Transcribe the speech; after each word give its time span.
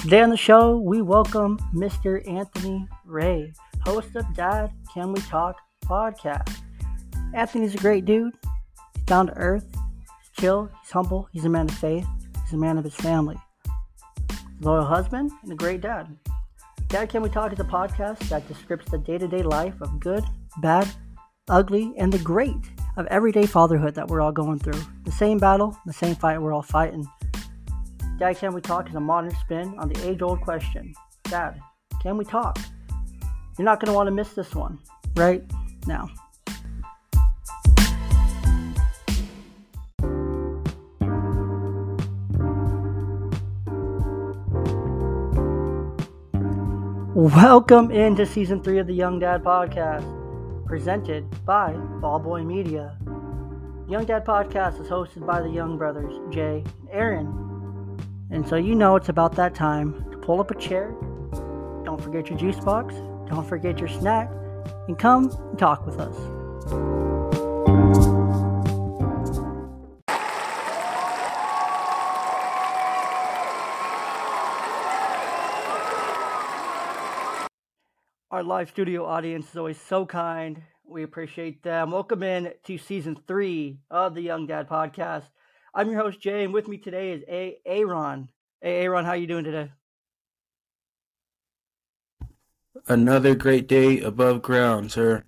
Today 0.00 0.22
on 0.22 0.30
the 0.30 0.36
show, 0.36 0.78
we 0.78 1.02
welcome 1.02 1.58
Mr. 1.74 2.26
Anthony 2.26 2.88
Ray, 3.04 3.52
host 3.82 4.16
of 4.16 4.24
Dad 4.34 4.72
Can 4.94 5.12
We 5.12 5.20
Talk 5.20 5.56
podcast. 5.84 6.56
Anthony's 7.34 7.74
a 7.74 7.78
great 7.78 8.06
dude. 8.06 8.32
He's 8.94 9.04
down 9.04 9.26
to 9.26 9.36
earth, 9.36 9.66
he's 9.74 10.30
chill, 10.40 10.70
he's 10.80 10.90
humble, 10.90 11.28
he's 11.32 11.44
a 11.44 11.50
man 11.50 11.68
of 11.68 11.74
faith, 11.74 12.06
he's 12.42 12.54
a 12.54 12.56
man 12.56 12.78
of 12.78 12.84
his 12.84 12.94
family. 12.94 13.36
Loyal 14.60 14.86
husband 14.86 15.32
and 15.42 15.52
a 15.52 15.54
great 15.54 15.82
dad. 15.82 16.16
Dad 16.88 17.10
Can 17.10 17.20
We 17.20 17.28
Talk 17.28 17.52
is 17.52 17.60
a 17.60 17.64
podcast 17.64 18.26
that 18.30 18.48
describes 18.48 18.86
the 18.90 18.96
day 18.96 19.18
to 19.18 19.28
day 19.28 19.42
life 19.42 19.78
of 19.82 20.00
good, 20.00 20.24
bad, 20.62 20.88
ugly, 21.50 21.92
and 21.98 22.10
the 22.10 22.18
great 22.20 22.70
of 22.96 23.06
everyday 23.08 23.44
fatherhood 23.44 23.94
that 23.96 24.08
we're 24.08 24.22
all 24.22 24.32
going 24.32 24.60
through. 24.60 24.80
The 25.04 25.12
same 25.12 25.36
battle, 25.36 25.76
the 25.84 25.92
same 25.92 26.14
fight 26.14 26.40
we're 26.40 26.54
all 26.54 26.62
fighting. 26.62 27.06
Dad, 28.20 28.36
Can 28.36 28.52
We 28.52 28.60
Talk 28.60 28.86
is 28.86 28.94
a 28.94 29.00
modern 29.00 29.34
spin 29.36 29.74
on 29.78 29.88
the 29.88 30.06
age 30.06 30.20
old 30.20 30.42
question 30.42 30.92
Dad, 31.24 31.58
can 32.02 32.18
we 32.18 32.26
talk? 32.26 32.58
You're 33.56 33.64
not 33.64 33.80
going 33.80 33.86
to 33.86 33.94
want 33.94 34.08
to 34.08 34.10
miss 34.10 34.34
this 34.34 34.54
one 34.54 34.78
right 35.16 35.42
now. 35.86 36.10
Welcome 47.14 47.90
into 47.90 48.26
season 48.26 48.62
three 48.62 48.80
of 48.80 48.86
the 48.86 48.92
Young 48.92 49.18
Dad 49.18 49.42
Podcast, 49.42 50.66
presented 50.66 51.24
by 51.46 51.72
Ballboy 52.02 52.44
Media. 52.44 52.98
Young 53.88 54.04
Dad 54.04 54.26
Podcast 54.26 54.78
is 54.78 54.88
hosted 54.88 55.26
by 55.26 55.40
the 55.40 55.48
Young 55.48 55.78
brothers, 55.78 56.20
Jay 56.30 56.62
and 56.80 56.88
Aaron. 56.90 57.49
And 58.32 58.46
so 58.46 58.54
you 58.54 58.76
know 58.76 58.94
it's 58.94 59.08
about 59.08 59.34
that 59.36 59.56
time 59.56 60.08
to 60.12 60.16
pull 60.16 60.40
up 60.40 60.52
a 60.52 60.54
chair, 60.54 60.94
don't 61.84 62.00
forget 62.00 62.30
your 62.30 62.38
juice 62.38 62.60
box, 62.60 62.94
don't 63.28 63.44
forget 63.44 63.80
your 63.80 63.88
snack, 63.88 64.30
and 64.86 64.96
come 64.96 65.30
and 65.30 65.58
talk 65.58 65.84
with 65.84 65.98
us. 65.98 66.16
Our 78.30 78.44
live 78.44 78.68
studio 78.68 79.06
audience 79.06 79.50
is 79.50 79.56
always 79.56 79.80
so 79.80 80.06
kind. 80.06 80.62
We 80.84 81.02
appreciate 81.02 81.64
them. 81.64 81.90
Welcome 81.90 82.22
in 82.22 82.52
to 82.62 82.78
season 82.78 83.18
three 83.26 83.78
of 83.90 84.14
the 84.14 84.22
Young 84.22 84.46
Dad 84.46 84.68
Podcast. 84.68 85.24
I'm 85.72 85.88
your 85.90 86.00
host 86.00 86.20
Jay, 86.20 86.44
and 86.44 86.52
with 86.52 86.66
me 86.66 86.78
today 86.78 87.12
is 87.12 87.22
A. 87.28 87.58
Aaron. 87.64 88.28
Hey, 88.60 88.82
Aaron, 88.82 89.04
how 89.04 89.12
you 89.12 89.28
doing 89.28 89.44
today? 89.44 89.70
Another 92.88 93.36
great 93.36 93.68
day 93.68 94.00
above 94.00 94.42
ground, 94.42 94.90
sir. 94.90 95.22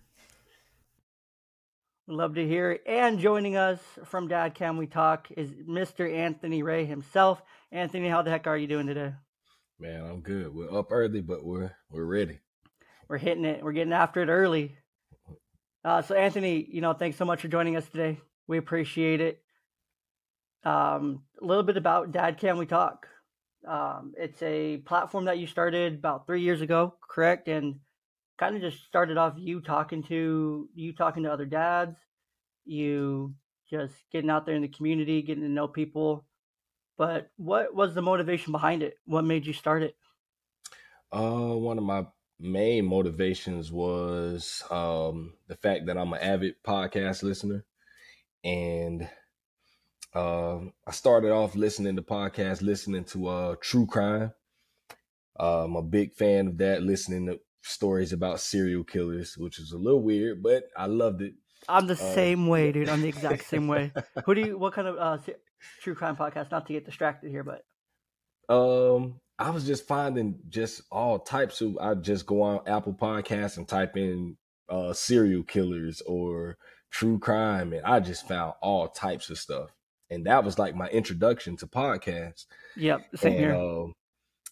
Love 2.08 2.34
to 2.34 2.46
hear 2.46 2.72
it. 2.72 2.82
And 2.86 3.20
joining 3.20 3.56
us 3.56 3.78
from 4.04 4.26
Dad 4.26 4.56
Can 4.56 4.76
We 4.76 4.88
Talk 4.88 5.28
is 5.36 5.50
Mr. 5.50 6.12
Anthony 6.12 6.64
Ray 6.64 6.86
himself. 6.86 7.40
Anthony, 7.70 8.08
how 8.08 8.22
the 8.22 8.30
heck 8.30 8.48
are 8.48 8.58
you 8.58 8.66
doing 8.66 8.88
today? 8.88 9.12
Man, 9.78 10.04
I'm 10.04 10.20
good. 10.20 10.52
We're 10.52 10.76
up 10.76 10.88
early, 10.90 11.20
but 11.20 11.44
we're 11.44 11.70
we're 11.88 12.04
ready. 12.04 12.40
We're 13.08 13.18
hitting 13.18 13.44
it. 13.44 13.62
We're 13.62 13.72
getting 13.72 13.92
after 13.92 14.22
it 14.22 14.28
early. 14.28 14.76
Uh, 15.84 16.02
so, 16.02 16.16
Anthony, 16.16 16.66
you 16.68 16.80
know, 16.80 16.92
thanks 16.92 17.16
so 17.16 17.24
much 17.24 17.40
for 17.40 17.48
joining 17.48 17.76
us 17.76 17.88
today. 17.88 18.18
We 18.48 18.58
appreciate 18.58 19.20
it. 19.20 19.41
Um, 20.64 21.22
a 21.40 21.44
little 21.44 21.64
bit 21.64 21.76
about 21.76 22.12
Dad 22.12 22.38
Can 22.38 22.58
We 22.58 22.66
Talk. 22.66 23.08
Um, 23.66 24.14
it's 24.16 24.42
a 24.42 24.78
platform 24.78 25.26
that 25.26 25.38
you 25.38 25.46
started 25.46 25.94
about 25.94 26.26
three 26.26 26.42
years 26.42 26.60
ago, 26.60 26.94
correct? 27.08 27.48
And 27.48 27.80
kind 28.38 28.56
of 28.56 28.62
just 28.62 28.84
started 28.84 29.16
off 29.16 29.34
you 29.36 29.60
talking 29.60 30.02
to 30.04 30.68
you 30.74 30.92
talking 30.92 31.22
to 31.22 31.32
other 31.32 31.44
dads, 31.44 31.96
you 32.64 33.34
just 33.70 33.94
getting 34.10 34.30
out 34.30 34.46
there 34.46 34.56
in 34.56 34.62
the 34.62 34.68
community, 34.68 35.22
getting 35.22 35.44
to 35.44 35.48
know 35.48 35.68
people. 35.68 36.24
But 36.98 37.30
what 37.36 37.74
was 37.74 37.94
the 37.94 38.02
motivation 38.02 38.52
behind 38.52 38.82
it? 38.82 38.98
What 39.04 39.24
made 39.24 39.46
you 39.46 39.52
start 39.52 39.82
it? 39.82 39.96
Uh, 41.12 41.54
one 41.54 41.78
of 41.78 41.84
my 41.84 42.06
main 42.38 42.84
motivations 42.84 43.70
was 43.70 44.62
um, 44.70 45.34
the 45.46 45.56
fact 45.56 45.86
that 45.86 45.96
I'm 45.96 46.12
an 46.12 46.20
avid 46.20 46.56
podcast 46.66 47.22
listener, 47.22 47.64
and 48.44 49.08
uh, 50.14 50.58
I 50.86 50.90
started 50.92 51.30
off 51.32 51.54
listening 51.56 51.96
to 51.96 52.02
podcasts, 52.02 52.62
listening 52.62 53.04
to 53.06 53.28
uh, 53.28 53.54
true 53.60 53.86
crime. 53.86 54.32
Uh, 55.38 55.64
I'm 55.64 55.76
a 55.76 55.82
big 55.82 56.12
fan 56.12 56.48
of 56.48 56.58
that, 56.58 56.82
listening 56.82 57.26
to 57.26 57.40
stories 57.62 58.12
about 58.12 58.40
serial 58.40 58.84
killers, 58.84 59.36
which 59.38 59.58
is 59.58 59.72
a 59.72 59.78
little 59.78 60.02
weird, 60.02 60.42
but 60.42 60.64
I 60.76 60.86
loved 60.86 61.22
it. 61.22 61.34
I'm 61.68 61.86
the 61.86 61.94
Uh, 61.94 62.14
same 62.14 62.48
way, 62.48 62.72
dude. 62.72 62.88
I'm 62.88 63.02
the 63.02 63.08
exact 63.08 63.46
same 63.46 63.68
way. 63.68 63.92
Who 64.26 64.34
do 64.34 64.40
you? 64.40 64.58
What 64.58 64.72
kind 64.74 64.88
of 64.88 64.96
uh, 64.98 65.18
true 65.80 65.94
crime 65.94 66.16
podcast? 66.16 66.50
Not 66.50 66.66
to 66.66 66.72
get 66.72 66.84
distracted 66.84 67.30
here, 67.30 67.44
but 67.44 67.64
Um, 68.52 69.20
I 69.38 69.50
was 69.50 69.64
just 69.66 69.86
finding 69.86 70.40
just 70.48 70.82
all 70.90 71.18
types 71.20 71.60
of. 71.60 71.78
I 71.78 71.94
just 71.94 72.26
go 72.26 72.42
on 72.42 72.60
Apple 72.66 72.94
Podcasts 72.94 73.56
and 73.56 73.66
type 73.66 73.96
in 73.96 74.36
uh 74.68 74.92
serial 74.92 75.42
killers 75.44 76.00
or 76.02 76.58
true 76.90 77.18
crime, 77.18 77.72
and 77.72 77.84
I 77.86 78.00
just 78.00 78.26
found 78.28 78.54
all 78.60 78.88
types 78.88 79.30
of 79.30 79.38
stuff. 79.38 79.70
And 80.12 80.26
that 80.26 80.44
was 80.44 80.58
like 80.58 80.74
my 80.74 80.88
introduction 80.88 81.56
to 81.58 81.66
podcasts. 81.66 82.46
yep, 82.76 83.00
same 83.14 83.32
and, 83.32 83.40
here. 83.40 83.54
um, 83.54 83.94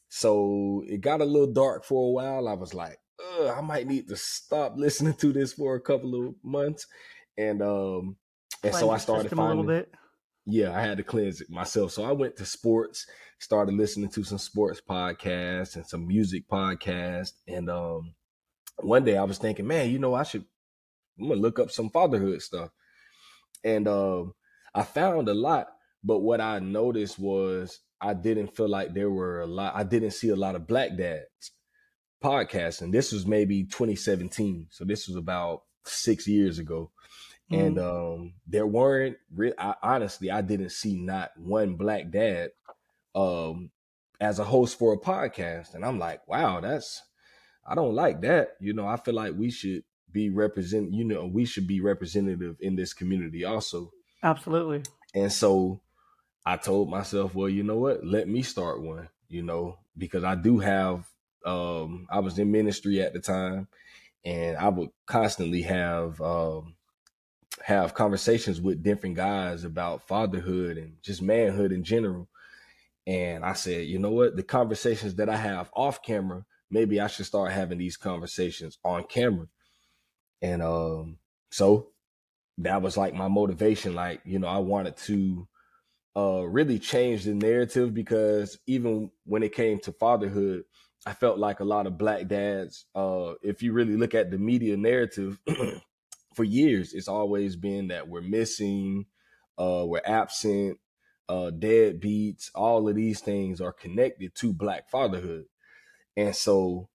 so 0.09 0.82
it 0.87 1.00
got 1.00 1.21
a 1.21 1.25
little 1.25 1.53
dark 1.53 1.84
for 1.84 2.09
a 2.09 2.10
while. 2.10 2.48
I 2.48 2.54
was 2.54 2.75
like, 2.75 2.98
Ugh, 3.38 3.54
I 3.56 3.60
might 3.60 3.87
need 3.87 4.09
to 4.09 4.16
stop 4.16 4.75
listening 4.76 5.15
to 5.15 5.32
this 5.32 5.53
for 5.53 5.75
a 5.76 5.81
couple 5.81 6.15
of 6.15 6.34
months. 6.43 6.87
And 7.38 7.62
um, 7.62 8.16
and 8.62 8.75
so 8.75 8.91
I 8.91 8.98
started 8.98 9.25
system 9.25 9.38
a 9.38 9.48
little 9.48 9.62
finding 9.62 9.66
bit. 9.66 9.94
yeah, 10.47 10.76
I 10.76 10.81
had 10.82 10.98
to 10.98 11.04
cleanse 11.04 11.41
it 11.41 11.50
myself. 11.50 11.92
So 11.92 12.04
I 12.04 12.12
went 12.12 12.37
to 12.37 12.47
sports, 12.47 13.06
started 13.38 13.75
listening 13.75 14.10
to 14.10 14.25
some 14.25 14.38
sports 14.38 14.81
podcasts 14.87 15.77
and 15.77 15.87
some 15.87 16.06
music 16.06 16.48
podcasts. 16.48 17.32
And 17.47 17.71
um, 17.71 18.15
one 18.78 19.04
day 19.04 19.16
I 19.16 19.25
was 19.25 19.38
thinking, 19.38 19.66
man, 19.66 19.91
you 19.91 19.98
know, 19.98 20.15
I 20.15 20.25
should, 20.25 20.44
I'm 21.19 21.28
gonna 21.28 21.41
look 21.41 21.59
up 21.59 21.71
some 21.71 21.91
fatherhood 21.91 22.42
stuff. 22.42 22.71
And 23.65 23.87
um, 23.88 24.34
I 24.75 24.83
found 24.83 25.29
a 25.29 25.35
lot, 25.35 25.69
but 26.05 26.19
what 26.21 26.41
I 26.41 26.59
noticed 26.61 27.19
was 27.19 27.81
I 28.01 28.15
didn't 28.15 28.57
feel 28.57 28.69
like 28.69 28.95
there 28.95 29.11
were 29.11 29.41
a 29.43 29.47
lot. 29.47 29.75
I 29.77 29.83
didn't 29.83 30.13
see 30.13 30.31
a 30.31 30.37
lot 30.37 30.55
of 30.55 30.67
black 30.67 30.97
dads 30.97 31.53
podcasting. 32.23 32.93
This 32.93 33.13
was 33.13 33.27
maybe 33.27 33.65
2017, 33.65 34.69
so 34.71 34.85
this 34.85 35.09
was 35.09 35.17
about 35.17 35.63
six 35.85 36.27
years 36.29 36.59
ago 36.59 36.91
and 37.51 37.79
Mm. 37.79 38.17
um 38.19 38.35
there 38.47 38.67
weren't 38.67 39.17
re- 39.35 39.55
I, 39.59 39.75
honestly 39.83 40.31
i 40.31 40.41
didn't 40.41 40.71
see 40.71 40.95
not 41.01 41.31
one 41.37 41.75
black 41.75 42.11
dad 42.11 42.51
um 43.15 43.71
as 44.21 44.39
a 44.39 44.45
host 44.45 44.79
for 44.79 44.93
a 44.93 44.99
podcast 45.01 45.75
and 45.75 45.85
i'm 45.85 45.99
like 45.99 46.29
wow 46.29 46.61
that's 46.61 47.03
i 47.67 47.75
don't 47.75 47.95
like 47.95 48.21
that 48.21 48.51
you 48.61 48.73
know 48.73 48.87
i 48.87 48.97
feel 48.97 49.15
like 49.15 49.35
we 49.37 49.51
should 49.51 49.83
be 50.13 50.31
represent 50.31 50.93
you 50.93 51.03
know 51.05 51.27
we 51.27 51.45
should 51.45 51.67
be 51.67 51.81
representative 51.81 52.57
in 52.61 52.77
this 52.77 52.93
community 52.93 53.45
also 53.45 53.91
Absolutely. 54.23 54.83
and 55.15 55.33
so 55.33 55.81
I 56.45 56.57
told 56.57 56.91
myself, 56.91 57.35
well, 57.35 57.49
you 57.49 57.63
know 57.63 57.77
what? 57.77 58.05
Let 58.05 58.29
me 58.29 58.43
start 58.43 58.83
one, 58.83 59.09
you 59.29 59.43
know, 59.43 59.79
because 59.97 60.25
I 60.25 60.35
do 60.35 60.59
have 60.59 61.07
um 61.47 62.07
I 62.11 62.21
was 62.21 62.39
in 62.39 62.51
ministry 62.53 63.01
at 63.01 63.13
the 63.15 63.21
time 63.21 63.69
and 64.25 64.57
I 64.57 64.69
would 64.69 64.91
constantly 65.07 65.63
have 65.63 66.21
um 66.21 66.77
have 67.65 67.95
conversations 67.95 68.61
with 68.61 68.83
different 68.83 69.17
guys 69.17 69.65
about 69.65 70.07
fatherhood 70.09 70.78
and 70.78 70.97
just 71.03 71.23
manhood 71.23 71.73
in 71.73 71.84
general. 71.84 72.28
And 73.07 73.45
I 73.45 73.55
said, 73.55 73.87
you 73.87 73.99
know 73.99 74.11
what? 74.13 74.37
The 74.37 74.43
conversations 74.43 75.16
that 75.16 75.28
I 75.28 75.37
have 75.37 75.71
off 75.75 76.03
camera, 76.03 76.45
maybe 76.71 77.01
I 77.01 77.09
should 77.09 77.27
start 77.27 77.53
having 77.53 77.78
these 77.78 77.97
conversations 77.97 78.78
on 78.84 79.05
camera. 79.05 79.47
And 80.43 80.63
um 80.63 81.19
so 81.51 81.89
that 82.65 82.83
was 82.83 82.97
like 82.97 83.15
my 83.15 83.28
motivation 83.28 83.95
like 83.95 84.21
you 84.24 84.39
know 84.39 84.48
i 84.48 84.59
wanted 84.59 84.97
to 84.97 85.47
uh 86.16 86.42
really 86.42 86.78
change 86.78 87.24
the 87.24 87.34
narrative 87.34 87.95
because 87.95 88.59
even 88.66 89.10
when 89.24 89.42
it 89.42 89.54
came 89.54 89.78
to 89.78 89.92
fatherhood 89.92 90.65
i 91.07 91.12
felt 91.12 91.39
like 91.39 91.60
a 91.60 91.65
lot 91.65 91.86
of 91.86 91.98
black 91.98 92.27
dads 92.27 92.86
uh 92.95 93.33
if 93.42 93.62
you 93.62 93.72
really 93.72 93.97
look 93.97 94.15
at 94.15 94.30
the 94.30 94.39
media 94.39 94.77
narrative 94.77 95.39
for 96.34 96.45
years 96.45 96.92
it's 96.92 97.09
always 97.09 97.57
been 97.57 97.89
that 97.89 98.09
we're 98.09 98.21
missing 98.21 99.06
uh 99.59 99.84
we're 99.86 100.03
absent 100.04 100.78
uh 101.28 101.51
deadbeats 101.56 102.51
all 102.56 102.89
of 102.89 102.97
these 102.97 103.21
things 103.21 103.60
are 103.60 103.72
connected 103.72 104.34
to 104.34 104.53
black 104.53 104.91
fatherhood. 104.91 105.45
And 106.16 106.34
so 106.34 106.89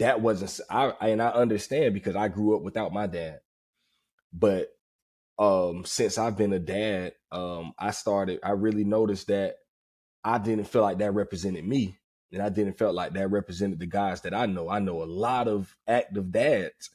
that 0.00 0.20
wasn't 0.20 0.60
i 0.70 0.92
and 1.02 1.22
i 1.22 1.28
understand 1.28 1.94
because 1.94 2.16
i 2.16 2.28
grew 2.28 2.56
up 2.56 2.62
without 2.62 2.92
my 2.92 3.06
dad. 3.06 3.40
But 4.32 4.75
um 5.38 5.84
since 5.84 6.18
I've 6.18 6.36
been 6.36 6.52
a 6.52 6.58
dad, 6.58 7.12
um 7.32 7.72
I 7.78 7.90
started 7.92 8.40
I 8.42 8.50
really 8.52 8.84
noticed 8.84 9.28
that 9.28 9.56
I 10.24 10.38
didn't 10.38 10.66
feel 10.66 10.82
like 10.82 10.98
that 10.98 11.12
represented 11.14 11.66
me. 11.66 11.98
and 12.32 12.42
I 12.42 12.48
didn't 12.50 12.78
felt 12.78 12.94
like 12.94 13.14
that 13.14 13.30
represented 13.30 13.78
the 13.78 13.86
guys 13.86 14.22
that 14.22 14.34
I 14.34 14.46
know. 14.46 14.68
I 14.68 14.80
know 14.80 15.02
a 15.02 15.06
lot 15.06 15.48
of 15.48 15.74
active 15.88 16.32
dads. 16.32 16.90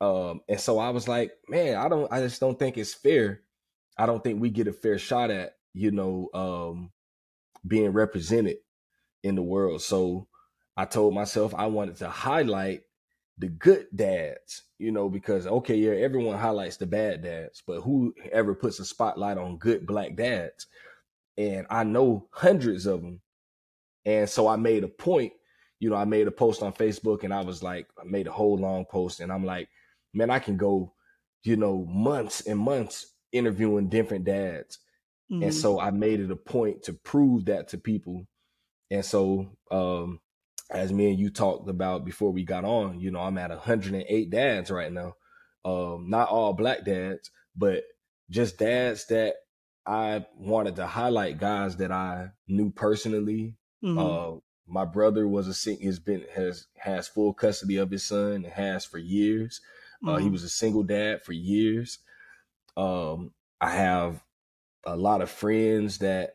Um, 0.00 0.40
and 0.48 0.60
so 0.60 0.78
I 0.78 0.90
was 0.90 1.08
like, 1.08 1.32
man, 1.48 1.76
I 1.76 1.88
don't 1.88 2.12
I 2.12 2.20
just 2.20 2.40
don't 2.40 2.58
think 2.58 2.78
it's 2.78 2.94
fair. 2.94 3.42
I 3.98 4.06
don't 4.06 4.22
think 4.22 4.40
we 4.40 4.50
get 4.50 4.68
a 4.68 4.72
fair 4.72 4.98
shot 4.98 5.30
at, 5.30 5.54
you 5.74 5.90
know, 5.90 6.28
um, 6.34 6.92
being 7.66 7.92
represented 7.92 8.58
in 9.22 9.34
the 9.36 9.42
world. 9.42 9.82
So 9.82 10.28
I 10.76 10.84
told 10.84 11.14
myself 11.14 11.54
I 11.54 11.66
wanted 11.66 11.96
to 11.98 12.08
highlight 12.08 12.82
the 13.38 13.48
good 13.48 13.86
dads, 13.94 14.64
you 14.78 14.92
know, 14.92 15.08
because 15.08 15.46
okay, 15.46 15.76
yeah, 15.76 15.92
everyone 15.92 16.38
highlights 16.38 16.76
the 16.76 16.86
bad 16.86 17.22
dads, 17.22 17.62
but 17.66 17.80
who 17.80 18.14
ever 18.30 18.54
puts 18.54 18.78
a 18.78 18.84
spotlight 18.84 19.38
on 19.38 19.58
good 19.58 19.86
black 19.86 20.14
dads? 20.16 20.66
And 21.36 21.66
I 21.70 21.84
know 21.84 22.28
hundreds 22.30 22.86
of 22.86 23.02
them. 23.02 23.20
And 24.04 24.28
so 24.28 24.48
I 24.48 24.56
made 24.56 24.84
a 24.84 24.88
point, 24.88 25.32
you 25.80 25.90
know, 25.90 25.96
I 25.96 26.04
made 26.04 26.26
a 26.26 26.32
post 26.32 26.62
on 26.62 26.72
Facebook 26.72 27.24
and 27.24 27.34
I 27.34 27.42
was 27.42 27.62
like, 27.62 27.88
I 28.00 28.04
made 28.04 28.26
a 28.26 28.32
whole 28.32 28.56
long 28.56 28.84
post 28.84 29.20
and 29.20 29.32
I'm 29.32 29.44
like, 29.44 29.68
man, 30.14 30.30
I 30.30 30.38
can 30.38 30.56
go, 30.56 30.92
you 31.42 31.56
know, 31.56 31.84
months 31.84 32.42
and 32.42 32.58
months 32.58 33.14
interviewing 33.32 33.88
different 33.88 34.24
dads. 34.24 34.78
Mm-hmm. 35.30 35.44
And 35.44 35.54
so 35.54 35.78
I 35.78 35.90
made 35.90 36.20
it 36.20 36.30
a 36.30 36.36
point 36.36 36.84
to 36.84 36.92
prove 36.92 37.46
that 37.46 37.68
to 37.68 37.78
people. 37.78 38.26
And 38.90 39.04
so 39.04 39.50
um 39.70 40.20
as 40.70 40.92
me 40.92 41.10
and 41.10 41.18
you 41.18 41.30
talked 41.30 41.68
about 41.68 42.04
before 42.04 42.30
we 42.30 42.44
got 42.44 42.64
on, 42.64 43.00
you 43.00 43.10
know, 43.10 43.20
I'm 43.20 43.38
at 43.38 43.50
108 43.50 44.30
dads 44.30 44.70
right 44.70 44.92
now. 44.92 45.14
Um, 45.64 46.06
not 46.08 46.28
all 46.28 46.52
black 46.52 46.84
dads, 46.84 47.30
but 47.56 47.82
just 48.30 48.58
dads 48.58 49.06
that 49.06 49.34
I 49.86 50.26
wanted 50.36 50.76
to 50.76 50.86
highlight 50.86 51.38
guys 51.38 51.76
that 51.76 51.90
I 51.90 52.30
knew 52.46 52.70
personally. 52.70 53.56
Mm-hmm. 53.82 53.98
Uh, 53.98 54.40
my 54.66 54.84
brother 54.84 55.26
was 55.26 55.48
a 55.48 55.84
has 55.84 55.98
been 55.98 56.24
has 56.34 56.66
has 56.76 57.08
full 57.08 57.32
custody 57.32 57.78
of 57.78 57.90
his 57.90 58.06
son 58.06 58.44
and 58.44 58.46
has 58.46 58.84
for 58.84 58.98
years. 58.98 59.60
Mm-hmm. 60.02 60.08
Uh, 60.08 60.16
he 60.18 60.24
mm-hmm. 60.24 60.32
was 60.32 60.44
a 60.44 60.48
single 60.50 60.82
dad 60.82 61.22
for 61.22 61.32
years. 61.32 61.98
Um, 62.76 63.32
I 63.60 63.70
have 63.70 64.22
a 64.84 64.96
lot 64.96 65.22
of 65.22 65.30
friends 65.30 65.98
that 65.98 66.34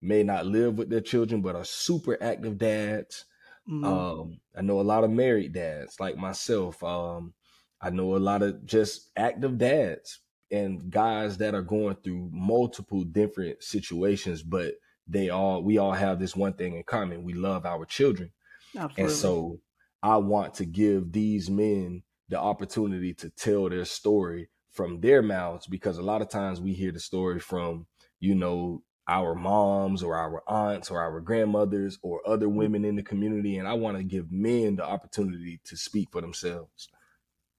may 0.00 0.22
not 0.22 0.46
live 0.46 0.76
with 0.76 0.90
their 0.90 1.00
children 1.00 1.42
but 1.42 1.56
are 1.56 1.64
super 1.64 2.16
active 2.22 2.58
dads. 2.58 3.26
Mm-hmm. 3.68 3.84
Um, 3.84 4.40
I 4.56 4.62
know 4.62 4.80
a 4.80 4.82
lot 4.82 5.04
of 5.04 5.10
married 5.10 5.52
dads 5.52 5.98
like 5.98 6.16
myself. 6.16 6.82
Um, 6.82 7.34
I 7.80 7.90
know 7.90 8.16
a 8.16 8.18
lot 8.18 8.42
of 8.42 8.64
just 8.64 9.10
active 9.16 9.58
dads 9.58 10.20
and 10.50 10.90
guys 10.90 11.38
that 11.38 11.54
are 11.54 11.62
going 11.62 11.96
through 11.96 12.30
multiple 12.32 13.04
different 13.04 13.62
situations, 13.62 14.42
but 14.42 14.74
they 15.06 15.30
all 15.30 15.62
we 15.62 15.78
all 15.78 15.92
have 15.92 16.18
this 16.18 16.36
one 16.36 16.54
thing 16.54 16.76
in 16.76 16.82
common. 16.84 17.24
We 17.24 17.34
love 17.34 17.66
our 17.66 17.84
children. 17.84 18.32
Absolutely. 18.76 19.04
And 19.04 19.12
so 19.12 19.60
I 20.02 20.16
want 20.16 20.54
to 20.54 20.64
give 20.64 21.12
these 21.12 21.50
men 21.50 22.02
the 22.28 22.38
opportunity 22.38 23.14
to 23.14 23.30
tell 23.30 23.68
their 23.68 23.84
story 23.84 24.48
from 24.70 25.00
their 25.00 25.22
mouths 25.22 25.66
because 25.66 25.98
a 25.98 26.02
lot 26.02 26.22
of 26.22 26.28
times 26.28 26.60
we 26.60 26.72
hear 26.72 26.90
the 26.90 27.00
story 27.00 27.38
from, 27.38 27.86
you 28.18 28.34
know, 28.34 28.82
our 29.06 29.34
moms 29.34 30.02
or 30.02 30.16
our 30.16 30.42
aunts 30.48 30.90
or 30.90 31.00
our 31.00 31.20
grandmothers 31.20 31.98
or 32.02 32.26
other 32.26 32.46
mm-hmm. 32.46 32.56
women 32.56 32.84
in 32.84 32.96
the 32.96 33.02
community. 33.02 33.58
And 33.58 33.68
I 33.68 33.74
want 33.74 33.96
to 33.96 34.02
give 34.02 34.32
men 34.32 34.76
the 34.76 34.84
opportunity 34.84 35.60
to 35.64 35.76
speak 35.76 36.08
for 36.10 36.20
themselves. 36.20 36.88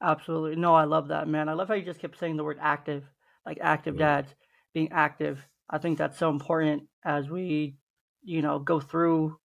Absolutely. 0.01 0.55
No, 0.55 0.73
I 0.73 0.85
love 0.85 1.09
that, 1.09 1.27
man. 1.27 1.49
I 1.49 1.53
love 1.53 1.67
how 1.67 1.75
you 1.75 1.85
just 1.85 1.99
kept 1.99 2.19
saying 2.19 2.37
the 2.37 2.43
word 2.43 2.57
active, 2.61 3.03
like 3.45 3.59
active 3.61 3.95
yeah. 3.95 4.17
dads 4.17 4.33
being 4.73 4.91
active. 4.91 5.39
I 5.69 5.77
think 5.77 5.97
that's 5.97 6.17
so 6.17 6.29
important 6.29 6.83
as 7.03 7.29
we, 7.29 7.77
you 8.23 8.41
know, 8.41 8.59
go 8.59 8.79
through, 8.79 9.37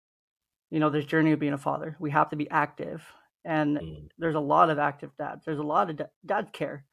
you 0.70 0.80
know, 0.80 0.90
this 0.90 1.04
journey 1.04 1.32
of 1.32 1.38
being 1.38 1.52
a 1.52 1.58
father. 1.58 1.96
We 2.00 2.10
have 2.10 2.30
to 2.30 2.36
be 2.36 2.50
active. 2.50 3.02
And 3.44 3.78
mm. 3.78 4.08
there's 4.18 4.34
a 4.34 4.40
lot 4.40 4.70
of 4.70 4.78
active 4.78 5.10
dads. 5.18 5.44
There's 5.44 5.58
a 5.58 5.62
lot 5.62 5.88
of 5.90 5.96
da- 5.96 6.04
dads 6.26 6.48
care. 6.52 6.84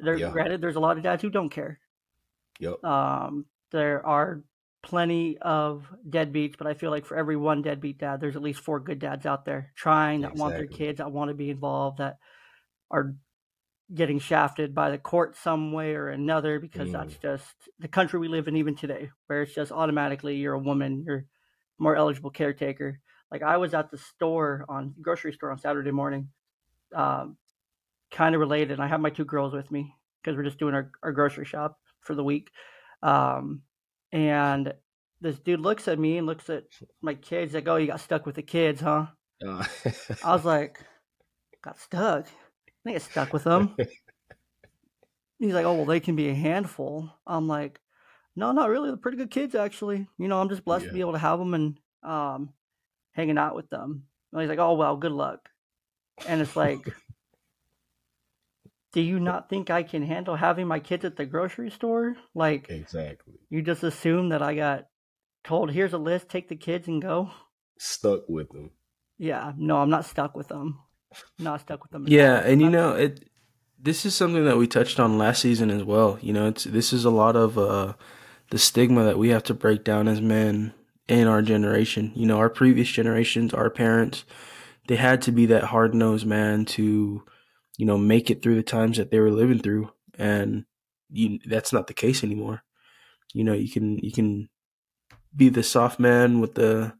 There, 0.00 0.16
yeah. 0.16 0.30
granted, 0.30 0.60
there's 0.60 0.76
a 0.76 0.80
lot 0.80 0.96
of 0.96 1.02
dads 1.02 1.22
who 1.22 1.30
don't 1.30 1.50
care. 1.50 1.78
Yep. 2.58 2.82
Um, 2.82 3.46
there 3.72 4.04
are 4.06 4.42
plenty 4.82 5.38
of 5.38 5.86
deadbeats, 6.08 6.56
but 6.58 6.66
I 6.66 6.74
feel 6.74 6.90
like 6.90 7.06
for 7.06 7.16
every 7.16 7.36
one 7.36 7.62
deadbeat 7.62 7.98
dad, 7.98 8.20
there's 8.20 8.36
at 8.36 8.42
least 8.42 8.60
four 8.60 8.80
good 8.80 8.98
dads 8.98 9.26
out 9.26 9.44
there 9.44 9.72
trying 9.74 10.20
that 10.20 10.32
exactly. 10.32 10.40
want 10.40 10.54
their 10.54 10.66
kids, 10.66 10.98
that 10.98 11.10
want 11.10 11.30
to 11.30 11.34
be 11.34 11.50
involved, 11.50 11.98
that 11.98 12.18
are 12.90 13.14
getting 13.92 14.18
shafted 14.18 14.74
by 14.74 14.90
the 14.90 14.98
court 14.98 15.36
some 15.36 15.72
way 15.72 15.94
or 15.94 16.08
another 16.08 16.58
because 16.58 16.88
mm. 16.88 16.92
that's 16.92 17.16
just 17.16 17.54
the 17.78 17.88
country 17.88 18.18
we 18.18 18.28
live 18.28 18.48
in 18.48 18.56
even 18.56 18.74
today, 18.74 19.10
where 19.26 19.42
it's 19.42 19.54
just 19.54 19.72
automatically 19.72 20.36
you're 20.36 20.54
a 20.54 20.58
woman, 20.58 21.04
you're 21.06 21.24
more 21.78 21.96
eligible 21.96 22.30
caretaker. 22.30 23.00
Like 23.30 23.42
I 23.42 23.56
was 23.56 23.74
at 23.74 23.90
the 23.90 23.98
store 23.98 24.64
on 24.68 24.94
grocery 25.00 25.32
store 25.32 25.50
on 25.50 25.58
Saturday 25.58 25.90
morning, 25.90 26.28
um, 26.94 27.36
kind 28.10 28.34
of 28.34 28.40
related. 28.40 28.80
I 28.80 28.86
have 28.86 29.00
my 29.00 29.10
two 29.10 29.24
girls 29.24 29.52
with 29.52 29.70
me 29.70 29.94
because 30.22 30.36
we're 30.36 30.44
just 30.44 30.58
doing 30.58 30.74
our, 30.74 30.90
our 31.02 31.12
grocery 31.12 31.44
shop 31.44 31.78
for 32.00 32.14
the 32.14 32.24
week. 32.24 32.50
Um, 33.04 33.60
and 34.12 34.72
this 35.20 35.38
dude 35.38 35.60
looks 35.60 35.86
at 35.88 35.98
me 35.98 36.18
and 36.18 36.26
looks 36.26 36.48
at 36.48 36.64
my 37.02 37.14
kids 37.14 37.54
like, 37.54 37.68
"Oh, 37.68 37.76
you 37.76 37.86
got 37.86 38.00
stuck 38.00 38.26
with 38.26 38.34
the 38.34 38.42
kids, 38.42 38.80
huh?" 38.80 39.06
Uh. 39.46 39.64
I 40.24 40.32
was 40.34 40.44
like, 40.44 40.80
"Got 41.62 41.78
stuck? 41.78 42.26
I 42.86 42.92
get 42.92 43.02
stuck 43.02 43.32
with 43.32 43.44
them." 43.44 43.76
He's 45.38 45.52
like, 45.52 45.66
"Oh, 45.66 45.74
well, 45.74 45.84
they 45.84 46.00
can 46.00 46.16
be 46.16 46.30
a 46.30 46.34
handful." 46.34 47.10
I'm 47.26 47.46
like, 47.46 47.80
"No, 48.34 48.52
not 48.52 48.70
really. 48.70 48.88
They're 48.88 48.96
pretty 48.96 49.18
good 49.18 49.30
kids, 49.30 49.54
actually. 49.54 50.08
You 50.18 50.28
know, 50.28 50.40
I'm 50.40 50.48
just 50.48 50.64
blessed 50.64 50.84
yeah. 50.84 50.90
to 50.90 50.94
be 50.94 51.00
able 51.00 51.12
to 51.12 51.18
have 51.18 51.38
them 51.38 51.54
and 51.54 51.78
um, 52.02 52.54
hanging 53.12 53.38
out 53.38 53.54
with 53.54 53.68
them." 53.68 54.04
And 54.32 54.40
he's 54.40 54.48
like, 54.48 54.58
"Oh, 54.58 54.74
well, 54.74 54.96
good 54.96 55.12
luck." 55.12 55.50
And 56.26 56.40
it's 56.40 56.56
like, 56.56 56.80
do 58.94 59.00
you 59.00 59.18
not 59.18 59.50
think 59.50 59.70
I 59.70 59.82
can 59.82 60.04
handle 60.04 60.36
having 60.36 60.68
my 60.68 60.78
kids 60.78 61.04
at 61.04 61.16
the 61.16 61.26
grocery 61.26 61.68
store? 61.68 62.16
Like, 62.32 62.70
exactly. 62.70 63.34
You 63.50 63.60
just 63.60 63.82
assume 63.82 64.28
that 64.28 64.40
I 64.40 64.54
got 64.54 64.86
told, 65.42 65.72
here's 65.72 65.92
a 65.92 65.98
list, 65.98 66.28
take 66.28 66.48
the 66.48 66.54
kids 66.54 66.86
and 66.86 67.02
go. 67.02 67.32
Stuck 67.76 68.28
with 68.28 68.50
them. 68.50 68.70
Yeah, 69.18 69.52
no, 69.58 69.78
I'm 69.78 69.90
not 69.90 70.04
stuck 70.04 70.36
with 70.36 70.46
them. 70.46 70.78
not 71.40 71.60
stuck 71.60 71.82
with 71.82 71.90
them. 71.90 72.04
Yeah, 72.06 72.36
and 72.36 72.62
you 72.62 72.70
know 72.70 72.92
it. 72.92 73.28
This 73.80 74.06
is 74.06 74.14
something 74.14 74.44
that 74.44 74.56
we 74.56 74.68
touched 74.68 75.00
on 75.00 75.18
last 75.18 75.42
season 75.42 75.70
as 75.70 75.82
well. 75.82 76.16
You 76.22 76.32
know, 76.32 76.46
it's 76.46 76.64
this 76.64 76.92
is 76.92 77.04
a 77.04 77.10
lot 77.10 77.34
of 77.34 77.58
uh, 77.58 77.94
the 78.50 78.58
stigma 78.58 79.02
that 79.04 79.18
we 79.18 79.30
have 79.30 79.42
to 79.44 79.54
break 79.54 79.82
down 79.82 80.06
as 80.06 80.20
men 80.20 80.72
in 81.08 81.26
our 81.26 81.42
generation. 81.42 82.12
You 82.14 82.26
know, 82.26 82.38
our 82.38 82.48
previous 82.48 82.88
generations, 82.88 83.52
our 83.52 83.70
parents, 83.70 84.24
they 84.86 84.96
had 84.96 85.20
to 85.22 85.32
be 85.32 85.46
that 85.46 85.64
hard 85.64 85.94
nosed 85.94 86.26
man 86.26 86.64
to 86.66 87.24
you 87.76 87.86
know, 87.86 87.98
make 87.98 88.30
it 88.30 88.42
through 88.42 88.54
the 88.54 88.62
times 88.62 88.96
that 88.98 89.10
they 89.10 89.18
were 89.18 89.32
living 89.32 89.58
through. 89.58 89.90
And 90.16 90.64
you, 91.10 91.40
that's 91.44 91.72
not 91.72 91.88
the 91.88 91.94
case 91.94 92.22
anymore. 92.22 92.62
You 93.32 93.42
know, 93.42 93.52
you 93.52 93.70
can, 93.70 93.98
you 93.98 94.12
can 94.12 94.48
be 95.34 95.48
the 95.48 95.62
soft 95.62 95.98
man 95.98 96.40
with 96.40 96.54
the, 96.54 96.94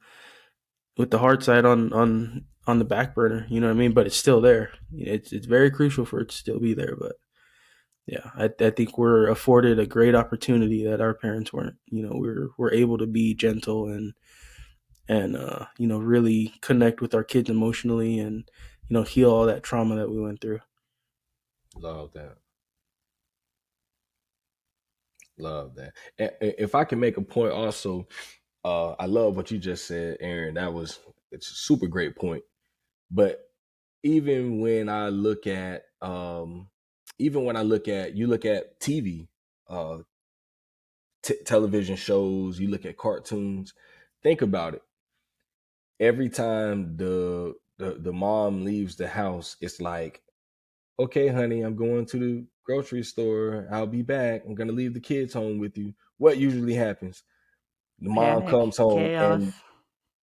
with 0.97 1.11
the 1.11 1.19
hard 1.19 1.45
side 1.45 1.65
on, 1.65 1.93
on, 1.93 2.47
on 2.67 2.79
the 2.79 2.85
back 2.85 3.15
burner, 3.15 3.47
you 3.49 3.61
know 3.61 3.69
what 3.69 3.75
I 3.75 3.79
mean? 3.79 3.93
But 3.93 4.07
it's 4.07 4.17
still 4.17 4.41
there. 4.41 4.73
It's, 4.93 5.33
it's 5.33 5.47
very 5.47 5.71
crucial 5.71 6.05
for 6.05 6.21
it 6.21 6.31
to 6.31 6.37
still 6.37 6.59
be 6.59 6.75
there. 6.75 6.97
But 6.99 7.13
yeah, 8.07 8.31
I, 8.35 8.51
I 8.59 8.71
think 8.71 8.99
we're 8.99 9.29
afforded 9.29 9.79
a 9.79 9.87
great 9.87 10.15
opportunity 10.15 10.85
that 10.87 11.01
our 11.01 11.15
parents 11.15 11.53
weren't, 11.53 11.77
you 11.87 12.03
know, 12.03 12.15
we're, 12.15 12.49
we're 12.59 12.73
able 12.73 12.99
to 12.99 13.07
be 13.07 13.35
gentle 13.35 13.87
and, 13.87 14.15
and, 15.09 15.37
uh, 15.37 15.67
you 15.79 15.87
know, 15.87 15.99
really 15.99 16.55
connect 16.63 17.01
with 17.01 17.15
our 17.15 17.25
kids 17.25 17.49
emotionally 17.49 18.19
and, 18.19 18.49
you 18.89 18.95
know, 18.95 19.03
heal 19.03 19.31
all 19.31 19.47
that 19.47 19.63
trauma 19.63 19.97
that 19.97 20.11
we 20.11 20.21
went 20.21 20.41
through. 20.41 20.61
Love 21.77 22.13
that. 22.15 22.39
Love 25.39 25.75
that. 25.75 25.95
And 26.19 26.31
if 26.41 26.75
I 26.75 26.85
can 26.85 27.01
make 27.01 27.17
a 27.17 27.23
point 27.23 27.53
also, 27.53 28.07
uh, 28.65 28.93
I 28.93 29.07
love 29.07 29.37
what 29.37 29.51
you 29.51 29.59
just 29.59 29.87
said, 29.87 30.19
Aaron. 30.21 30.55
That 30.55 30.73
was 30.73 31.01
it's 31.33 31.51
a 31.51 31.55
super 31.55 31.89
great 31.89 32.17
point. 32.17 32.45
But 33.11 33.41
even 34.03 34.61
when 34.61 34.89
I 34.89 35.09
look 35.09 35.47
at 35.47 35.85
um 36.03 36.69
even 37.19 37.45
when 37.45 37.57
I 37.57 37.63
look 37.63 37.89
at 37.89 38.15
you 38.15 38.27
look 38.27 38.45
at 38.45 38.81
TV, 38.81 39.29
uh 39.69 39.99
t- 41.23 41.43
television 41.45 41.97
shows, 41.97 42.61
you 42.61 42.69
look 42.69 42.85
at 42.85 42.97
cartoons, 42.97 43.75
think 44.23 44.43
about 44.43 44.75
it. 44.75 44.83
Every 46.01 46.29
time 46.29 46.97
the 46.97 47.55
the 47.79 47.93
the 47.99 48.13
mom 48.13 48.65
leaves 48.65 48.97
the 48.97 49.09
house, 49.09 49.57
it's 49.61 49.81
like, 49.81 50.23
okay, 50.99 51.29
honey, 51.29 51.63
I'm 51.63 51.77
going 51.77 52.07
to 52.07 52.19
the 52.19 52.47
grocery 52.65 53.03
store. 53.03 53.69
I'll 53.71 53.87
be 53.87 54.03
back. 54.03 54.45
I'm 54.47 54.55
gonna 54.55 54.73
leave 54.73 54.95
the 54.95 55.01
kids 55.01 55.35
home 55.35 55.59
with 55.59 55.77
you. 55.79 55.95
What 56.19 56.39
usually 56.39 56.75
happens? 56.75 57.23
The 58.01 58.11
mom 58.11 58.43
Panic, 58.43 58.49
comes 58.51 58.77
home 58.77 58.99
chaos. 58.99 59.43
and 59.43 59.53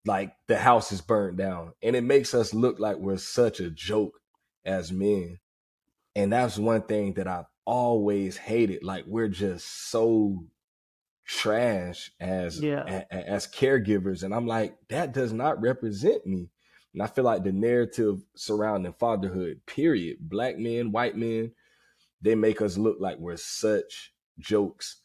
like 0.04 0.34
the 0.48 0.58
house 0.58 0.92
is 0.92 1.00
burned 1.00 1.38
down, 1.38 1.72
and 1.82 1.94
it 1.96 2.02
makes 2.04 2.34
us 2.34 2.54
look 2.54 2.78
like 2.80 2.96
we're 2.96 3.18
such 3.18 3.60
a 3.60 3.70
joke 3.70 4.18
as 4.64 4.92
men. 4.92 5.38
And 6.16 6.32
that's 6.32 6.58
one 6.58 6.82
thing 6.82 7.14
that 7.14 7.26
I've 7.28 7.46
always 7.64 8.36
hated. 8.36 8.82
Like 8.84 9.04
we're 9.06 9.28
just 9.28 9.90
so 9.90 10.44
trash 11.24 12.10
as 12.20 12.60
Yeah. 12.60 12.84
a- 12.86 13.14
as 13.30 13.46
caregivers 13.46 14.24
and 14.24 14.34
i'm 14.34 14.46
like 14.46 14.76
that 14.88 15.12
does 15.14 15.32
not 15.32 15.60
represent 15.62 16.26
me 16.26 16.50
and 16.94 17.02
i 17.02 17.06
feel 17.06 17.24
like 17.24 17.44
the 17.44 17.52
narrative 17.52 18.22
surrounding 18.36 18.92
fatherhood 18.94 19.60
period. 19.66 20.18
Black 20.20 20.58
men 20.58 20.92
white 20.92 21.16
men 21.16 21.52
they 22.22 22.34
make 22.34 22.62
us 22.62 22.78
look 22.78 22.98
like 23.00 23.18
we're 23.18 23.36
such 23.36 24.12
jokes. 24.38 24.98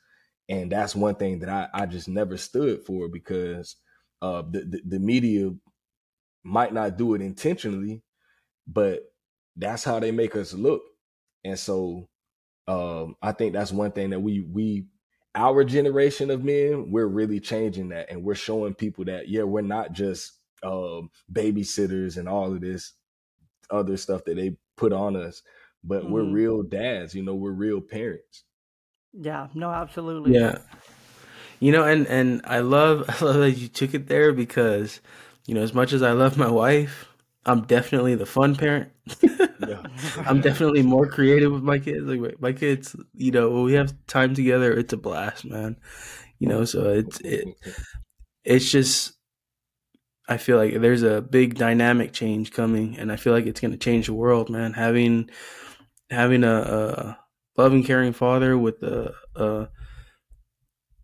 And 0.50 0.72
that's 0.72 0.96
one 0.96 1.16
thing 1.16 1.40
that 1.40 1.50
i, 1.50 1.68
I 1.74 1.86
just 1.86 2.08
never 2.08 2.38
stood 2.38 2.86
for 2.86 3.10
because 3.10 3.76
uh 4.22 4.44
the, 4.50 4.62
the, 4.62 4.82
the 4.86 5.00
media 5.00 5.52
might 6.44 6.74
not 6.74 6.98
do 6.98 7.16
it 7.16 7.22
intentionally 7.22 8.04
but 8.68 9.02
that's 9.58 9.84
how 9.84 10.00
they 10.00 10.12
make 10.12 10.36
us 10.36 10.54
look. 10.54 10.82
And 11.44 11.60
so 11.60 12.10
um 12.68 13.16
i 13.22 13.32
think 13.32 13.54
that's 13.54 13.72
one 13.72 13.92
thing 13.92 14.12
that 14.12 14.20
we 14.22 14.42
we 14.42 14.88
our 15.36 15.64
generation 15.64 16.32
of 16.32 16.44
men 16.44 16.92
we're 16.92 17.08
really 17.08 17.40
changing 17.40 17.90
that. 17.90 18.12
And 18.12 18.24
we're 18.24 18.36
showing 18.36 18.74
people 18.74 19.06
that 19.06 19.30
yeah 19.30 19.44
we're 19.44 19.62
not 19.62 19.94
just 19.94 20.34
um 20.68 21.10
babysitters 21.32 22.18
and 22.18 22.28
all 22.30 22.54
of 22.54 22.62
this 22.62 22.94
other 23.72 23.98
stuff 23.98 24.24
that 24.26 24.36
they 24.36 24.58
put 24.78 24.94
on 24.94 25.16
us 25.16 25.42
but 25.84 26.10
we're 26.10 26.24
Mhm. 26.24 26.34
real 26.34 26.64
dads 26.64 27.16
you 27.16 27.24
know 27.24 27.36
we're 27.36 27.52
real 27.52 27.82
parents 27.82 28.44
Yeah, 29.14 29.48
no, 29.54 29.72
absolutely. 29.72 30.34
Yeah. 30.34 30.60
You 31.60 31.72
know, 31.72 31.84
and 31.84 32.06
and 32.08 32.42
I 32.46 32.60
love 32.60 33.06
I 33.22 33.26
love 33.26 33.38
that 33.38 33.52
you 33.52 33.68
took 33.68 33.94
it 33.94 34.08
there 34.08 34.34
because, 34.34 35.00
you 35.46 35.56
know, 35.56 35.62
as 35.62 35.74
much 35.74 35.94
as 35.94 36.02
I 36.04 36.12
love 36.12 36.38
my 36.38 36.50
wife, 36.50 37.08
I'm 37.46 37.62
definitely 37.62 38.16
the 38.16 38.26
fun 38.26 38.56
parent. 38.56 38.92
yeah 39.60 39.82
I'm 40.28 40.42
definitely 40.42 40.84
more 40.84 41.08
creative 41.08 41.52
with 41.52 41.64
my 41.64 41.80
kids. 41.80 42.06
Like 42.06 42.20
my- 42.20 42.36
my 42.40 42.54
kids, 42.54 42.96
you 43.14 43.32
know, 43.32 43.50
when 43.50 43.64
we 43.64 43.74
have 43.74 43.94
time 44.08 44.36
together, 44.36 44.72
it's 44.74 44.94
a 44.94 44.98
blast, 44.98 45.46
man. 45.46 45.78
You 46.40 46.48
know, 46.50 46.66
so 46.66 46.90
it's 46.90 47.20
it, 47.22 47.48
it's 48.46 48.72
just 48.72 49.17
I 50.28 50.38
feel 50.38 50.58
like 50.58 50.80
there's 50.82 51.04
a 51.04 51.22
big 51.22 51.56
dynamic 51.56 52.12
change 52.12 52.52
coming, 52.52 52.98
and 52.98 53.12
I 53.12 53.16
feel 53.16 53.34
like 53.34 53.46
it's 53.46 53.62
going 53.62 53.72
to 53.72 53.78
change 53.78 54.08
the 54.08 54.14
world, 54.14 54.50
man. 54.50 54.74
Having 54.74 55.30
having 56.10 56.44
a, 56.44 56.56
a 56.56 57.20
loving, 57.56 57.84
caring 57.84 58.14
father 58.14 58.58
with 58.58 58.84
a, 58.84 59.14
a 59.36 59.70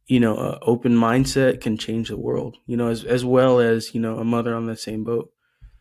you 0.08 0.20
know 0.20 0.36
a 0.36 0.60
open 0.62 0.94
mindset 0.94 1.62
can 1.62 1.77
change 1.77 2.10
the 2.10 2.18
world. 2.18 2.58
You 2.65 2.75
know, 2.75 2.89
as 2.89 3.06
as 3.06 3.24
well 3.24 3.60
as 3.60 3.96
you 3.96 4.01
know 4.01 4.18
a 4.18 4.25
mother 4.25 4.53
on 4.53 4.65
the 4.65 4.75
same 4.75 5.06
boat. 5.06 5.32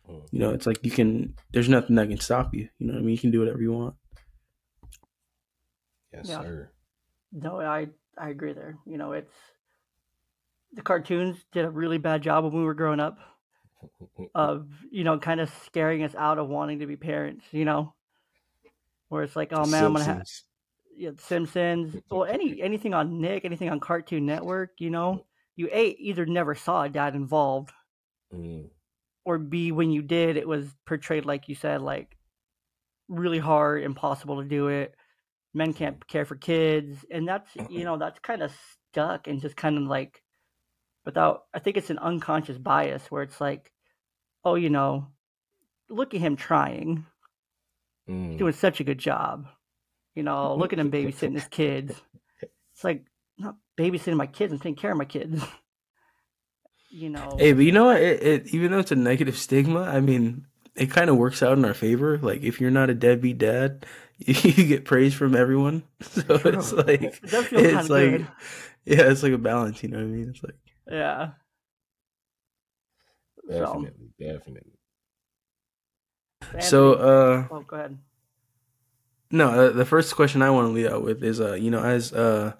Mm. 0.09 0.23
You 0.31 0.39
know, 0.39 0.49
it's 0.51 0.65
like 0.65 0.79
you 0.83 0.91
can. 0.91 1.35
There's 1.51 1.69
nothing 1.69 1.97
that 1.97 2.07
can 2.07 2.19
stop 2.19 2.53
you. 2.53 2.69
You 2.79 2.87
know 2.87 2.93
what 2.93 2.99
I 2.99 3.01
mean? 3.01 3.11
You 3.11 3.19
can 3.19 3.31
do 3.31 3.39
whatever 3.39 3.61
you 3.61 3.73
want. 3.73 3.95
yes 6.13 6.27
Yeah. 6.29 6.41
sir 6.41 6.71
No, 7.33 7.59
I 7.59 7.87
I 8.17 8.29
agree 8.29 8.53
there. 8.53 8.77
You 8.85 8.97
know, 8.97 9.11
it's 9.11 9.33
the 10.71 10.81
cartoons 10.81 11.43
did 11.51 11.65
a 11.65 11.69
really 11.69 11.97
bad 11.97 12.21
job 12.21 12.45
when 12.45 12.53
we 12.53 12.63
were 12.63 12.73
growing 12.73 12.99
up 12.99 13.17
of 14.35 14.67
you 14.91 15.03
know 15.03 15.19
kind 15.19 15.41
of 15.41 15.49
scaring 15.65 16.03
us 16.03 16.15
out 16.15 16.39
of 16.39 16.49
wanting 16.49 16.79
to 16.79 16.87
be 16.87 16.97
parents. 16.97 17.45
You 17.51 17.65
know, 17.65 17.95
where 19.09 19.23
it's 19.23 19.35
like, 19.35 19.53
oh 19.53 19.65
man, 19.65 19.85
I'm 19.85 19.93
gonna 19.93 20.05
have 20.05 20.23
Simpsons. 20.25 20.43
yeah, 20.97 21.11
Simpsons. 21.19 21.97
Well, 22.11 22.25
any 22.25 22.61
anything 22.61 22.93
on 22.95 23.21
Nick, 23.21 23.45
anything 23.45 23.69
on 23.69 23.79
Cartoon 23.81 24.25
Network. 24.25 24.71
You 24.79 24.91
know, 24.91 25.25
you 25.57 25.69
a 25.71 25.89
either 25.89 26.25
never 26.25 26.55
saw 26.55 26.83
a 26.83 26.89
dad 26.89 27.15
involved, 27.15 27.71
Mm, 28.33 28.69
or 29.25 29.37
b 29.37 29.71
when 29.71 29.91
you 29.91 30.01
did, 30.01 30.37
it 30.37 30.47
was 30.47 30.75
portrayed 30.85 31.25
like 31.25 31.49
you 31.49 31.55
said, 31.55 31.81
like 31.81 32.17
really 33.09 33.39
hard, 33.39 33.83
impossible 33.83 34.41
to 34.41 34.47
do 34.49 34.69
it. 34.69 34.95
Men 35.53 35.73
can't 35.73 36.05
care 36.07 36.25
for 36.25 36.35
kids, 36.37 37.05
and 37.11 37.27
that's 37.27 37.49
you 37.69 37.85
know 37.85 37.97
that's 37.97 38.19
kind 38.21 38.43
of 38.43 38.53
stuck 38.91 39.27
and 39.27 39.41
just 39.41 39.57
kind 39.57 39.77
of 39.77 39.85
like 39.85 40.23
without. 41.05 41.45
I 41.55 41.59
think 41.59 41.77
it's 41.77 41.91
an 41.91 41.99
unconscious 41.99 42.59
bias 42.59 43.11
where 43.11 43.23
it's 43.23 43.41
like, 43.41 43.72
oh, 44.43 44.55
you 44.55 44.69
know, 44.69 45.07
look 45.89 46.13
at 46.13 46.19
him 46.19 46.35
trying, 46.35 47.05
mm. 48.09 48.37
doing 48.37 48.53
such 48.53 48.79
a 48.79 48.83
good 48.83 48.97
job. 48.97 49.47
You 50.15 50.23
know, 50.23 50.55
look 50.55 50.73
at 50.73 50.79
him 50.79 50.91
babysitting 50.91 51.35
his 51.35 51.47
kids. 51.47 51.93
It's 52.75 52.83
like 52.83 53.05
I'm 53.37 53.45
not 53.45 53.55
babysitting 53.77 54.15
my 54.15 54.25
kids. 54.25 54.51
I'm 54.51 54.57
taking 54.57 54.75
care 54.75 54.91
of 54.91 54.97
my 54.97 55.05
kids. 55.05 55.43
you 56.89 57.07
know, 57.07 57.35
Hey, 57.37 57.53
but 57.53 57.63
you 57.63 57.71
know 57.71 57.85
what? 57.85 58.01
It, 58.01 58.23
it 58.23 58.47
even 58.47 58.71
though 58.71 58.79
it's 58.79 58.91
a 58.91 58.95
negative 58.95 59.37
stigma, 59.37 59.81
I 59.81 59.99
mean, 59.99 60.47
it 60.75 60.89
kind 60.89 61.11
of 61.11 61.17
works 61.17 61.43
out 61.43 61.55
in 61.55 61.65
our 61.65 61.75
favor. 61.75 62.17
Like 62.17 62.41
if 62.41 62.59
you're 62.59 62.71
not 62.71 62.89
a 62.89 62.95
deadbeat 62.95 63.37
dad, 63.37 63.85
you 64.17 64.65
get 64.65 64.85
praise 64.85 65.13
from 65.13 65.35
everyone. 65.35 65.83
So 66.01 66.23
it's 66.45 66.73
like 66.73 67.03
it 67.03 67.19
it's 67.21 67.89
like 67.89 68.11
good. 68.11 68.27
yeah, 68.85 69.11
it's 69.11 69.23
like 69.23 69.33
a 69.33 69.37
balance. 69.37 69.83
You 69.83 69.89
know 69.89 69.97
what 69.97 70.05
I 70.05 70.07
mean? 70.07 70.29
It's 70.29 70.43
like 70.43 70.55
Yeah. 70.89 71.31
So, 73.47 73.59
definitely 73.59 74.09
definitely 74.19 74.71
so. 76.59 76.93
Uh 76.93 77.47
oh, 77.51 77.61
go 77.61 77.75
ahead. 77.75 77.97
No, 79.31 79.49
uh, 79.49 79.69
the 79.71 79.85
first 79.85 80.15
question 80.15 80.41
I 80.41 80.51
want 80.51 80.67
to 80.67 80.73
lead 80.73 80.87
out 80.87 81.03
with 81.03 81.23
is, 81.23 81.41
uh, 81.41 81.53
you 81.53 81.71
know, 81.71 81.83
as 81.83 82.13
uh, 82.13 82.53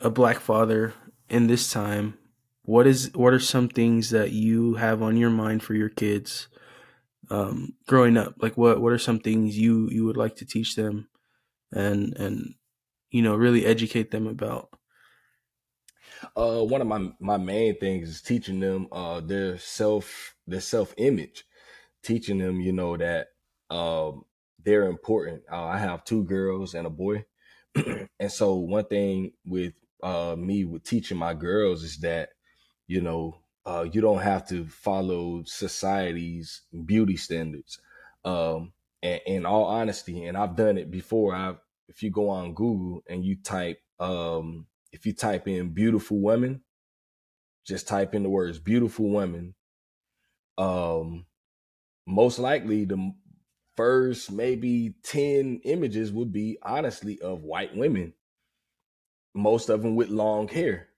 a 0.00 0.10
black 0.10 0.40
father 0.40 0.94
in 1.28 1.46
this 1.46 1.70
time, 1.70 2.16
what 2.64 2.86
is 2.86 3.10
what 3.14 3.34
are 3.34 3.38
some 3.38 3.68
things 3.68 4.10
that 4.10 4.32
you 4.32 4.74
have 4.74 5.02
on 5.02 5.16
your 5.16 5.30
mind 5.30 5.62
for 5.62 5.74
your 5.74 5.90
kids 5.90 6.48
um, 7.30 7.74
growing 7.86 8.16
up? 8.16 8.34
Like, 8.38 8.56
what 8.56 8.80
what 8.80 8.92
are 8.92 8.98
some 8.98 9.20
things 9.20 9.58
you 9.58 9.88
you 9.90 10.04
would 10.06 10.16
like 10.16 10.36
to 10.36 10.46
teach 10.46 10.74
them, 10.74 11.08
and 11.72 12.16
and 12.16 12.54
you 13.10 13.22
know, 13.22 13.34
really 13.36 13.66
educate 13.66 14.10
them 14.10 14.26
about? 14.26 14.70
Uh 16.36 16.62
one 16.64 16.80
of 16.80 16.86
my 16.86 17.10
my 17.20 17.36
main 17.36 17.76
things 17.78 18.08
is 18.08 18.22
teaching 18.22 18.60
them 18.60 18.86
uh 18.92 19.20
their 19.20 19.58
self 19.58 20.34
their 20.46 20.60
self 20.60 20.94
image 20.98 21.44
teaching 22.02 22.38
them 22.38 22.60
you 22.60 22.72
know 22.72 22.96
that 22.96 23.28
um 23.70 24.24
they're 24.64 24.88
important. 24.88 25.42
Uh, 25.50 25.64
i 25.64 25.78
have 25.78 26.04
two 26.04 26.24
girls 26.24 26.74
and 26.74 26.86
a 26.86 26.90
boy. 26.90 27.24
And 28.18 28.30
so 28.30 28.56
one 28.56 28.84
thing 28.84 29.32
with 29.44 29.74
uh 30.02 30.34
me 30.36 30.64
with 30.64 30.84
teaching 30.84 31.18
my 31.18 31.34
girls 31.34 31.82
is 31.82 31.98
that 31.98 32.30
you 32.86 33.00
know 33.00 33.36
uh 33.64 33.86
you 33.90 34.00
don't 34.00 34.20
have 34.22 34.46
to 34.48 34.66
follow 34.66 35.42
society's 35.44 36.62
beauty 36.84 37.16
standards. 37.16 37.78
Um 38.24 38.72
and 39.02 39.20
in 39.26 39.46
all 39.46 39.64
honesty 39.64 40.24
and 40.24 40.36
i've 40.36 40.56
done 40.56 40.76
it 40.76 40.90
before 40.90 41.34
I've 41.34 41.56
if 41.88 42.02
you 42.02 42.10
go 42.10 42.28
on 42.28 42.52
google 42.52 43.02
and 43.08 43.24
you 43.24 43.36
type 43.42 43.78
um 43.98 44.66
if 44.92 45.06
you 45.06 45.12
type 45.12 45.46
in 45.46 45.72
beautiful 45.72 46.20
women, 46.20 46.62
just 47.66 47.88
type 47.88 48.14
in 48.14 48.22
the 48.22 48.28
words 48.28 48.58
beautiful 48.58 49.10
women. 49.10 49.54
Um, 50.58 51.26
most 52.06 52.38
likely 52.38 52.84
the 52.84 53.12
first 53.76 54.30
maybe 54.30 54.94
10 55.04 55.60
images 55.64 56.12
would 56.12 56.32
be 56.32 56.58
honestly 56.62 57.20
of 57.20 57.42
white 57.42 57.76
women, 57.76 58.14
most 59.34 59.68
of 59.68 59.82
them 59.82 59.96
with 59.96 60.10
long 60.10 60.48
hair. 60.48 60.88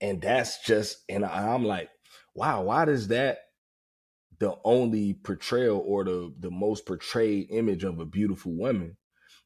And 0.00 0.20
that's 0.20 0.64
just, 0.64 0.98
and 1.08 1.24
I'm 1.24 1.64
like, 1.64 1.88
wow, 2.34 2.62
why 2.62 2.84
does 2.84 3.08
that 3.08 3.38
the 4.38 4.54
only 4.64 5.14
portrayal 5.14 5.82
or 5.84 6.04
the, 6.04 6.34
the 6.38 6.50
most 6.50 6.86
portrayed 6.86 7.48
image 7.50 7.84
of 7.84 7.98
a 7.98 8.04
beautiful 8.04 8.52
woman? 8.52 8.96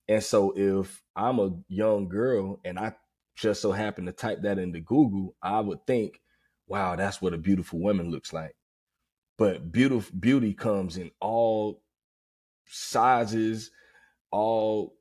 And 0.09 0.23
so 0.23 0.53
if 0.57 1.03
I'm 1.15 1.39
a 1.39 1.51
young 1.69 2.09
girl 2.09 2.61
and 2.65 2.79
I 2.79 2.95
just 3.39 3.63
so 3.63 3.73
happen 3.73 4.07
to 4.07 4.13
type 4.13 4.43
that 4.43 4.59
into 4.59 4.81
Google, 4.81 5.35
I 5.43 5.61
would 5.61 5.87
think, 5.87 6.21
wow, 6.67 6.97
that's 6.97 7.23
what 7.23 7.35
a 7.35 7.39
beautiful 7.39 7.79
woman 7.79 8.11
looks 8.11 8.33
like. 8.33 8.57
But 9.37 9.71
beautiful 9.71 10.19
beauty 10.19 10.53
comes 10.55 10.97
in 10.97 11.13
all 11.21 11.83
sizes, 12.67 13.71
all 14.33 14.97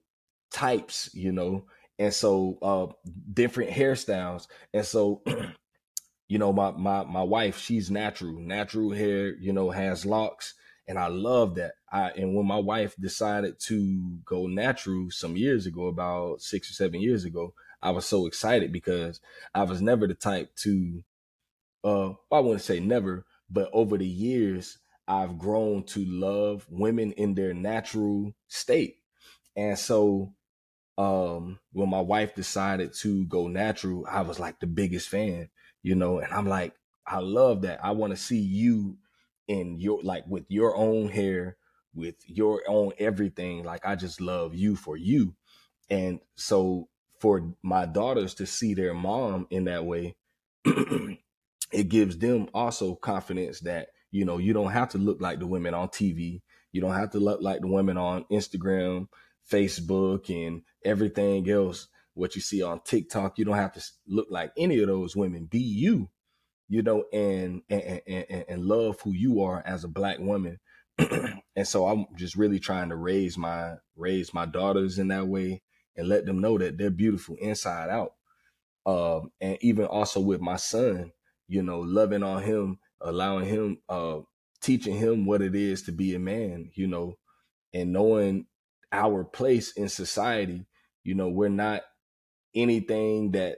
types, 0.51 1.09
you 1.13 1.31
know, 1.31 1.65
and 1.97 2.13
so 2.13 2.59
uh 2.61 3.09
different 3.33 3.71
hairstyles. 3.71 4.47
And 4.73 4.85
so 4.85 5.23
you 6.27 6.37
know, 6.37 6.53
my 6.53 6.71
my 6.71 7.03
my 7.05 7.23
wife, 7.23 7.57
she's 7.57 7.89
natural, 7.89 8.33
natural 8.33 8.91
hair, 8.91 9.33
you 9.35 9.51
know, 9.51 9.71
has 9.71 10.05
locks, 10.05 10.53
and 10.87 10.99
I 10.99 11.07
love 11.07 11.55
that. 11.55 11.73
I 11.91 12.11
and 12.11 12.35
when 12.35 12.45
my 12.45 12.59
wife 12.59 12.95
decided 12.99 13.59
to 13.61 14.19
go 14.25 14.45
natural 14.45 15.09
some 15.09 15.35
years 15.35 15.65
ago, 15.65 15.87
about 15.87 16.41
six 16.41 16.69
or 16.69 16.73
seven 16.73 17.01
years 17.01 17.25
ago, 17.25 17.53
I 17.81 17.91
was 17.91 18.05
so 18.05 18.25
excited 18.25 18.71
because 18.71 19.19
I 19.53 19.63
was 19.63 19.81
never 19.81 20.07
the 20.07 20.13
type 20.13 20.55
to, 20.57 21.03
uh, 21.83 22.09
I 22.31 22.39
wouldn't 22.39 22.61
say 22.61 22.79
never, 22.79 23.25
but 23.49 23.69
over 23.73 23.97
the 23.97 24.07
years, 24.07 24.79
I've 25.07 25.37
grown 25.37 25.83
to 25.85 26.03
love 26.05 26.65
women 26.69 27.13
in 27.13 27.33
their 27.35 27.53
natural 27.53 28.33
state, 28.47 28.97
and 29.55 29.77
so 29.79 30.33
um 30.97 31.59
when 31.73 31.89
my 31.89 32.01
wife 32.01 32.35
decided 32.35 32.93
to 32.93 33.25
go 33.27 33.47
natural, 33.47 34.05
I 34.09 34.21
was 34.21 34.39
like 34.39 34.59
the 34.59 34.67
biggest 34.67 35.09
fan 35.09 35.49
you 35.83 35.95
know 35.95 36.19
and 36.19 36.33
i'm 36.33 36.47
like 36.47 36.73
i 37.05 37.19
love 37.19 37.61
that. 37.61 37.79
I 37.83 37.91
want 37.91 38.11
to 38.11 38.17
see 38.17 38.39
you 38.39 38.97
in 39.47 39.79
your 39.79 40.01
like 40.03 40.25
with 40.27 40.45
your 40.49 40.75
own 40.75 41.07
hair 41.09 41.55
with 41.95 42.15
your 42.25 42.61
own 42.67 42.91
everything. 42.99 43.63
Like 43.63 43.85
i 43.85 43.95
just 43.95 44.19
love 44.21 44.53
you 44.53 44.75
for 44.75 44.97
you. 44.97 45.33
And 45.89 46.19
so 46.35 46.89
for 47.19 47.53
my 47.63 47.85
daughters 47.85 48.33
to 48.35 48.45
see 48.45 48.73
their 48.73 48.93
mom 48.93 49.47
in 49.49 49.65
that 49.65 49.85
way, 49.85 50.15
it 50.65 51.89
gives 51.89 52.17
them 52.17 52.47
also 52.53 52.95
confidence 52.95 53.61
that, 53.61 53.89
you 54.11 54.25
know, 54.25 54.37
you 54.37 54.53
don't 54.53 54.71
have 54.71 54.89
to 54.89 54.97
look 54.97 55.21
like 55.21 55.39
the 55.39 55.47
women 55.47 55.73
on 55.73 55.89
TV. 55.89 56.41
You 56.71 56.81
don't 56.81 56.95
have 56.95 57.11
to 57.11 57.19
look 57.19 57.41
like 57.41 57.61
the 57.61 57.67
women 57.67 57.97
on 57.97 58.25
Instagram, 58.31 59.07
Facebook, 59.49 60.29
and 60.29 60.61
everything 60.83 61.49
else. 61.49 61.87
What 62.13 62.35
you 62.35 62.41
see 62.41 62.61
on 62.61 62.81
TikTok, 62.83 63.37
you 63.37 63.45
don't 63.45 63.55
have 63.55 63.73
to 63.73 63.83
look 64.07 64.27
like 64.29 64.51
any 64.57 64.79
of 64.79 64.87
those 64.87 65.15
women. 65.15 65.45
Be 65.45 65.59
you, 65.59 66.09
you 66.67 66.81
know, 66.81 67.05
and 67.13 67.61
and 67.69 68.01
and, 68.07 68.45
and 68.47 68.65
love 68.65 68.99
who 69.01 69.11
you 69.11 69.41
are 69.43 69.61
as 69.65 69.83
a 69.83 69.87
black 69.87 70.17
woman. 70.19 70.59
and 70.97 71.67
so 71.67 71.87
I'm 71.87 72.07
just 72.15 72.35
really 72.35 72.59
trying 72.59 72.89
to 72.89 72.95
raise 72.95 73.37
my 73.37 73.75
raise 73.95 74.33
my 74.33 74.47
daughters 74.47 74.97
in 74.97 75.09
that 75.09 75.27
way 75.27 75.61
and 75.97 76.07
let 76.07 76.25
them 76.25 76.39
know 76.39 76.57
that 76.57 76.77
they're 76.77 76.89
beautiful 76.89 77.35
inside 77.39 77.89
out. 77.89 78.13
Um, 78.85 79.31
and 79.41 79.57
even 79.61 79.85
also 79.85 80.21
with 80.21 80.39
my 80.39 80.55
son, 80.55 81.11
you 81.47 81.61
know, 81.61 81.79
loving 81.79 82.23
on 82.23 82.43
him, 82.43 82.79
allowing 83.01 83.45
him, 83.45 83.79
uh, 83.89 84.19
teaching 84.61 84.95
him 84.95 85.25
what 85.25 85.41
it 85.41 85.55
is 85.55 85.83
to 85.83 85.91
be 85.91 86.15
a 86.15 86.19
man, 86.19 86.71
you 86.73 86.87
know, 86.87 87.17
and 87.73 87.91
knowing 87.91 88.45
our 88.91 89.23
place 89.23 89.71
in 89.73 89.89
society. 89.89 90.65
You 91.03 91.15
know, 91.15 91.29
we're 91.29 91.49
not 91.49 91.83
anything 92.55 93.31
that 93.31 93.57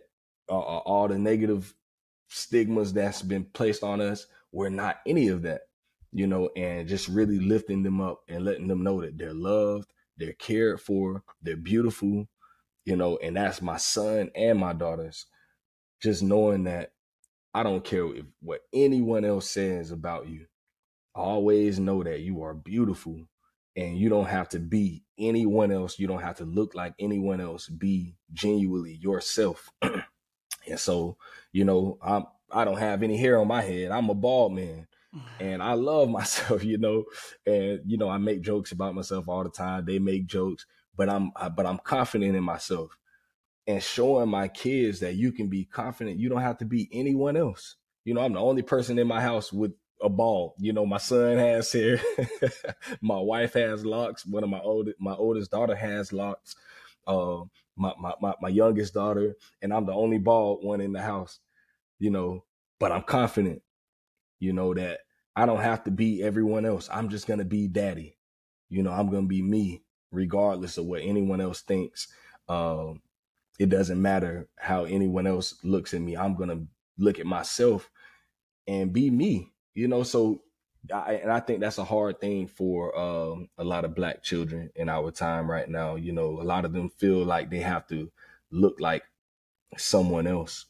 uh, 0.50 0.58
uh 0.60 0.80
all 0.80 1.08
the 1.08 1.18
negative 1.18 1.74
stigmas 2.28 2.94
that's 2.94 3.22
been 3.22 3.46
placed 3.46 3.84
on 3.84 4.02
us. 4.02 4.26
We're 4.52 4.70
not 4.70 4.98
any 5.06 5.28
of 5.28 5.44
that, 5.44 5.62
you 6.12 6.28
know, 6.28 6.50
and 6.56 6.88
just 6.88 7.08
really 7.08 7.40
lifting 7.40 7.84
them 7.84 8.02
up 8.02 8.22
and 8.28 8.46
letting 8.46 8.68
them 8.68 8.84
know 8.84 9.02
that 9.02 9.18
they're 9.18 9.34
loved, 9.34 9.92
they're 10.20 10.34
cared 10.34 10.82
for, 10.82 11.24
they're 11.42 11.56
beautiful, 11.56 12.28
you 12.86 12.96
know, 12.96 13.18
and 13.18 13.38
that's 13.38 13.62
my 13.62 13.78
son 13.78 14.30
and 14.36 14.60
my 14.60 14.74
daughters. 14.74 15.26
Just 16.02 16.22
knowing 16.24 16.66
that 16.66 16.92
I 17.54 17.64
don't 17.64 17.84
care 17.84 18.06
if, 18.14 18.26
what 18.42 18.62
anyone 18.74 19.26
else 19.26 19.50
says 19.50 19.92
about 19.92 20.28
you. 20.28 20.46
Always 21.16 21.80
know 21.80 22.04
that 22.04 22.20
you 22.20 22.44
are 22.44 22.54
beautiful 22.54 23.22
and 23.76 23.98
you 23.98 24.10
don't 24.10 24.28
have 24.28 24.50
to 24.50 24.60
be 24.60 25.04
anyone 25.18 25.72
else. 25.72 25.98
You 25.98 26.08
don't 26.08 26.22
have 26.22 26.38
to 26.38 26.46
look 26.46 26.76
like 26.76 26.94
anyone 27.00 27.42
else. 27.42 27.68
Be 27.68 28.16
genuinely 28.32 28.94
yourself. 28.94 29.70
and 29.82 30.80
so, 30.80 31.18
you 31.52 31.66
know, 31.66 31.98
I'm 32.02 32.26
I 32.52 32.66
don't 32.66 32.80
have 32.80 33.04
any 33.04 33.18
hair 33.18 33.40
on 33.40 33.48
my 33.48 33.62
head. 33.62 33.92
I'm 33.92 34.10
a 34.10 34.16
bald 34.16 34.54
man 34.54 34.88
and 35.40 35.62
I 35.62 35.74
love 35.74 36.10
myself, 36.20 36.64
you 36.64 36.78
know, 36.78 37.06
and 37.46 37.82
you 37.86 37.98
know 37.98 38.10
I 38.10 38.18
make 38.18 38.42
jokes 38.42 38.72
about 38.72 38.96
myself 38.96 39.28
all 39.28 39.44
the 39.44 39.50
time. 39.50 39.86
They 39.86 40.00
make 40.00 40.28
jokes, 40.28 40.66
but 40.96 41.10
I'm 41.10 41.32
but 41.56 41.66
I'm 41.66 41.80
confident 41.80 42.36
in 42.36 42.44
myself 42.44 42.98
and 43.68 43.84
showing 43.84 44.30
my 44.30 44.48
kids 44.48 45.00
that 45.02 45.16
you 45.16 45.32
can 45.32 45.48
be 45.48 45.66
confident. 45.66 46.20
You 46.20 46.30
don't 46.30 46.42
have 46.42 46.58
to 46.60 46.66
be 46.66 46.90
anyone 46.92 47.38
else. 47.38 47.76
You 48.04 48.14
know, 48.14 48.22
I'm 48.22 48.34
the 48.34 48.40
only 48.40 48.64
person 48.64 48.98
in 48.98 49.08
my 49.08 49.22
house 49.22 49.54
with 49.54 49.74
a 50.02 50.10
ball. 50.10 50.56
You 50.58 50.74
know, 50.74 50.86
my 50.86 50.98
son 50.98 51.38
has 51.38 51.72
hair, 51.74 52.00
my 53.02 53.20
wife 53.20 53.54
has 53.54 53.86
locks. 53.86 54.26
One 54.26 54.44
of 54.44 54.50
my 54.50 54.60
oldest, 54.60 54.98
my 55.00 55.14
oldest 55.14 55.52
daughter 55.52 55.76
has 55.76 56.12
locks. 56.14 56.56
Uh, 57.06 57.42
my, 57.76 57.94
my 58.00 58.14
my 58.22 58.34
my 58.42 58.50
youngest 58.50 58.94
daughter, 58.94 59.36
and 59.62 59.74
I'm 59.74 59.86
the 59.86 59.94
only 59.94 60.18
bald 60.18 60.64
one 60.64 60.82
in 60.82 60.94
the 60.94 61.02
house. 61.02 61.40
You 62.00 62.12
know, 62.12 62.44
but 62.80 62.92
I'm 62.92 63.04
confident 63.04 63.62
you 64.40 64.54
know, 64.54 64.74
that 64.74 65.00
I 65.36 65.46
don't 65.46 65.62
have 65.62 65.84
to 65.86 65.92
be 65.92 66.24
everyone 66.24 66.66
else. 66.66 66.90
I'm 66.92 67.10
just 67.10 67.28
going 67.28 67.40
to 67.40 67.46
be 67.46 67.68
daddy. 67.68 68.18
You 68.70 68.84
know, 68.84 68.92
I'm 68.92 69.10
going 69.10 69.24
to 69.24 69.28
be 69.28 69.42
me, 69.42 69.84
regardless 70.12 70.78
of 70.78 70.86
what 70.86 71.02
anyone 71.02 71.42
else 71.42 71.62
thinks. 71.62 72.08
Um, 72.48 73.02
it 73.60 73.70
doesn't 73.70 74.02
matter 74.02 74.48
how 74.58 74.86
anyone 74.86 75.28
else 75.28 75.56
looks 75.64 75.94
at 75.94 76.02
me. 76.02 76.16
I'm 76.16 76.36
going 76.36 76.50
to 76.50 76.66
look 76.98 77.20
at 77.20 77.26
myself 77.26 77.90
and 78.68 78.94
be 78.94 79.10
me, 79.10 79.52
you 79.74 79.88
know, 79.88 80.04
so 80.04 80.42
I, 80.94 81.16
and 81.16 81.32
I 81.32 81.40
think 81.40 81.60
that's 81.60 81.78
a 81.78 81.84
hard 81.84 82.22
thing 82.22 82.48
for 82.48 82.98
um, 82.98 83.50
a 83.58 83.64
lot 83.64 83.86
of 83.86 83.96
black 83.96 84.24
children 84.24 84.70
in 84.76 84.90
our 84.90 85.12
time 85.12 85.50
right 85.50 85.68
now. 85.68 85.96
You 85.96 86.14
know, 86.14 86.42
a 86.42 86.44
lot 86.44 86.66
of 86.66 86.74
them 86.74 86.90
feel 86.90 87.24
like 87.26 87.50
they 87.50 87.60
have 87.60 87.88
to 87.88 88.12
look 88.52 88.80
like 88.80 89.04
someone 89.78 90.26
else 90.28 90.66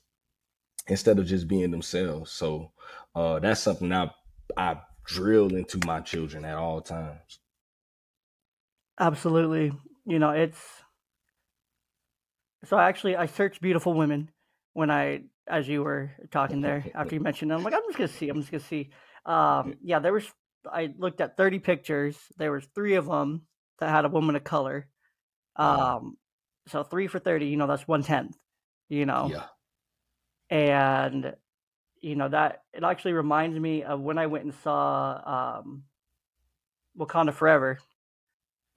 instead 0.87 1.19
of 1.19 1.25
just 1.25 1.47
being 1.47 1.71
themselves. 1.71 2.31
So 2.31 2.71
uh, 3.15 3.39
that's 3.39 3.61
something 3.61 3.91
I 3.91 4.11
I 4.57 4.77
drill 5.05 5.55
into 5.55 5.79
my 5.85 6.01
children 6.01 6.45
at 6.45 6.55
all 6.55 6.81
times. 6.81 7.39
Absolutely. 8.99 9.71
You 10.05 10.19
know, 10.19 10.31
it's 10.31 10.59
so 12.65 12.77
actually 12.77 13.15
I 13.15 13.25
searched 13.25 13.61
beautiful 13.61 13.93
women 13.93 14.29
when 14.73 14.91
I 14.91 15.23
as 15.47 15.67
you 15.67 15.83
were 15.83 16.11
talking 16.31 16.61
there 16.61 16.85
after 16.95 17.15
you 17.15 17.21
mentioned 17.21 17.51
them. 17.51 17.59
I'm 17.59 17.63
like, 17.63 17.73
I'm 17.73 17.81
just 17.87 17.97
gonna 17.97 18.07
see. 18.07 18.29
I'm 18.29 18.39
just 18.39 18.51
gonna 18.51 18.63
see. 18.63 18.89
Um, 19.25 19.75
yeah, 19.81 19.99
there 19.99 20.13
was 20.13 20.29
I 20.71 20.93
looked 20.97 21.21
at 21.21 21.37
30 21.37 21.59
pictures. 21.59 22.17
There 22.37 22.51
was 22.51 22.65
three 22.75 22.95
of 22.95 23.05
them 23.05 23.43
that 23.79 23.89
had 23.89 24.05
a 24.05 24.09
woman 24.09 24.35
of 24.35 24.43
color. 24.43 24.87
Um, 25.55 26.17
so 26.67 26.83
three 26.83 27.07
for 27.07 27.19
30, 27.19 27.47
you 27.47 27.57
know, 27.57 27.67
that's 27.67 27.87
one 27.87 28.03
tenth, 28.03 28.37
you 28.87 29.05
know. 29.05 29.29
Yeah. 29.31 29.45
And 30.49 31.35
you 32.01 32.15
know 32.15 32.29
that 32.29 32.63
it 32.73 32.83
actually 32.83 33.13
reminds 33.13 33.59
me 33.59 33.83
of 33.83 33.99
when 33.99 34.17
I 34.17 34.27
went 34.27 34.45
and 34.45 34.53
saw 34.63 35.59
um, 35.61 35.83
Wakanda 36.97 37.33
Forever. 37.33 37.79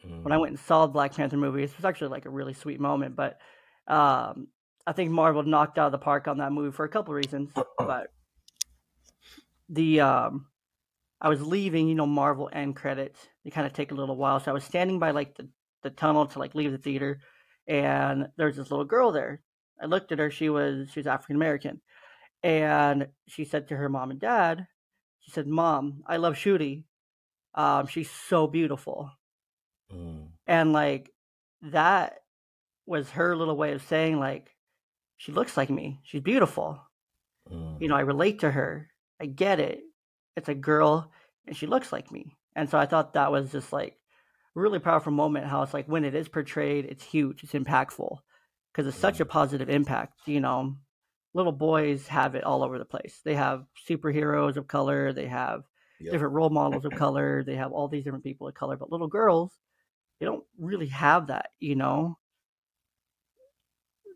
Mm. 0.07 0.23
When 0.23 0.33
I 0.33 0.37
mm. 0.37 0.41
went 0.41 0.51
and 0.53 0.61
saw 0.61 0.87
the 0.87 0.93
Black 0.93 1.15
Panther 1.15 1.37
movie, 1.37 1.63
it 1.63 1.77
was 1.77 1.85
actually 1.85 2.09
like 2.09 2.27
a 2.27 2.31
really 2.31 2.55
sweet 2.55 2.81
moment. 2.81 3.17
But 3.17 3.39
um, 3.87 4.49
I 4.87 4.93
think 4.93 5.11
Marvel 5.11 5.43
knocked 5.43 5.79
out 5.79 5.87
of 5.87 5.93
the 5.93 5.99
park 5.99 6.29
on 6.29 6.39
that 6.39 6.53
movie 6.53 6.75
for 6.75 6.85
a 6.85 6.89
couple 6.89 7.15
reasons. 7.15 7.51
but 7.79 8.09
the 9.69 10.01
um, 10.01 10.47
I 11.21 11.29
was 11.29 11.43
leaving, 11.43 11.89
you 11.89 11.95
know, 11.95 12.07
Marvel 12.07 12.51
end 12.53 12.77
credits. 12.77 13.29
They 13.45 13.51
kind 13.51 13.67
of 13.67 13.73
take 13.73 13.93
a 13.93 13.95
little 13.97 14.17
while, 14.17 14.41
so 14.41 14.51
I 14.51 14.55
was 14.55 14.65
standing 14.65 14.99
by 14.99 15.13
like 15.13 15.37
the 15.37 15.49
the 15.83 15.91
tunnel 15.91 16.27
to 16.27 16.39
like 16.39 16.55
leave 16.55 16.73
the 16.73 16.79
theater, 16.79 17.21
and 17.67 18.29
there's 18.37 18.57
this 18.57 18.71
little 18.71 18.85
girl 18.85 19.13
there. 19.13 19.43
I 19.81 19.87
looked 19.87 20.13
at 20.13 20.19
her; 20.19 20.31
she 20.31 20.49
was 20.49 20.91
she 20.91 21.01
was 21.01 21.07
African 21.07 21.37
American 21.37 21.81
and 22.43 23.09
she 23.29 23.45
said 23.45 23.69
to 23.69 23.77
her 23.77 23.89
mom 23.89 24.11
and 24.11 24.21
dad, 24.21 24.67
she 25.21 25.31
said, 25.31 25.47
"Mom, 25.47 26.03
I 26.07 26.17
love 26.17 26.37
Shuri. 26.37 26.85
Um, 27.55 27.87
she's 27.87 28.11
so 28.11 28.47
beautiful." 28.47 29.11
Mm. 29.93 30.29
And 30.47 30.73
like 30.73 31.11
that 31.63 32.21
was 32.87 33.11
her 33.11 33.37
little 33.37 33.57
way 33.57 33.73
of 33.73 33.83
saying 33.83 34.19
like 34.19 34.51
she 35.17 35.33
looks 35.33 35.57
like 35.57 35.71
me. 35.71 36.01
She's 36.03 36.21
beautiful. 36.23 36.81
Mm. 37.51 37.81
You 37.81 37.89
know, 37.89 37.97
I 37.97 38.01
relate 38.01 38.41
to 38.41 38.51
her. 38.51 38.89
I 39.21 39.27
get 39.27 39.61
it. 39.61 39.81
It's 40.37 40.49
a 40.49 40.55
girl 40.55 41.13
and 41.47 41.57
she 41.57 41.67
looks 41.67 41.93
like 41.93 42.11
me. 42.11 42.37
And 42.57 42.69
so 42.69 42.79
I 42.79 42.87
thought 42.87 43.15
that 43.15 43.31
was 43.31 43.53
just 43.53 43.73
like 43.73 43.97
a 44.57 44.61
really 44.61 44.79
powerful 44.79 45.13
moment 45.13 45.47
how 45.47 45.63
it's 45.63 45.75
like 45.75 45.87
when 45.87 46.05
it 46.05 46.15
is 46.15 46.29
portrayed, 46.29 46.87
it's 46.87 47.05
huge, 47.05 47.45
it's 47.45 47.53
impactful 47.53 48.19
because 48.73 48.87
it's 48.89 48.99
mm. 48.99 49.01
such 49.01 49.21
a 49.21 49.25
mm. 49.25 49.29
positive 49.29 49.71
impact, 49.71 50.15
you 50.27 50.41
know 50.41 50.77
little 51.35 51.53
boys 51.53 52.07
have 52.09 52.35
it 52.35 52.45
all 52.45 52.63
over 52.63 52.79
the 52.79 52.85
place. 52.85 53.21
They 53.25 53.35
have 53.35 53.65
superheroes 53.89 54.57
of 54.57 54.69
color, 54.69 55.13
they 55.13 55.27
have 55.27 55.63
yep. 56.01 56.13
different 56.13 56.35
role 56.35 56.51
models 56.51 56.85
of 56.85 56.93
color, 56.97 57.43
they 57.45 57.57
have 57.57 57.73
all 57.73 57.89
these 57.89 58.05
different 58.05 58.25
people 58.25 58.49
of 58.49 58.55
color, 58.55 58.77
but 58.77 58.91
little 58.91 59.09
girls, 59.09 59.53
they 60.21 60.27
don't 60.27 60.45
really 60.59 60.89
have 60.89 61.29
that, 61.29 61.51
you 61.59 61.75
know. 61.75 62.19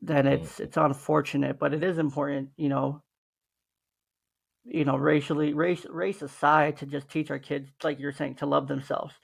Then 0.03 0.27
it's 0.27 0.59
mm. 0.59 0.61
it's 0.61 0.77
unfortunate, 0.77 1.59
but 1.59 1.75
it 1.75 1.83
is 1.83 1.99
important, 1.99 2.51
you 2.57 2.69
know. 2.69 3.03
You 4.69 4.85
know, 4.85 4.97
racially 4.97 5.55
race 5.55 5.87
race 5.89 6.23
aside, 6.23 6.79
to 6.79 6.87
just 6.87 7.09
teach 7.09 7.31
our 7.31 7.39
kids, 7.39 7.71
like 7.83 8.01
you're 8.01 8.13
saying, 8.13 8.37
to 8.37 8.47
love 8.47 8.67
themselves, 8.69 9.15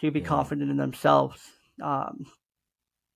to 0.00 0.10
be 0.10 0.20
yeah. 0.20 0.26
confident 0.26 0.70
in 0.70 0.76
themselves. 0.76 1.40
Um, 1.82 2.26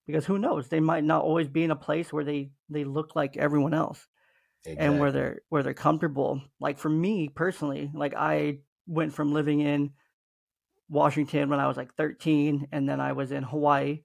because 0.06 0.26
who 0.26 0.38
knows, 0.38 0.68
they 0.68 0.80
might 0.80 1.04
not 1.04 1.22
always 1.22 1.48
be 1.48 1.64
in 1.64 1.70
a 1.70 1.76
place 1.76 2.12
where 2.12 2.24
they 2.24 2.50
they 2.68 2.85
look 2.85 3.16
like 3.16 3.37
everyone 3.37 3.74
else 3.74 4.06
exactly. 4.64 4.87
and 4.87 5.01
where 5.01 5.12
they're 5.12 5.40
where 5.48 5.62
they're 5.62 5.75
comfortable. 5.75 6.40
Like 6.61 6.79
for 6.79 6.88
me 6.88 7.29
personally, 7.29 7.90
like 7.94 8.14
I 8.14 8.59
went 8.87 9.14
from 9.14 9.33
living 9.33 9.61
in 9.61 9.90
Washington 10.88 11.48
when 11.48 11.61
I 11.61 11.68
was 11.68 11.77
like 11.77 11.94
13, 11.94 12.68
and 12.72 12.88
then 12.88 13.01
I 13.01 13.12
was 13.12 13.33
in 13.33 13.42
Hawaii. 13.42 14.03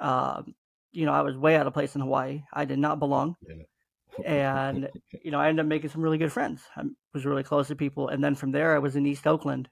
Um, 0.00 0.54
you 0.92 1.06
know, 1.06 1.12
I 1.12 1.22
was 1.22 1.36
way 1.36 1.56
out 1.56 1.66
of 1.66 1.74
place 1.74 1.94
in 1.94 2.00
Hawaii. 2.00 2.42
I 2.52 2.64
did 2.64 2.78
not 2.78 2.98
belong. 2.98 3.36
Yeah. 3.42 4.24
and 4.24 4.88
you 5.24 5.30
know, 5.30 5.40
I 5.40 5.48
ended 5.48 5.64
up 5.64 5.68
making 5.68 5.90
some 5.90 6.02
really 6.02 6.18
good 6.18 6.32
friends. 6.32 6.62
I 6.76 6.82
was 7.12 7.26
really 7.26 7.42
close 7.42 7.68
to 7.68 7.76
people, 7.76 8.08
and 8.08 8.22
then 8.22 8.34
from 8.34 8.52
there, 8.52 8.74
I 8.74 8.78
was 8.78 8.96
in 8.96 9.06
East 9.06 9.26
Oakland, 9.26 9.68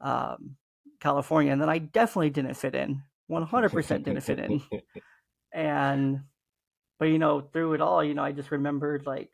um, 0.00 0.56
California, 1.00 1.52
and 1.52 1.60
then 1.60 1.70
I 1.70 1.78
definitely 1.78 2.30
didn't 2.30 2.54
fit 2.54 2.74
in. 2.74 3.02
One 3.26 3.42
hundred 3.42 3.72
percent 3.72 4.04
didn't 4.04 4.20
fit 4.20 4.38
in, 4.38 4.60
and 5.54 6.20
but 6.98 7.06
you 7.06 7.18
know, 7.18 7.40
through 7.40 7.74
it 7.74 7.80
all, 7.80 8.02
you 8.04 8.14
know, 8.14 8.24
I 8.24 8.32
just 8.32 8.50
remembered 8.50 9.06
like 9.06 9.30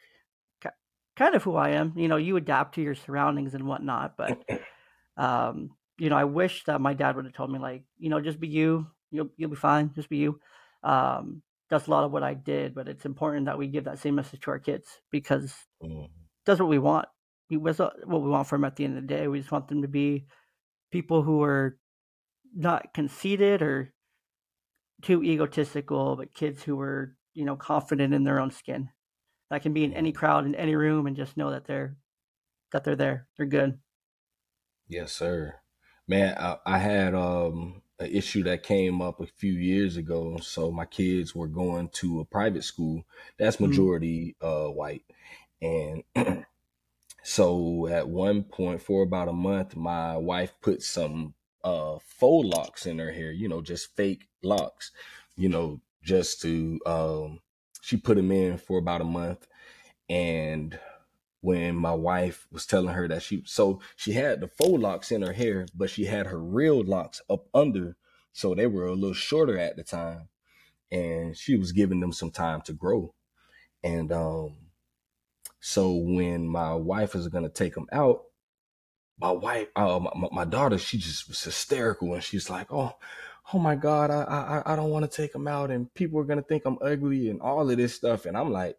kind 1.16 1.34
of 1.34 1.42
who 1.42 1.56
I 1.56 1.70
am. 1.70 1.96
You 1.96 2.08
know, 2.08 2.16
you 2.16 2.36
adapt 2.36 2.74
to 2.76 2.82
your 2.82 2.94
surroundings 2.94 3.54
and 3.54 3.66
whatnot, 3.66 4.16
but 4.16 4.38
um, 5.16 5.76
you 5.98 6.08
know, 6.10 6.16
I 6.16 6.24
wish 6.24 6.64
that 6.64 6.80
my 6.80 6.94
dad 6.94 7.16
would 7.16 7.24
have 7.26 7.34
told 7.34 7.52
me 7.52 7.58
like, 7.58 7.84
you 7.98 8.08
know, 8.10 8.20
just 8.20 8.40
be 8.40 8.48
you. 8.48 8.90
You'll 9.10 9.30
you'll 9.36 9.50
be 9.50 9.56
fine. 9.56 9.92
Just 9.94 10.08
be 10.08 10.18
you. 10.18 10.40
Um, 10.82 11.42
that's 11.68 11.86
a 11.86 11.90
lot 11.90 12.04
of 12.04 12.12
what 12.12 12.22
I 12.22 12.34
did, 12.34 12.74
but 12.74 12.88
it's 12.88 13.04
important 13.04 13.46
that 13.46 13.58
we 13.58 13.68
give 13.68 13.84
that 13.84 13.98
same 13.98 14.14
message 14.14 14.40
to 14.40 14.50
our 14.50 14.58
kids 14.58 15.00
because 15.10 15.54
Mm. 15.82 16.10
that's 16.46 16.60
what 16.60 16.68
we 16.68 16.78
want. 16.78 17.08
We 17.48 17.58
that's 17.58 17.78
what 17.78 18.22
we 18.22 18.30
want 18.30 18.48
from 18.48 18.62
them 18.62 18.66
at 18.66 18.76
the 18.76 18.84
end 18.84 18.96
of 18.96 19.02
the 19.02 19.08
day. 19.14 19.28
We 19.28 19.38
just 19.40 19.52
want 19.52 19.68
them 19.68 19.82
to 19.82 19.88
be 19.88 20.26
people 20.92 21.22
who 21.22 21.42
are 21.42 21.78
not 22.54 22.94
conceited 22.94 23.62
or 23.62 23.94
too 25.02 25.22
egotistical, 25.22 26.16
but 26.16 26.34
kids 26.34 26.62
who 26.62 26.78
are, 26.80 27.16
you 27.34 27.44
know, 27.44 27.56
confident 27.56 28.14
in 28.14 28.24
their 28.24 28.40
own 28.40 28.50
skin. 28.50 28.90
That 29.50 29.62
can 29.62 29.72
be 29.74 29.84
in 29.84 29.94
any 29.94 30.12
crowd, 30.12 30.46
in 30.46 30.54
any 30.56 30.76
room, 30.76 31.06
and 31.06 31.16
just 31.16 31.36
know 31.36 31.50
that 31.52 31.66
they're 31.66 31.96
that 32.72 32.84
they're 32.84 32.96
there. 32.96 33.28
They're 33.36 33.46
good. 33.46 33.80
Yes, 34.88 35.12
sir. 35.12 35.60
Man, 36.06 36.36
I, 36.38 36.58
I 36.66 36.78
had 36.78 37.14
um 37.14 37.82
an 37.98 38.10
issue 38.10 38.42
that 38.44 38.62
came 38.62 39.02
up 39.02 39.20
a 39.20 39.26
few 39.26 39.52
years 39.52 39.96
ago. 39.96 40.38
So 40.38 40.70
my 40.72 40.86
kids 40.86 41.34
were 41.34 41.48
going 41.48 41.90
to 41.90 42.20
a 42.20 42.24
private 42.24 42.64
school 42.64 43.04
that's 43.38 43.60
Mhm. 43.60 43.90
majority 43.90 44.36
uh 44.40 44.68
white. 44.68 45.04
And 45.62 46.04
so 47.22 47.86
at 47.88 48.08
one 48.08 48.44
point 48.44 48.82
for 48.82 49.02
about 49.02 49.28
a 49.28 49.32
month, 49.32 49.76
my 49.76 50.16
wife 50.16 50.54
put 50.62 50.82
some 50.82 51.34
uh 51.64 51.98
faux 52.00 52.48
locks 52.48 52.86
in 52.86 52.98
her 52.98 53.12
hair, 53.12 53.32
you 53.32 53.48
know, 53.48 53.62
just 53.62 53.96
fake 53.96 54.28
locks, 54.42 54.92
you 55.36 55.48
know, 55.48 55.80
just 56.02 56.40
to 56.42 56.80
um 56.86 57.40
she 57.82 57.96
put 57.96 58.16
them 58.16 58.32
in 58.32 58.58
for 58.58 58.78
about 58.78 59.00
a 59.00 59.04
month 59.04 59.46
and 60.08 60.78
when 61.40 61.74
my 61.74 61.94
wife 61.94 62.46
was 62.52 62.66
telling 62.66 62.94
her 62.94 63.08
that 63.08 63.22
she 63.22 63.42
so 63.46 63.80
she 63.96 64.12
had 64.12 64.40
the 64.40 64.48
faux 64.48 64.80
locks 64.80 65.10
in 65.10 65.22
her 65.22 65.32
hair, 65.32 65.66
but 65.74 65.90
she 65.90 66.04
had 66.04 66.26
her 66.26 66.38
real 66.38 66.82
locks 66.84 67.22
up 67.30 67.46
under, 67.54 67.96
so 68.32 68.54
they 68.54 68.66
were 68.66 68.86
a 68.86 68.94
little 68.94 69.14
shorter 69.14 69.58
at 69.58 69.76
the 69.76 69.82
time, 69.82 70.28
and 70.90 71.36
she 71.36 71.56
was 71.56 71.72
giving 71.72 72.00
them 72.00 72.12
some 72.12 72.30
time 72.30 72.60
to 72.62 72.72
grow. 72.72 73.14
And 73.82 74.12
um, 74.12 74.56
so 75.60 75.94
when 75.94 76.46
my 76.46 76.74
wife 76.74 77.14
was 77.14 77.28
gonna 77.28 77.48
take 77.48 77.74
them 77.74 77.86
out, 77.92 78.24
my 79.18 79.30
wife, 79.30 79.68
uh, 79.76 79.98
my, 79.98 80.28
my 80.32 80.44
daughter, 80.44 80.78
she 80.78 80.98
just 80.98 81.28
was 81.28 81.42
hysterical, 81.42 82.12
and 82.14 82.22
she's 82.24 82.50
like, 82.50 82.72
"Oh, 82.72 82.96
oh 83.52 83.58
my 83.58 83.74
God, 83.76 84.10
I 84.10 84.22
I 84.64 84.72
I 84.72 84.76
don't 84.76 84.90
want 84.90 85.10
to 85.10 85.16
take 85.16 85.32
them 85.32 85.48
out, 85.48 85.70
and 85.70 85.92
people 85.94 86.18
are 86.20 86.24
gonna 86.24 86.42
think 86.42 86.64
I'm 86.66 86.78
ugly, 86.82 87.28
and 87.30 87.40
all 87.40 87.70
of 87.70 87.76
this 87.76 87.94
stuff." 87.94 88.26
And 88.26 88.36
I'm 88.36 88.50
like, 88.52 88.76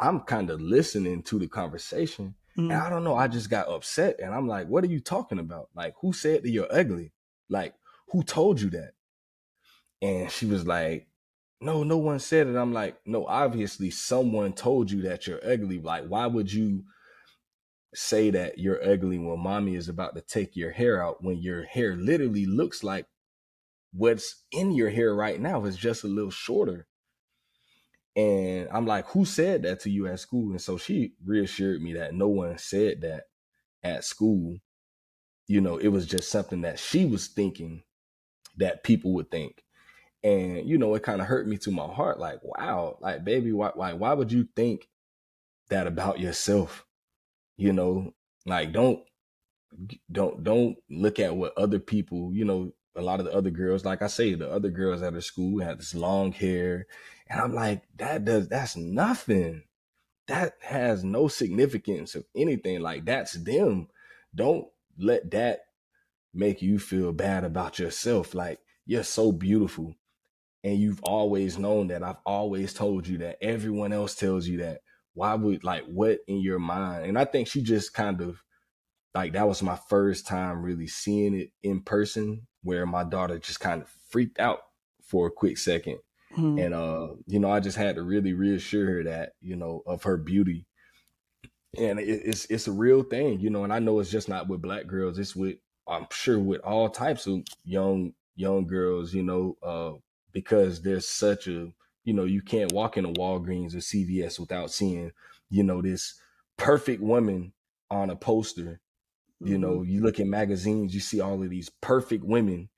I'm 0.00 0.20
kind 0.20 0.50
of 0.50 0.60
listening 0.60 1.22
to 1.24 1.38
the 1.38 1.48
conversation, 1.48 2.34
and 2.56 2.70
Mm. 2.70 2.82
I 2.86 2.90
don't 2.90 3.04
know, 3.04 3.14
I 3.16 3.28
just 3.28 3.50
got 3.50 3.68
upset, 3.68 4.20
and 4.20 4.34
I'm 4.34 4.46
like, 4.48 4.68
"What 4.68 4.84
are 4.84 4.88
you 4.88 5.00
talking 5.00 5.38
about? 5.38 5.70
Like, 5.74 5.94
who 6.00 6.12
said 6.12 6.42
that 6.42 6.50
you're 6.50 6.72
ugly? 6.72 7.12
Like, 7.48 7.74
who 8.10 8.22
told 8.22 8.60
you 8.60 8.70
that?" 8.70 8.94
And 10.02 10.30
she 10.30 10.46
was 10.46 10.66
like, 10.66 11.08
"No, 11.60 11.82
no 11.84 11.98
one 11.98 12.18
said 12.18 12.46
it." 12.46 12.56
I'm 12.56 12.72
like, 12.72 13.00
"No, 13.06 13.26
obviously 13.26 13.90
someone 13.90 14.52
told 14.52 14.90
you 14.90 15.02
that 15.02 15.26
you're 15.26 15.44
ugly. 15.44 15.80
Like, 15.80 16.06
why 16.06 16.26
would 16.26 16.52
you?" 16.52 16.84
say 17.94 18.30
that 18.30 18.58
you're 18.58 18.82
ugly 18.88 19.18
when 19.18 19.40
mommy 19.40 19.74
is 19.74 19.88
about 19.88 20.14
to 20.14 20.20
take 20.20 20.56
your 20.56 20.70
hair 20.70 21.02
out 21.02 21.24
when 21.24 21.38
your 21.38 21.64
hair 21.64 21.96
literally 21.96 22.46
looks 22.46 22.84
like 22.84 23.06
what's 23.92 24.44
in 24.52 24.72
your 24.72 24.90
hair 24.90 25.14
right 25.14 25.40
now 25.40 25.64
is 25.64 25.76
just 25.76 26.04
a 26.04 26.08
little 26.08 26.30
shorter. 26.30 26.86
And 28.16 28.68
I'm 28.72 28.86
like, 28.86 29.06
who 29.08 29.24
said 29.24 29.62
that 29.62 29.80
to 29.80 29.90
you 29.90 30.06
at 30.06 30.20
school? 30.20 30.50
And 30.50 30.60
so 30.60 30.76
she 30.78 31.14
reassured 31.24 31.80
me 31.80 31.94
that 31.94 32.14
no 32.14 32.28
one 32.28 32.58
said 32.58 33.02
that 33.02 33.24
at 33.82 34.04
school. 34.04 34.58
You 35.46 35.60
know, 35.60 35.78
it 35.78 35.88
was 35.88 36.06
just 36.06 36.30
something 36.30 36.62
that 36.62 36.78
she 36.78 37.06
was 37.06 37.28
thinking 37.28 37.82
that 38.56 38.84
people 38.84 39.14
would 39.14 39.30
think. 39.30 39.62
And, 40.22 40.68
you 40.68 40.76
know, 40.76 40.94
it 40.94 41.02
kind 41.02 41.20
of 41.20 41.26
hurt 41.26 41.48
me 41.48 41.56
to 41.58 41.70
my 41.70 41.86
heart. 41.86 42.18
Like, 42.18 42.40
wow, 42.42 42.98
like, 43.00 43.24
baby, 43.24 43.52
why, 43.52 43.70
why, 43.74 43.94
why 43.94 44.12
would 44.12 44.30
you 44.30 44.46
think 44.54 44.88
that 45.70 45.86
about 45.86 46.20
yourself? 46.20 46.84
You 47.56 47.72
know, 47.72 48.12
like, 48.44 48.72
don't, 48.72 49.02
don't, 50.10 50.44
don't 50.44 50.76
look 50.90 51.18
at 51.18 51.34
what 51.34 51.56
other 51.56 51.78
people, 51.78 52.32
you 52.34 52.44
know, 52.44 52.72
a 52.96 53.02
lot 53.02 53.20
of 53.20 53.26
the 53.26 53.34
other 53.34 53.50
girls, 53.50 53.84
like 53.84 54.02
I 54.02 54.08
say, 54.08 54.34
the 54.34 54.50
other 54.50 54.70
girls 54.70 55.02
at 55.02 55.14
her 55.14 55.20
school 55.20 55.60
had 55.60 55.78
this 55.78 55.94
long 55.94 56.32
hair. 56.32 56.86
And 57.28 57.40
I'm 57.40 57.54
like, 57.54 57.82
that 57.96 58.24
does, 58.24 58.48
that's 58.48 58.76
nothing. 58.76 59.62
That 60.26 60.54
has 60.60 61.04
no 61.04 61.28
significance 61.28 62.14
of 62.14 62.24
anything. 62.36 62.80
Like, 62.80 63.04
that's 63.04 63.32
them. 63.32 63.88
Don't 64.34 64.66
let 64.98 65.30
that 65.32 65.60
make 66.34 66.62
you 66.62 66.78
feel 66.78 67.12
bad 67.12 67.44
about 67.44 67.78
yourself. 67.78 68.34
Like, 68.34 68.58
you're 68.86 69.04
so 69.04 69.32
beautiful. 69.32 69.94
And 70.62 70.78
you've 70.78 71.02
always 71.02 71.58
known 71.58 71.88
that. 71.88 72.02
I've 72.02 72.20
always 72.26 72.74
told 72.74 73.06
you 73.06 73.18
that. 73.18 73.38
Everyone 73.40 73.92
else 73.92 74.14
tells 74.14 74.46
you 74.46 74.58
that. 74.58 74.82
Why 75.14 75.34
would, 75.34 75.64
like, 75.64 75.84
what 75.86 76.20
in 76.28 76.40
your 76.40 76.58
mind? 76.58 77.06
And 77.06 77.18
I 77.18 77.24
think 77.24 77.48
she 77.48 77.62
just 77.62 77.94
kind 77.94 78.20
of, 78.20 78.42
like, 79.14 79.32
that 79.32 79.48
was 79.48 79.62
my 79.62 79.78
first 79.88 80.26
time 80.26 80.62
really 80.62 80.86
seeing 80.86 81.34
it 81.34 81.50
in 81.62 81.82
person 81.82 82.46
where 82.62 82.86
my 82.86 83.04
daughter 83.04 83.38
just 83.38 83.60
kind 83.60 83.82
of 83.82 83.88
freaked 84.10 84.38
out 84.38 84.60
for 85.02 85.26
a 85.26 85.30
quick 85.30 85.58
second. 85.58 85.98
Mm. 86.36 86.64
And, 86.64 86.74
uh, 86.74 87.08
you 87.26 87.40
know, 87.40 87.50
I 87.50 87.60
just 87.60 87.76
had 87.76 87.96
to 87.96 88.02
really 88.02 88.32
reassure 88.32 88.86
her 88.86 89.04
that, 89.04 89.32
you 89.40 89.56
know, 89.56 89.82
of 89.86 90.04
her 90.04 90.16
beauty. 90.16 90.66
And 91.76 91.98
it, 91.98 92.22
it's, 92.24 92.44
it's 92.46 92.68
a 92.68 92.72
real 92.72 93.02
thing, 93.02 93.40
you 93.40 93.50
know, 93.50 93.64
and 93.64 93.72
I 93.72 93.78
know 93.78 93.98
it's 93.98 94.10
just 94.10 94.28
not 94.28 94.48
with 94.48 94.62
black 94.62 94.86
girls. 94.86 95.18
It's 95.18 95.34
with, 95.34 95.56
I'm 95.88 96.06
sure 96.12 96.38
with 96.38 96.60
all 96.60 96.88
types 96.88 97.26
of 97.26 97.42
young, 97.64 98.12
young 98.36 98.66
girls, 98.66 99.12
you 99.12 99.22
know, 99.22 99.56
uh, 99.62 99.98
because 100.32 100.82
there's 100.82 101.08
such 101.08 101.48
a, 101.48 101.72
you 102.04 102.14
know, 102.14 102.24
you 102.24 102.42
can't 102.42 102.72
walk 102.72 102.96
in 102.96 103.04
a 103.04 103.12
Walgreens 103.12 103.74
or 103.74 103.78
CVS 103.78 104.38
without 104.38 104.70
seeing, 104.70 105.12
you 105.48 105.62
know, 105.62 105.82
this 105.82 106.20
perfect 106.56 107.02
woman 107.02 107.52
on 107.90 108.10
a 108.10 108.16
poster. 108.16 108.80
You 109.42 109.58
Mhm. 109.58 109.58
know, 109.58 109.82
you 109.82 110.02
look 110.02 110.20
in 110.20 110.30
magazines, 110.30 110.94
you 110.94 111.00
see 111.00 111.20
all 111.20 111.42
of 111.42 111.50
these 111.50 111.70
perfect 111.80 112.24
women 112.24 112.68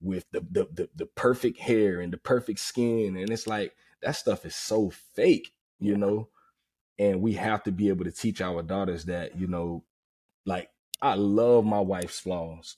with 0.00 0.24
the 0.32 0.40
the 0.50 0.68
the, 0.72 0.88
the 0.96 1.06
perfect 1.06 1.58
hair 1.60 2.00
and 2.00 2.12
the 2.12 2.18
perfect 2.18 2.60
skin, 2.60 3.16
and 3.16 3.32
it's 3.32 3.46
like 3.46 3.74
that 4.02 4.16
stuff 4.16 4.46
is 4.46 4.56
so 4.56 4.90
fake, 4.90 5.54
you 5.80 5.94
Yeah. 5.94 5.96
know. 5.96 6.28
And 6.98 7.22
we 7.22 7.34
have 7.34 7.62
to 7.64 7.72
be 7.72 7.88
able 7.88 8.04
to 8.04 8.12
teach 8.12 8.40
our 8.40 8.62
daughters 8.62 9.06
that, 9.06 9.38
you 9.38 9.46
know, 9.48 9.84
like 10.46 10.70
I 11.00 11.14
love 11.14 11.64
my 11.64 11.80
wife's 11.80 12.20
flaws. 12.20 12.76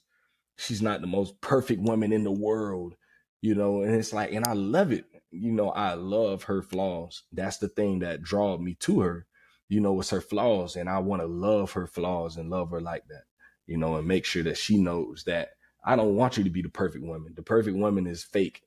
She's 0.57 0.83
not 0.83 1.00
the 1.00 1.07
most 1.07 1.40
perfect 1.40 1.83
woman 1.83 2.12
in 2.12 2.24
the 2.24 2.33
world, 2.33 2.96
you 3.42 3.54
know, 3.54 3.83
and 3.83 3.94
it's 3.94 4.12
like, 4.12 4.33
and 4.33 4.44
I 4.46 4.52
love 4.54 4.92
it. 4.92 5.07
You 5.30 5.52
know, 5.52 5.70
I 5.70 5.94
love 5.94 6.44
her 6.44 6.62
flaws. 6.62 7.24
That's 7.33 7.59
the 7.59 7.68
thing 7.68 8.00
that 8.00 8.22
drawed 8.22 8.61
me 8.61 8.74
to 8.80 9.00
her, 9.00 9.26
you 9.68 9.80
know, 9.80 9.98
it's 10.00 10.11
her 10.11 10.20
flaws. 10.20 10.76
And 10.76 10.88
I 10.88 10.98
want 11.00 11.22
to 11.22 11.26
love 11.28 11.72
her 11.72 11.87
flaws 11.87 12.37
and 12.37 12.50
love 12.50 12.70
her 12.70 12.80
like 12.80 13.07
that, 13.09 13.24
you 13.66 13.77
know, 13.77 13.96
and 13.96 14.07
make 14.07 14.24
sure 14.24 14.42
that 14.42 14.59
she 14.59 14.79
knows 14.79 15.24
that 15.24 15.50
I 15.85 15.96
don't 15.96 16.16
want 16.16 16.37
you 16.37 16.44
to 16.44 16.50
be 16.50 16.62
the 16.62 16.68
perfect 16.68 17.05
woman. 17.05 17.35
The 17.35 17.42
perfect 17.42 17.77
woman 17.77 18.07
is 18.07 18.24
fake, 18.24 18.62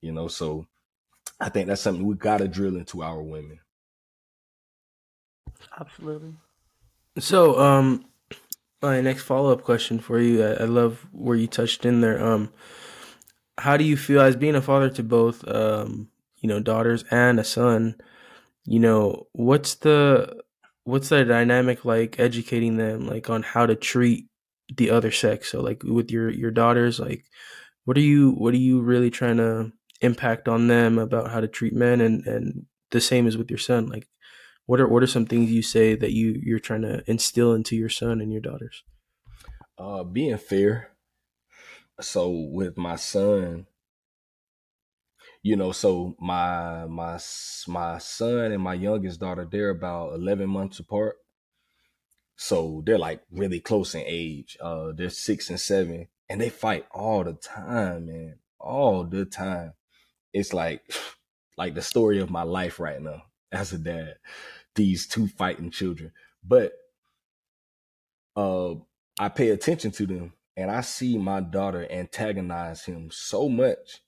you 0.00 0.12
know, 0.12 0.28
so 0.28 0.66
I 1.40 1.48
think 1.48 1.68
that's 1.68 1.80
something 1.80 2.04
we 2.04 2.14
got 2.16 2.38
to 2.38 2.48
drill 2.48 2.76
into 2.76 3.02
our 3.02 3.22
women. 3.22 3.60
Absolutely. 5.78 6.34
So, 7.18 7.58
um, 7.58 8.04
my 8.82 9.00
next 9.00 9.22
follow 9.22 9.52
up 9.52 9.64
question 9.64 9.98
for 9.98 10.20
you, 10.20 10.44
I, 10.44 10.50
I 10.52 10.64
love 10.64 11.06
where 11.12 11.36
you 11.36 11.46
touched 11.46 11.84
in 11.84 12.00
there. 12.00 12.22
Um, 12.22 12.52
how 13.58 13.76
do 13.76 13.84
you 13.84 13.96
feel 13.96 14.20
as 14.20 14.36
being 14.36 14.54
a 14.54 14.62
father 14.62 14.88
to 14.90 15.02
both, 15.02 15.46
um, 15.48 16.08
you 16.36 16.48
know, 16.48 16.60
daughters 16.60 17.04
and 17.10 17.40
a 17.40 17.44
son? 17.44 17.96
You 18.64 18.78
know, 18.78 19.26
what's 19.32 19.76
the 19.76 20.42
what's 20.88 21.10
the 21.10 21.22
dynamic 21.22 21.84
like 21.84 22.18
educating 22.18 22.78
them 22.78 23.06
like 23.06 23.28
on 23.28 23.42
how 23.42 23.66
to 23.66 23.76
treat 23.76 24.26
the 24.74 24.90
other 24.90 25.10
sex? 25.10 25.50
So, 25.50 25.60
like 25.60 25.82
with 25.84 26.10
your 26.10 26.30
your 26.30 26.50
daughters, 26.50 26.98
like 26.98 27.24
what 27.84 27.98
are 27.98 28.02
you 28.02 28.32
what 28.32 28.54
are 28.54 28.58
you 28.58 28.80
really 28.80 29.10
trying 29.10 29.36
to 29.36 29.72
impact 30.00 30.48
on 30.48 30.68
them 30.68 30.98
about 30.98 31.30
how 31.30 31.40
to 31.40 31.48
treat 31.48 31.74
men, 31.74 32.00
and 32.00 32.26
and 32.26 32.66
the 32.90 33.00
same 33.00 33.26
as 33.26 33.36
with 33.36 33.50
your 33.50 33.58
son, 33.58 33.86
like 33.86 34.08
what 34.64 34.80
are 34.80 34.88
what 34.88 35.02
are 35.02 35.06
some 35.06 35.26
things 35.26 35.50
you 35.50 35.62
say 35.62 35.94
that 35.94 36.12
you 36.12 36.40
you're 36.42 36.58
trying 36.58 36.82
to 36.82 37.02
instill 37.06 37.52
into 37.52 37.76
your 37.76 37.90
son 37.90 38.22
and 38.22 38.32
your 38.32 38.40
daughters? 38.40 38.82
Uh, 39.76 40.02
being 40.02 40.38
fair. 40.38 40.92
So 42.00 42.30
with 42.30 42.76
my 42.78 42.96
son, 42.96 43.66
you 45.42 45.56
know, 45.56 45.72
so 45.72 46.16
my 46.18 46.86
my 46.86 47.18
my 47.68 47.98
son 47.98 48.52
and 48.52 48.62
my 48.62 48.74
youngest 48.74 49.20
daughter, 49.20 49.46
they're 49.50 49.70
about 49.70 50.14
eleven 50.14 50.50
months 50.50 50.78
apart. 50.78 51.16
So 52.36 52.82
they're 52.84 52.98
like 52.98 53.22
really 53.30 53.60
close 53.60 53.94
in 53.94 54.04
age. 54.06 54.56
Uh, 54.60 54.92
they're 54.94 55.10
six 55.10 55.50
and 55.50 55.60
seven, 55.60 56.08
and 56.28 56.40
they 56.40 56.50
fight 56.50 56.86
all 56.90 57.24
the 57.24 57.34
time, 57.34 58.06
man, 58.06 58.38
all 58.58 59.04
the 59.04 59.24
time. 59.24 59.74
It's 60.32 60.52
like 60.52 60.82
like 61.56 61.74
the 61.74 61.82
story 61.82 62.20
of 62.20 62.30
my 62.30 62.42
life 62.42 62.80
right 62.80 63.00
now 63.00 63.22
as 63.52 63.72
a 63.72 63.78
dad. 63.78 64.16
These 64.74 65.06
two 65.08 65.26
fighting 65.28 65.70
children, 65.70 66.12
but 66.44 66.72
uh, 68.36 68.74
I 69.18 69.28
pay 69.28 69.50
attention 69.50 69.90
to 69.92 70.06
them, 70.06 70.32
and 70.56 70.70
I 70.70 70.82
see 70.82 71.18
my 71.18 71.40
daughter 71.40 71.86
antagonize 71.90 72.84
him 72.84 73.10
so 73.10 73.48
much 73.48 74.00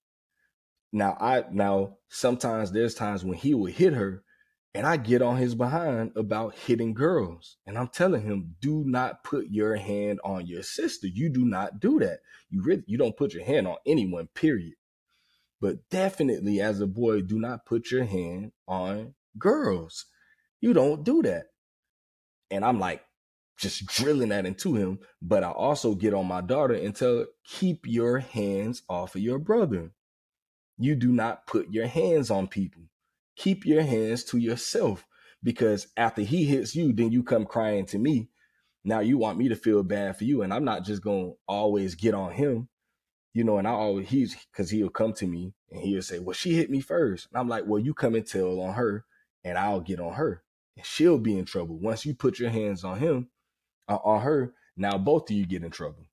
now 0.93 1.17
I 1.21 1.45
now 1.51 1.97
sometimes 2.09 2.73
there's 2.73 2.95
times 2.95 3.25
when 3.25 3.39
he 3.39 3.55
will 3.55 3.67
hit 3.67 3.93
her 3.93 4.23
and 4.75 4.87
I 4.87 4.97
get 4.97 5.21
on 5.21 5.37
his 5.37 5.55
behind 5.55 6.13
about 6.15 6.55
hitting 6.55 6.95
girls. 6.95 7.57
And 7.67 7.77
I'm 7.77 7.89
telling 7.89 8.23
him, 8.23 8.55
do 8.61 8.85
not 8.87 9.25
put 9.25 9.47
your 9.51 9.77
hand 9.77 10.21
on 10.25 10.47
your 10.47 10.63
sister. 10.63 11.09
You 11.09 11.29
do 11.29 11.45
not 11.45 11.81
do 11.81 11.99
that. 11.99 12.21
You 12.51 12.63
really 12.63 12.85
you 12.87 12.97
don't 12.97 13.17
put 13.17 13.35
your 13.35 13.45
hand 13.45 13.67
on 13.67 13.77
anyone, 13.87 14.29
period. 14.35 14.75
But 15.61 15.89
definitely 15.91 16.61
as 16.61 16.81
a 16.81 16.87
boy, 16.87 17.23
do 17.23 17.39
not 17.39 17.67
put 17.67 17.91
your 17.91 18.05
hand 18.05 18.53
on 18.67 19.15
girls. 19.39 20.07
You 20.61 20.73
don't 20.73 21.05
do 21.05 21.23
that. 21.23 21.47
And 22.51 22.65
I'm 22.65 22.79
like 22.79 23.03
just 23.59 23.87
drilling 23.87 24.31
that 24.31 24.47
into 24.47 24.75
him. 24.75 25.01
But 25.21 25.45
I 25.45 25.51
also 25.51 25.95
get 25.95 26.15
on 26.15 26.27
my 26.27 26.41
daughter 26.41 26.75
and 26.75 26.95
tell 26.95 27.19
her, 27.19 27.27
keep 27.45 27.87
your 27.87 28.19
hands 28.19 28.83
off 28.89 29.15
of 29.15 29.21
your 29.21 29.39
brother. 29.39 29.91
You 30.81 30.95
do 30.95 31.13
not 31.13 31.47
put 31.47 31.71
your 31.71 31.87
hands 31.87 32.31
on 32.31 32.49
people. 32.49 32.83
Keep 33.37 33.67
your 33.67 33.83
hands 33.83 34.25
to 34.25 34.39
yourself 34.39 35.07
because 35.43 35.87
after 35.95 36.23
he 36.23 36.45
hits 36.45 36.75
you, 36.75 36.95
then 36.95 37.13
you 37.13 37.23
come 37.23 37.45
crying 37.45 37.85
to 37.87 37.99
me. 37.99 38.31
Now 38.83 39.01
you 39.01 39.19
want 39.19 39.37
me 39.37 39.51
to 39.51 39.57
feel 39.57 39.83
bad 39.83 40.17
for 40.17 40.25
you. 40.25 40.41
And 40.41 40.55
I'm 40.55 40.65
not 40.65 40.85
just 40.87 41.03
to 41.03 41.37
always 41.47 41.97
get 41.97 42.15
on 42.15 42.33
him, 42.33 42.71
you 43.35 43.45
know, 43.45 43.59
and 43.59 43.69
I 43.69 43.73
always, 43.73 44.09
he's, 44.09 44.35
cause 44.57 44.71
he'll 44.71 44.89
come 44.89 45.13
to 45.15 45.27
me 45.27 45.53
and 45.71 45.83
he'll 45.83 46.01
say, 46.01 46.19
well, 46.19 46.33
she 46.33 46.55
hit 46.55 46.71
me 46.71 46.81
first. 46.81 47.29
And 47.31 47.39
I'm 47.39 47.49
like, 47.49 47.65
well, 47.67 47.79
you 47.79 47.93
come 47.93 48.15
and 48.15 48.27
tell 48.27 48.59
on 48.61 48.73
her 48.73 49.05
and 49.45 49.59
I'll 49.59 49.81
get 49.81 50.01
on 50.01 50.15
her 50.15 50.43
and 50.79 50.87
she'll 50.87 51.19
be 51.19 51.39
in 51.39 51.45
trouble. 51.45 51.79
Once 51.79 52.07
you 52.07 52.15
put 52.15 52.39
your 52.39 52.49
hands 52.49 52.85
on 52.85 52.99
him, 52.99 53.29
uh, 53.87 53.99
on 54.03 54.23
her, 54.23 54.55
now 54.79 54.97
both 54.97 55.29
of 55.29 55.37
you 55.37 55.45
get 55.45 55.63
in 55.63 55.71
trouble. 55.71 56.07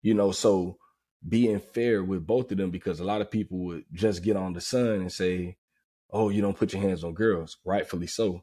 You 0.00 0.14
know, 0.14 0.32
so 0.32 0.78
being 1.26 1.60
fair 1.60 2.02
with 2.02 2.26
both 2.26 2.50
of 2.50 2.58
them 2.58 2.70
because 2.70 3.00
a 3.00 3.04
lot 3.04 3.20
of 3.20 3.30
people 3.30 3.58
would 3.58 3.84
just 3.92 4.22
get 4.22 4.36
on 4.36 4.52
the 4.52 4.60
son 4.60 4.94
and 4.94 5.12
say, 5.12 5.56
Oh, 6.12 6.28
you 6.28 6.42
don't 6.42 6.56
put 6.56 6.72
your 6.72 6.82
hands 6.82 7.04
on 7.04 7.14
girls, 7.14 7.58
rightfully 7.64 8.08
so. 8.08 8.42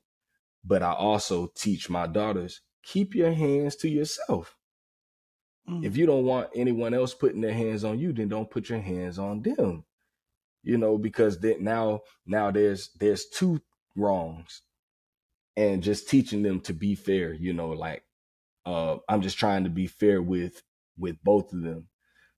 But 0.63 0.83
I 0.83 0.93
also 0.93 1.51
teach 1.55 1.89
my 1.89 2.07
daughters, 2.07 2.61
keep 2.83 3.13
your 3.13 3.33
hands 3.33 3.75
to 3.77 3.89
yourself. 3.89 4.55
Mm. 5.69 5.83
If 5.83 5.97
you 5.97 6.05
don't 6.05 6.23
want 6.23 6.49
anyone 6.55 6.93
else 6.93 7.13
putting 7.13 7.41
their 7.41 7.53
hands 7.53 7.83
on 7.83 7.99
you, 7.99 8.13
then 8.13 8.29
don't 8.29 8.49
put 8.49 8.69
your 8.69 8.79
hands 8.79 9.19
on 9.19 9.41
them. 9.41 9.83
You 10.63 10.77
know, 10.77 10.97
because 10.97 11.39
that 11.41 11.61
now 11.61 12.01
now 12.25 12.51
there's 12.51 12.89
there's 12.99 13.25
two 13.25 13.61
wrongs. 13.95 14.61
And 15.55 15.81
just 15.81 16.07
teaching 16.07 16.43
them 16.43 16.61
to 16.61 16.73
be 16.73 16.93
fair, 16.95 17.33
you 17.33 17.51
know, 17.51 17.69
like 17.69 18.03
uh 18.65 18.97
I'm 19.09 19.21
just 19.21 19.37
trying 19.37 19.63
to 19.65 19.69
be 19.69 19.87
fair 19.87 20.21
with 20.21 20.61
with 20.97 21.17
both 21.23 21.51
of 21.51 21.61
them 21.63 21.87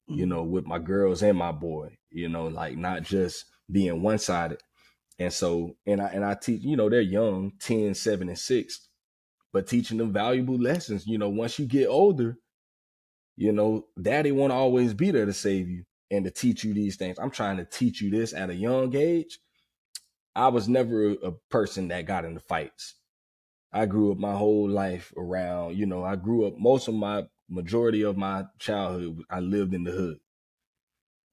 you 0.09 0.25
know, 0.25 0.43
with 0.43 0.65
my 0.65 0.79
girls 0.79 1.21
and 1.21 1.37
my 1.37 1.51
boy, 1.51 1.97
you 2.11 2.29
know, 2.29 2.47
like 2.47 2.77
not 2.77 3.03
just 3.03 3.45
being 3.71 4.01
one 4.01 4.17
sided. 4.17 4.61
And 5.19 5.31
so, 5.31 5.75
and 5.85 6.01
I, 6.01 6.07
and 6.07 6.25
I 6.25 6.33
teach, 6.33 6.61
you 6.63 6.75
know, 6.75 6.89
they're 6.89 7.01
young, 7.01 7.53
10, 7.59 7.93
7, 7.93 8.29
and 8.29 8.39
6, 8.39 8.87
but 9.53 9.67
teaching 9.67 9.97
them 9.97 10.13
valuable 10.13 10.57
lessons. 10.57 11.05
You 11.05 11.17
know, 11.17 11.29
once 11.29 11.59
you 11.59 11.65
get 11.65 11.87
older, 11.87 12.37
you 13.35 13.51
know, 13.51 13.85
daddy 14.01 14.31
won't 14.31 14.51
always 14.51 14.93
be 14.93 15.11
there 15.11 15.25
to 15.25 15.33
save 15.33 15.69
you 15.69 15.83
and 16.09 16.25
to 16.25 16.31
teach 16.31 16.63
you 16.63 16.73
these 16.73 16.95
things. 16.95 17.19
I'm 17.19 17.31
trying 17.31 17.57
to 17.57 17.65
teach 17.65 18.01
you 18.01 18.09
this 18.09 18.33
at 18.33 18.49
a 18.49 18.55
young 18.55 18.95
age. 18.95 19.39
I 20.35 20.47
was 20.47 20.67
never 20.67 21.11
a 21.11 21.33
person 21.49 21.89
that 21.89 22.05
got 22.05 22.25
into 22.25 22.39
fights. 22.39 22.95
I 23.71 23.85
grew 23.85 24.11
up 24.11 24.17
my 24.17 24.35
whole 24.35 24.67
life 24.67 25.13
around, 25.15 25.77
you 25.77 25.85
know, 25.85 26.03
I 26.03 26.15
grew 26.15 26.47
up 26.47 26.57
most 26.57 26.87
of 26.87 26.95
my 26.95 27.25
majority 27.49 28.03
of 28.03 28.17
my 28.17 28.45
childhood, 28.59 29.23
I 29.29 29.39
lived 29.39 29.73
in 29.73 29.83
the 29.83 29.91
hood. 29.91 30.19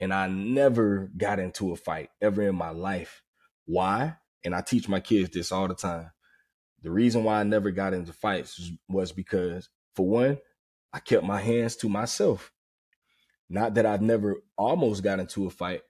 And 0.01 0.13
I 0.13 0.29
never 0.29 1.11
got 1.17 1.39
into 1.39 1.73
a 1.73 1.77
fight 1.77 2.11
ever 2.21 2.43
in 2.43 2.55
my 2.55 2.71
life. 2.71 3.23
Why? 3.65 4.17
And 4.45 4.55
I 4.55 4.61
teach 4.61 4.89
my 4.89 5.01
kids 5.01 5.31
this 5.31 5.53
all 5.53 5.69
the 5.69 5.75
time. 5.75 6.11
The 6.83 6.91
reason 6.91 7.25
why 7.25 7.41
I 7.41 7.45
never 7.45 7.71
got 7.71 7.95
into 7.95 8.13
fights 8.13 8.71
was 8.89 9.13
because, 9.13 9.69
for 9.95 10.07
one, 10.07 10.39
I 10.93 11.01
kept 11.01 11.25
my 11.25 11.41
hands 11.41 11.77
to 11.77 11.89
myself. 11.89 12.53
Not 13.49 13.75
that 13.75 13.87
I've 13.87 14.03
never 14.03 14.37
almost 14.57 15.03
got 15.03 15.21
into 15.21 15.47
a 15.47 15.51
fight. 15.51 15.83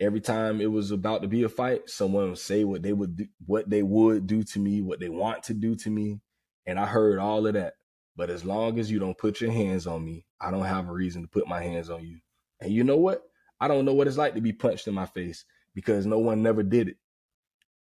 Every 0.00 0.20
time 0.20 0.60
it 0.60 0.70
was 0.70 0.90
about 0.90 1.22
to 1.22 1.28
be 1.28 1.42
a 1.42 1.48
fight, 1.48 1.90
someone 1.90 2.30
would 2.30 2.38
say 2.38 2.64
what 2.64 2.82
they 2.82 2.92
would 2.92 3.16
do, 3.16 3.26
what 3.44 3.68
they 3.68 3.82
would 3.82 4.26
do 4.26 4.42
to 4.44 4.58
me, 4.58 4.80
what 4.80 5.00
they 5.00 5.10
want 5.10 5.42
to 5.44 5.54
do 5.54 5.74
to 5.76 5.90
me, 5.90 6.20
and 6.66 6.78
I 6.78 6.86
heard 6.86 7.18
all 7.18 7.46
of 7.46 7.54
that. 7.54 7.74
But 8.20 8.28
as 8.28 8.44
long 8.44 8.78
as 8.78 8.90
you 8.90 8.98
don't 8.98 9.16
put 9.16 9.40
your 9.40 9.50
hands 9.50 9.86
on 9.86 10.04
me, 10.04 10.26
I 10.38 10.50
don't 10.50 10.66
have 10.66 10.90
a 10.90 10.92
reason 10.92 11.22
to 11.22 11.28
put 11.28 11.48
my 11.48 11.62
hands 11.62 11.88
on 11.88 12.06
you. 12.06 12.18
And 12.60 12.70
you 12.70 12.84
know 12.84 12.98
what? 12.98 13.22
I 13.58 13.66
don't 13.66 13.86
know 13.86 13.94
what 13.94 14.08
it's 14.08 14.18
like 14.18 14.34
to 14.34 14.42
be 14.42 14.52
punched 14.52 14.86
in 14.86 14.92
my 14.92 15.06
face 15.06 15.46
because 15.74 16.04
no 16.04 16.18
one 16.18 16.42
never 16.42 16.62
did 16.62 16.88
it. 16.88 16.96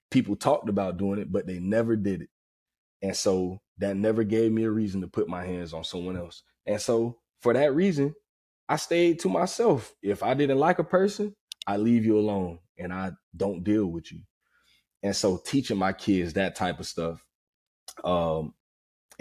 People 0.10 0.36
talked 0.36 0.69
about 0.69 0.98
doing 0.98 1.19
it, 1.19 1.32
but 1.32 1.46
they 1.46 1.60
never 1.60 1.96
did 1.96 2.24
it. 2.24 2.30
And 3.04 3.15
so 3.15 3.62
that 3.78 3.96
never 3.96 4.24
gave 4.24 4.52
me 4.52 4.63
a 4.63 4.72
reason 4.72 5.02
to 5.02 5.08
put 5.08 5.30
my 5.30 5.46
hands 5.46 5.72
on 5.72 5.84
someone 5.84 6.17
else. 6.17 6.41
And 6.65 6.82
so 6.82 7.19
for 7.43 7.54
that 7.54 7.76
reason, 7.76 8.15
I 8.67 8.78
stayed 8.78 9.19
to 9.19 9.30
myself. 9.30 9.93
If 10.02 10.24
I 10.24 10.34
didn't 10.34 10.58
like 10.58 10.80
a 10.80 10.84
person, 10.84 11.36
I 11.67 11.78
leave 11.78 12.06
you 12.06 12.17
alone 12.17 12.58
and 12.80 12.91
I 12.91 13.12
don't 13.38 13.63
deal 13.63 13.86
with 13.86 14.12
you. 14.12 14.22
And 15.04 15.15
so 15.15 15.39
teaching 15.46 15.78
my 15.78 15.93
kids 15.93 16.34
that 16.34 16.56
type 16.56 16.80
of 16.80 16.88
stuff 16.88 17.24
um, 18.04 18.56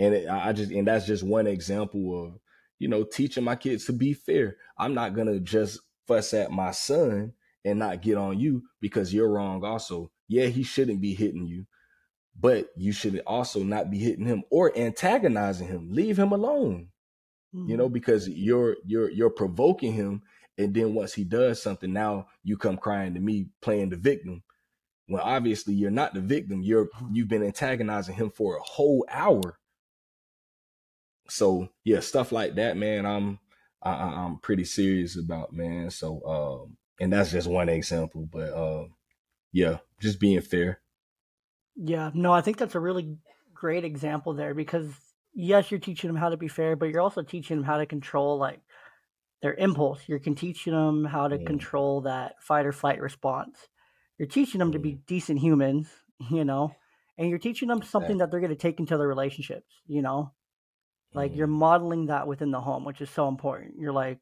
and 0.03 0.15
it, 0.15 0.29
I 0.29 0.53
just 0.53 0.73
and 0.73 0.87
that's 0.87 1.07
just 1.07 1.23
one 1.23 1.47
example 1.47 2.25
of 2.25 2.41
you 2.81 2.89
know 2.89 3.05
teaching 3.05 3.45
my 3.45 3.55
kids 3.55 3.85
to 3.85 3.93
be 3.93 4.15
fair. 4.15 4.57
I'm 4.77 4.95
not 4.95 5.15
gonna 5.15 5.39
just 5.39 5.79
fuss 6.09 6.35
at 6.35 6.51
my 6.51 6.73
son 6.73 7.35
and 7.65 7.79
not 7.79 8.03
get 8.03 8.17
on 8.17 8.41
you 8.41 8.65
because 8.81 9.15
you're 9.15 9.31
wrong. 9.31 9.65
Also, 9.65 10.11
yeah, 10.27 10.47
he 10.47 10.65
shouldn't 10.65 11.01
be 11.01 11.15
hitting 11.15 11.47
you, 11.47 11.67
but 12.39 12.71
you 12.77 12.91
should 12.91 13.21
also 13.27 13.63
not 13.63 13.91
be 13.91 13.99
hitting 13.99 14.27
him 14.27 14.43
or 14.51 14.77
antagonizing 14.77 15.69
him. 15.69 15.89
Leave 15.93 16.19
him 16.19 16.33
alone. 16.33 16.89
Mm-hmm. 17.55 17.71
You 17.71 17.77
know, 17.77 17.85
mm-hmm. 17.85 17.95
because 17.95 18.29
you're 18.29 18.77
you're 18.85 19.09
you're 19.09 19.31
provoking 19.31 19.93
him, 19.93 20.23
and 20.59 20.75
then 20.75 20.95
once 20.95 21.15
he 21.15 21.23
does 21.23 21.63
something, 21.63 21.93
now 21.93 22.27
you 22.43 22.57
come 22.57 22.77
crying 22.77 23.15
to 23.15 23.21
me 23.21 23.51
playing 23.61 23.91
the 23.91 23.97
victim. 23.97 24.43
Well, 25.09 25.23
obviously 25.23 25.75
you're 25.75 25.93
not 25.93 26.13
the 26.13 26.21
victim. 26.21 26.61
You're 26.61 26.87
mm-hmm. 26.87 27.15
you've 27.15 27.29
been 27.29 27.45
antagonizing 27.45 28.17
him 28.17 28.31
for 28.31 28.57
a 28.57 28.63
whole 28.63 29.07
hour 29.09 29.61
so 31.33 31.69
yeah, 31.85 32.01
stuff 32.01 32.33
like 32.33 32.55
that, 32.57 32.77
man. 32.77 33.07
I'm 33.07 33.39
I, 33.83 33.93
I'm 33.93 34.39
pretty 34.39 34.65
serious 34.65 35.17
about, 35.17 35.53
man. 35.53 35.91
So 35.91 36.23
um, 36.27 36.77
and 37.01 37.13
that's 37.13 37.33
just 37.33 37.49
one 37.49 37.69
example, 37.69 38.29
but 38.31 38.53
uh, 38.53 38.85
yeah, 39.53 39.79
just 40.01 40.21
being 40.21 40.41
fair. 40.41 40.81
Yeah, 41.75 42.11
no, 42.15 42.33
I 42.33 42.43
think 42.43 42.59
that's 42.59 42.75
a 42.75 42.81
really 42.81 43.17
great 43.55 43.85
example 43.85 44.35
there 44.35 44.55
because 44.55 44.89
yes, 45.35 45.71
you're 45.71 45.81
teaching 45.81 46.09
them 46.09 46.17
how 46.17 46.29
to 46.29 46.37
be 46.37 46.49
fair, 46.49 46.77
but 46.77 46.91
you're 46.91 47.01
also 47.01 47.23
teaching 47.23 47.57
them 47.57 47.65
how 47.65 47.79
to 47.79 47.87
control 47.87 48.39
like 48.39 48.61
their 49.41 49.55
impulse. 49.55 50.01
You're 50.07 50.19
teaching 50.19 50.73
them 50.73 51.05
how 51.05 51.29
to 51.29 51.39
mm. 51.39 51.47
control 51.47 52.03
that 52.03 52.43
fight 52.43 52.67
or 52.67 52.73
flight 52.73 53.01
response. 53.01 53.57
You're 54.19 54.29
teaching 54.29 54.59
them 54.59 54.69
mm. 54.69 54.75
to 54.75 54.79
be 54.79 54.93
mm. 54.93 55.07
decent 55.07 55.41
humans, 55.41 55.89
you 56.31 56.45
know, 56.45 56.75
and 57.17 57.29
you're 57.29 57.39
teaching 57.39 57.69
them 57.69 57.83
something 57.83 58.19
that 58.19 58.31
they're 58.31 58.41
going 58.41 58.51
to 58.51 58.57
take 58.57 58.81
into 58.81 58.99
their 58.99 59.09
relationships, 59.09 59.73
you 59.87 60.03
know. 60.03 60.33
Like 61.15 61.35
you're 61.37 61.47
mm. 61.47 61.51
modeling 61.51 62.07
that 62.07 62.27
within 62.27 62.51
the 62.51 62.61
home, 62.61 62.85
which 62.85 63.01
is 63.01 63.11
so 63.11 63.29
important. 63.29 63.75
You're 63.79 63.93
like, 63.93 64.19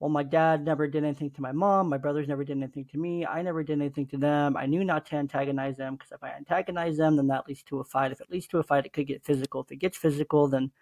well, 0.00 0.10
my 0.10 0.22
dad 0.22 0.64
never 0.64 0.86
did 0.86 1.04
anything 1.04 1.30
to 1.30 1.40
my 1.40 1.52
mom. 1.52 1.88
My 1.88 1.96
brothers 1.96 2.28
never 2.28 2.44
did 2.44 2.56
anything 2.56 2.84
to 2.86 2.98
me. 2.98 3.24
I 3.24 3.42
never 3.42 3.62
did 3.62 3.80
anything 3.80 4.06
to 4.08 4.18
them. 4.18 4.56
I 4.56 4.66
knew 4.66 4.84
not 4.84 5.06
to 5.06 5.16
antagonize 5.16 5.76
them 5.76 5.94
because 5.94 6.12
if 6.12 6.22
I 6.22 6.30
antagonize 6.36 6.96
them, 6.96 7.16
then 7.16 7.28
that 7.28 7.46
leads 7.48 7.62
to 7.64 7.80
a 7.80 7.84
fight. 7.84 8.12
If 8.12 8.20
it 8.20 8.30
leads 8.30 8.46
to 8.48 8.58
a 8.58 8.62
fight, 8.62 8.86
it 8.86 8.92
could 8.92 9.06
get 9.06 9.24
physical. 9.24 9.62
If 9.62 9.72
it 9.72 9.76
gets 9.76 9.96
physical, 9.96 10.48
then 10.48 10.72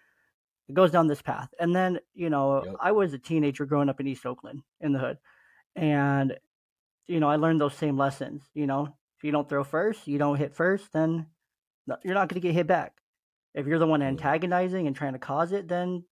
it 0.67 0.73
goes 0.73 0.91
down 0.91 1.07
this 1.07 1.21
path. 1.21 1.53
And 1.59 1.75
then, 1.75 1.99
you 2.13 2.29
know, 2.29 2.65
yep. 2.65 2.75
I 2.81 2.91
was 2.91 3.13
a 3.13 3.19
teenager 3.19 3.65
growing 3.65 3.89
up 3.89 3.99
in 3.99 4.07
East 4.07 4.25
Oakland 4.25 4.61
in 4.81 4.93
the 4.93 4.99
hood. 4.99 5.17
And, 5.75 6.35
you 7.07 7.19
know, 7.19 7.29
I 7.29 7.35
learned 7.35 7.61
those 7.61 7.75
same 7.75 7.97
lessons. 7.97 8.43
You 8.53 8.65
know, 8.65 8.95
if 9.17 9.23
you 9.23 9.31
don't 9.31 9.47
throw 9.47 9.63
first, 9.63 10.07
you 10.07 10.17
don't 10.17 10.37
hit 10.37 10.55
first, 10.55 10.91
then 10.91 11.27
you're 12.03 12.15
not 12.15 12.27
going 12.27 12.41
to 12.41 12.47
get 12.47 12.55
hit 12.55 12.67
back. 12.67 12.93
If 13.53 13.67
you're 13.67 13.79
the 13.79 13.87
one 13.87 14.01
antagonizing 14.01 14.87
and 14.87 14.95
trying 14.95 15.13
to 15.13 15.19
cause 15.19 15.51
it, 15.51 15.67
then 15.67 16.03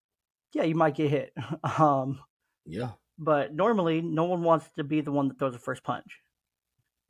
yeah, 0.52 0.64
you 0.64 0.74
might 0.74 0.94
get 0.94 1.10
hit. 1.10 1.32
um, 1.78 2.20
yeah. 2.66 2.90
But 3.18 3.54
normally, 3.54 4.00
no 4.00 4.24
one 4.24 4.42
wants 4.42 4.68
to 4.76 4.84
be 4.84 5.00
the 5.00 5.12
one 5.12 5.28
that 5.28 5.38
throws 5.38 5.52
the 5.52 5.58
first 5.58 5.82
punch. 5.82 6.20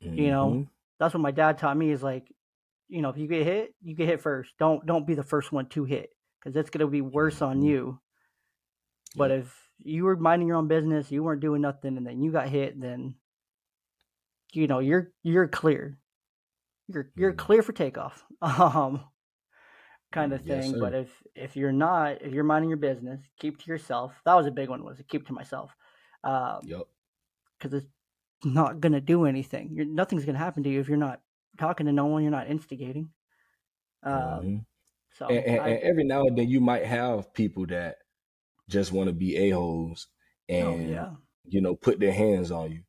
Mm-hmm. 0.03 0.17
You 0.17 0.31
know, 0.31 0.67
that's 0.99 1.13
what 1.13 1.21
my 1.21 1.31
dad 1.31 1.57
taught 1.57 1.77
me. 1.77 1.91
Is 1.91 2.03
like, 2.03 2.27
you 2.87 3.01
know, 3.01 3.09
if 3.09 3.17
you 3.17 3.27
get 3.27 3.45
hit, 3.45 3.73
you 3.81 3.95
get 3.95 4.07
hit 4.07 4.21
first. 4.21 4.53
Don't 4.59 4.85
don't 4.85 5.07
be 5.07 5.15
the 5.15 5.23
first 5.23 5.51
one 5.51 5.67
to 5.69 5.83
hit 5.85 6.09
because 6.39 6.55
it's 6.55 6.69
gonna 6.69 6.87
be 6.87 7.01
worse 7.01 7.35
mm-hmm. 7.35 7.45
on 7.45 7.61
you. 7.61 7.99
But 9.15 9.31
yeah. 9.31 9.37
if 9.37 9.55
you 9.79 10.03
were 10.03 10.15
minding 10.15 10.47
your 10.47 10.57
own 10.57 10.67
business, 10.67 11.11
you 11.11 11.23
weren't 11.23 11.41
doing 11.41 11.61
nothing, 11.61 11.97
and 11.97 12.05
then 12.05 12.21
you 12.21 12.31
got 12.31 12.49
hit, 12.49 12.79
then 12.79 13.15
you 14.51 14.67
know 14.67 14.79
you're 14.79 15.11
you're 15.23 15.47
clear. 15.47 15.97
You're 16.87 17.09
you're 17.15 17.31
mm-hmm. 17.31 17.45
clear 17.45 17.61
for 17.61 17.73
takeoff. 17.73 18.23
Um, 18.41 19.05
kind 20.13 20.31
of 20.33 20.41
thing. 20.41 20.71
Yes, 20.71 20.79
but 20.79 20.93
if 20.93 21.09
if 21.35 21.55
you're 21.55 21.71
not, 21.71 22.21
if 22.21 22.31
you're 22.31 22.43
minding 22.43 22.69
your 22.69 22.77
business, 22.77 23.19
keep 23.39 23.59
to 23.59 23.67
yourself. 23.67 24.13
That 24.25 24.35
was 24.35 24.45
a 24.45 24.51
big 24.51 24.69
one. 24.69 24.83
Was 24.83 25.01
keep 25.07 25.27
to 25.27 25.33
myself. 25.33 25.71
Um, 26.23 26.59
yep. 26.63 26.83
Because 27.57 27.73
it's 27.73 27.87
not 28.45 28.79
gonna 28.79 29.01
do 29.01 29.25
anything. 29.25 29.71
You're, 29.73 29.85
nothing's 29.85 30.25
gonna 30.25 30.37
happen 30.37 30.63
to 30.63 30.69
you 30.69 30.79
if 30.79 30.87
you're 30.87 30.97
not 30.97 31.21
talking 31.57 31.87
to 31.87 31.91
no 31.91 32.05
one. 32.05 32.23
You're 32.23 32.31
not 32.31 32.49
instigating. 32.49 33.09
Um, 34.03 34.13
Mm-hmm. 34.13 34.57
So 35.17 35.27
And, 35.27 35.45
and, 35.45 35.61
I, 35.61 35.69
and 35.69 35.79
every 35.83 36.03
now 36.03 36.23
and 36.23 36.37
then 36.37 36.49
you 36.49 36.59
might 36.59 36.85
have 36.85 37.33
people 37.33 37.67
that 37.67 37.97
just 38.69 38.91
want 38.91 39.07
to 39.07 39.13
be 39.13 39.37
a-holes 39.37 40.07
oh 40.49 40.53
and 40.53 40.89
yeah, 40.89 41.11
you 41.45 41.61
know 41.61 41.75
put 41.75 41.99
their 41.99 42.13
hands 42.13 42.51
on 42.51 42.71
you. 42.71 42.81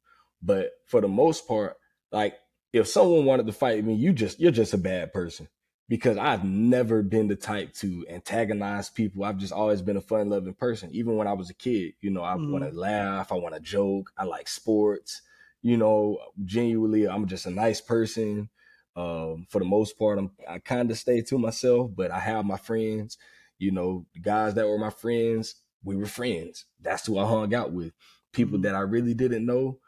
But 0.43 0.71
for 0.87 1.01
the 1.01 1.09
most 1.09 1.47
part, 1.47 1.77
like 2.13 2.35
if 2.73 2.89
someone 2.89 3.25
wanted 3.25 3.47
to 3.47 3.53
fight 3.53 3.85
me, 3.85 3.95
you 3.95 4.13
just 4.13 4.41
you're 4.41 4.53
just 4.53 4.75
a 4.75 4.79
bad 4.79 5.13
person. 5.13 5.49
Because 5.89 6.17
I've 6.17 6.45
never 6.45 7.03
been 7.03 7.29
the 7.29 7.37
type 7.37 7.75
to 7.75 8.07
antagonize 8.09 8.89
people. 8.89 9.23
I've 9.25 9.37
just 9.37 9.53
always 9.53 9.83
been 9.83 9.99
a 9.99 10.01
fun 10.01 10.31
loving 10.31 10.55
person. 10.55 10.91
Even 10.93 11.17
when 11.17 11.27
I 11.27 11.35
was 11.35 11.51
a 11.51 11.55
kid, 11.55 11.93
you 12.01 12.11
know, 12.11 12.23
I 12.23 12.37
Mhm. 12.37 12.45
want 12.49 12.65
to 12.65 12.71
laugh, 12.79 13.31
I 13.31 13.35
want 13.35 13.55
to 13.55 13.61
joke, 13.61 14.11
I 14.17 14.25
like 14.25 14.49
sports, 14.49 15.21
you 15.61 15.77
know, 15.77 16.19
genuinely 16.45 17.07
I'm 17.07 17.27
just 17.27 17.45
a 17.47 17.51
nice 17.51 17.81
person. 17.83 18.49
Um, 18.97 19.47
for 19.51 19.59
the 19.59 19.65
most 19.65 19.99
part, 19.99 20.19
I'm 20.19 20.31
I 20.49 20.59
kind 20.59 20.91
of 20.91 20.97
stay 20.99 21.21
to 21.23 21.39
myself, 21.39 21.91
but 21.95 22.11
I 22.11 22.21
have 22.21 22.45
my 22.45 22.57
friends. 22.57 23.19
You 23.59 23.73
know, 23.73 24.07
the 24.15 24.21
guys 24.21 24.55
that 24.55 24.67
were 24.69 24.79
my 24.79 24.91
friends, 24.91 25.57
we 25.83 25.97
were 25.97 26.07
friends. 26.07 26.65
That's 26.81 27.07
who 27.07 27.19
I 27.19 27.27
hung 27.27 27.55
out 27.55 27.73
with. 27.73 27.93
People 28.33 28.59
Mhm. 28.59 28.63
that 28.63 28.75
I 28.75 28.81
really 28.81 29.15
didn't 29.15 29.47
know. 29.47 29.79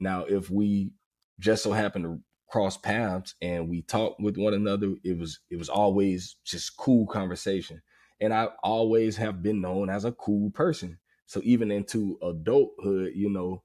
Now, 0.00 0.24
if 0.24 0.50
we 0.50 0.92
just 1.38 1.62
so 1.62 1.72
happen 1.72 2.02
to 2.02 2.20
cross 2.48 2.76
paths 2.76 3.34
and 3.42 3.68
we 3.68 3.82
talk 3.82 4.18
with 4.18 4.36
one 4.36 4.54
another, 4.54 4.94
it 5.04 5.18
was 5.18 5.40
it 5.50 5.56
was 5.56 5.68
always 5.68 6.36
just 6.44 6.76
cool 6.76 7.06
conversation. 7.06 7.82
And 8.20 8.32
I 8.32 8.48
always 8.62 9.16
have 9.16 9.42
been 9.42 9.60
known 9.60 9.90
as 9.90 10.04
a 10.04 10.12
cool 10.12 10.50
person. 10.50 10.98
So 11.26 11.40
even 11.44 11.70
into 11.70 12.18
adulthood, 12.22 13.12
you 13.14 13.30
know, 13.30 13.62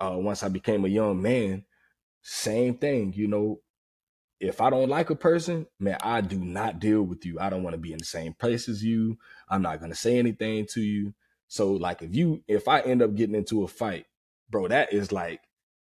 uh, 0.00 0.16
once 0.16 0.42
I 0.42 0.48
became 0.48 0.84
a 0.84 0.88
young 0.88 1.20
man, 1.20 1.64
same 2.22 2.76
thing, 2.76 3.12
you 3.14 3.26
know, 3.26 3.60
if 4.38 4.60
I 4.60 4.70
don't 4.70 4.88
like 4.88 5.10
a 5.10 5.14
person, 5.14 5.66
man, 5.78 5.98
I 6.02 6.20
do 6.20 6.38
not 6.38 6.80
deal 6.80 7.02
with 7.02 7.24
you. 7.24 7.38
I 7.38 7.48
don't 7.48 7.62
want 7.62 7.74
to 7.74 7.78
be 7.80 7.92
in 7.92 7.98
the 7.98 8.04
same 8.04 8.34
place 8.34 8.68
as 8.68 8.84
you. 8.84 9.16
I'm 9.48 9.62
not 9.62 9.78
going 9.78 9.92
to 9.92 9.96
say 9.96 10.18
anything 10.18 10.66
to 10.72 10.80
you. 10.80 11.14
So 11.48 11.72
like 11.72 12.02
if 12.02 12.14
you 12.14 12.42
if 12.48 12.66
I 12.66 12.80
end 12.80 13.02
up 13.02 13.14
getting 13.14 13.36
into 13.36 13.62
a 13.62 13.68
fight, 13.68 14.06
bro, 14.50 14.68
that 14.68 14.92
is 14.92 15.12
like 15.12 15.40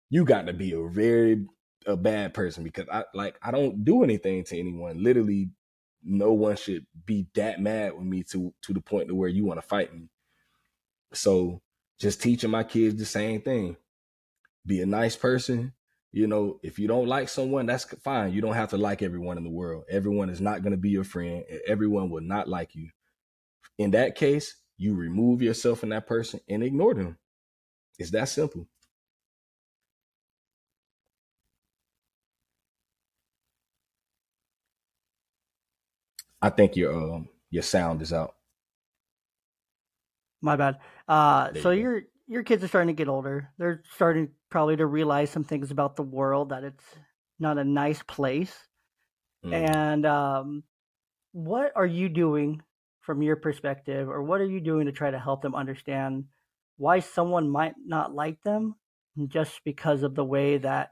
you 0.10 0.26
got 0.26 0.48
to 0.48 0.54
be 0.54 0.74
a 0.74 0.88
very 0.88 1.46
a 1.86 1.98
bad 1.98 2.34
person 2.34 2.63
because 2.63 2.88
I 2.91 3.06
like 3.13 3.38
I 3.41 3.52
don't 3.52 3.84
do 3.84 4.04
anything 4.04 4.44
to 4.46 4.60
anyone. 4.60 5.04
Literally 5.04 5.50
no 6.04 6.34
one 6.34 6.56
should 6.56 6.86
be 7.06 7.28
that 7.36 7.62
mad 7.62 7.94
with 7.94 8.06
me 8.06 8.24
to 8.32 8.54
to 8.63 8.74
the 8.74 8.82
point 8.82 9.08
to 9.08 9.15
where 9.15 9.30
you 9.30 9.46
want 9.46 9.62
to 9.62 9.67
fight 9.67 9.94
me. 9.94 10.10
So 11.13 11.62
just 12.00 12.22
teaching 12.22 12.52
my 12.52 12.63
kids 12.63 12.96
the 12.96 13.06
same 13.06 13.41
thing. 13.41 13.78
Be 14.65 14.82
a 14.82 14.86
nice 14.86 15.15
person, 15.15 15.74
you 16.12 16.28
know, 16.28 16.60
if 16.62 16.78
you 16.78 16.88
don't 16.88 17.08
like 17.08 17.30
someone, 17.30 17.65
that's 17.65 17.86
fine. 18.04 18.34
You 18.34 18.41
don't 18.41 18.56
have 18.56 18.70
to 18.72 18.78
like 18.78 19.02
everyone 19.02 19.38
in 19.38 19.44
the 19.44 19.50
world. 19.50 19.86
Everyone 19.89 20.30
is 20.30 20.41
not 20.41 20.62
going 20.62 20.72
to 20.72 20.78
be 20.78 20.89
your 20.89 21.06
friend. 21.06 21.44
Everyone 21.67 22.10
will 22.10 22.22
not 22.22 22.50
like 22.50 22.76
you. 22.76 22.89
In 23.78 23.91
that 23.91 24.15
case, 24.15 24.56
you 24.78 24.94
remove 24.94 25.41
yourself 25.41 25.80
from 25.80 25.89
that 25.89 26.08
person 26.08 26.41
and 26.50 26.63
ignore 26.63 26.94
them. 26.94 27.17
It's 27.98 28.12
that 28.12 28.28
simple. 28.28 28.67
I 36.41 36.49
think 36.49 36.75
your 36.75 36.93
um 36.93 37.30
your 37.49 37.63
sound 37.63 38.01
is 38.01 38.13
out. 38.13 38.36
my 40.41 40.56
bad. 40.56 40.80
Uh, 41.08 41.54
so 41.62 41.71
you 41.71 41.82
your 41.82 42.01
your 42.27 42.43
kids 42.43 42.63
are 42.63 42.67
starting 42.67 42.95
to 42.95 42.97
get 42.97 43.10
older. 43.10 43.49
They're 43.58 43.84
starting 43.93 44.30
probably 44.49 44.77
to 44.77 44.86
realize 44.86 45.30
some 45.30 45.43
things 45.43 45.71
about 45.71 45.95
the 45.95 46.04
world 46.04 46.49
that 46.49 46.63
it's 46.63 46.84
not 47.39 47.58
a 47.58 47.63
nice 47.63 48.01
place. 48.04 48.54
Mm. 49.45 49.75
And 49.75 50.06
um, 50.06 50.63
what 51.34 51.73
are 51.75 51.86
you 51.86 52.10
doing 52.10 52.62
from 53.01 53.21
your 53.21 53.36
perspective, 53.36 54.08
or 54.08 54.23
what 54.23 54.41
are 54.41 54.45
you 54.45 54.62
doing 54.62 54.86
to 54.86 54.91
try 54.91 55.12
to 55.12 55.19
help 55.19 55.41
them 55.41 55.56
understand 55.56 56.25
why 56.77 56.99
someone 56.99 57.49
might 57.49 57.73
not 57.84 58.13
like 58.13 58.41
them 58.43 58.75
just 59.27 59.60
because 59.65 60.04
of 60.04 60.15
the 60.15 60.23
way 60.23 60.58
that 60.58 60.91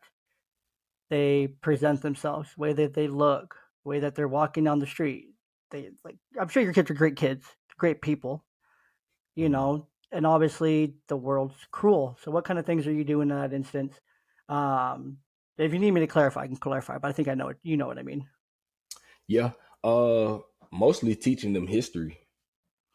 they 1.10 1.48
present 1.62 2.02
themselves, 2.02 2.50
the 2.56 2.62
way 2.62 2.74
that 2.74 2.94
they 2.94 3.08
look, 3.08 3.56
the 3.84 3.90
way 3.90 4.00
that 4.00 4.16
they're 4.16 4.28
walking 4.28 4.64
down 4.64 4.80
the 4.80 4.88
street? 4.88 5.29
They 5.72 5.92
like. 6.04 6.18
I'm 6.40 6.48
sure 6.50 6.64
your 6.64 6.74
kids 6.74 6.90
are 6.92 6.96
great 6.96 7.16
kids, 7.18 7.46
great 7.78 8.02
people, 8.02 8.46
you 9.36 9.50
Mhm. 9.50 9.50
know. 9.50 9.90
And 10.12 10.26
obviously, 10.28 10.96
the 11.08 11.18
world's 11.18 11.68
cruel. 11.72 12.18
So, 12.22 12.32
what 12.32 12.46
kind 12.46 12.60
of 12.60 12.66
things 12.66 12.88
are 12.88 12.94
you 12.94 13.04
doing 13.06 13.30
in 13.32 13.38
that 13.38 13.54
instance? 13.54 14.00
Um, 14.50 15.20
if 15.58 15.74
you 15.74 15.80
need 15.80 15.92
me 15.92 16.02
to 16.02 16.08
clarify, 16.08 16.42
I 16.44 16.48
can 16.48 16.58
clarify. 16.58 16.98
But 17.00 17.10
I 17.10 17.14
think 17.14 17.28
I 17.28 17.36
know 17.36 17.50
it. 17.50 17.58
You 17.64 17.78
know 17.78 17.88
what 17.88 18.00
I 18.00 18.04
mean. 18.04 18.30
Yeah. 19.28 19.52
Uh 19.84 20.40
mostly 20.72 21.16
teaching 21.16 21.54
them 21.54 21.68
history. 21.68 22.20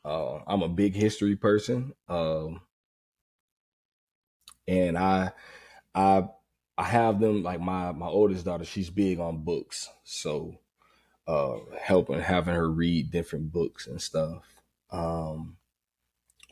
Uh 0.04 0.40
I'm 0.48 0.62
a 0.62 0.68
big 0.68 0.94
history 0.94 1.37
person. 1.37 1.94
Um 2.08 2.62
and 4.66 4.96
I 4.98 5.32
I 5.94 6.28
I 6.78 6.84
have 6.84 7.20
them 7.20 7.42
like 7.42 7.60
my 7.60 7.92
my 7.92 8.06
oldest 8.08 8.44
daughter, 8.44 8.64
she's 8.64 8.90
big 8.90 9.18
on 9.20 9.44
books. 9.44 9.90
So 10.04 10.60
uh 11.26 11.58
helping 11.80 12.20
having 12.20 12.54
her 12.54 12.70
read 12.70 13.10
different 13.10 13.52
books 13.52 13.87
and 13.87 14.00
stuff. 14.00 14.62
Um 14.90 15.56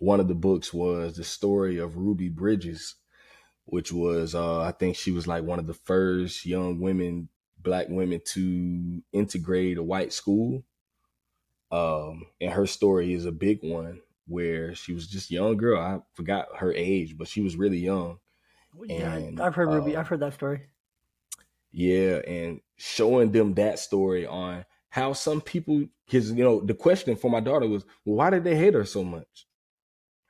one 0.00 0.20
of 0.20 0.28
the 0.28 0.35
books 0.35 0.72
was 0.74 1.16
the 1.16 1.24
story 1.24 1.78
of 1.78 1.96
Ruby 1.96 2.28
Bridges, 2.28 2.96
which 3.66 3.92
was 3.92 4.35
uh 4.35 4.61
I 4.62 4.72
think 4.72 4.96
she 4.96 5.12
was 5.12 5.26
like 5.28 5.44
one 5.44 5.58
of 5.58 5.66
the 5.66 5.74
first 5.74 6.46
young 6.46 6.80
women, 6.80 7.28
black 7.58 7.88
women 7.88 8.20
to 8.35 9.02
integrate 9.12 9.78
a 9.78 9.82
white 9.82 10.12
school. 10.12 10.64
Um 11.70 12.26
and 12.40 12.52
her 12.52 12.66
story 12.66 13.14
is 13.14 13.26
a 13.26 13.32
big 13.32 13.61
one 13.62 14.02
where 14.26 14.74
she 14.74 14.92
was 14.92 15.08
just 15.08 15.30
a 15.30 15.35
young 15.35 15.56
girl. 15.56 15.80
I 15.80 16.00
forgot 16.14 16.58
her 16.58 16.72
age, 16.72 17.16
but 17.16 17.28
she 17.28 17.40
was 17.40 17.56
really 17.56 17.78
young. 17.78 18.18
Yeah, 18.87 19.20
And 19.20 19.40
I've 19.40 19.54
heard 19.54 19.68
Ruby. 19.70 19.96
uh, 19.96 20.00
I've 20.00 20.08
heard 20.08 20.20
that 20.20 20.35
story. 20.35 20.68
Yeah, 21.72 22.16
and 22.26 22.61
showing 22.76 23.32
them 23.32 23.54
that 23.54 23.78
story 23.78 24.26
on 24.26 24.64
how 24.90 25.14
some 25.14 25.40
people, 25.40 25.87
because 26.04 26.30
you 26.30 26.44
know, 26.44 26.61
the 26.61 26.74
question 26.74 27.16
for 27.16 27.30
my 27.30 27.40
daughter 27.40 27.66
was, 27.66 27.85
well, 28.04 28.16
why 28.16 28.30
did 28.30 28.44
they 28.44 28.56
hate 28.56 28.74
her 28.74 28.85
so 28.85 29.02
much? 29.02 29.46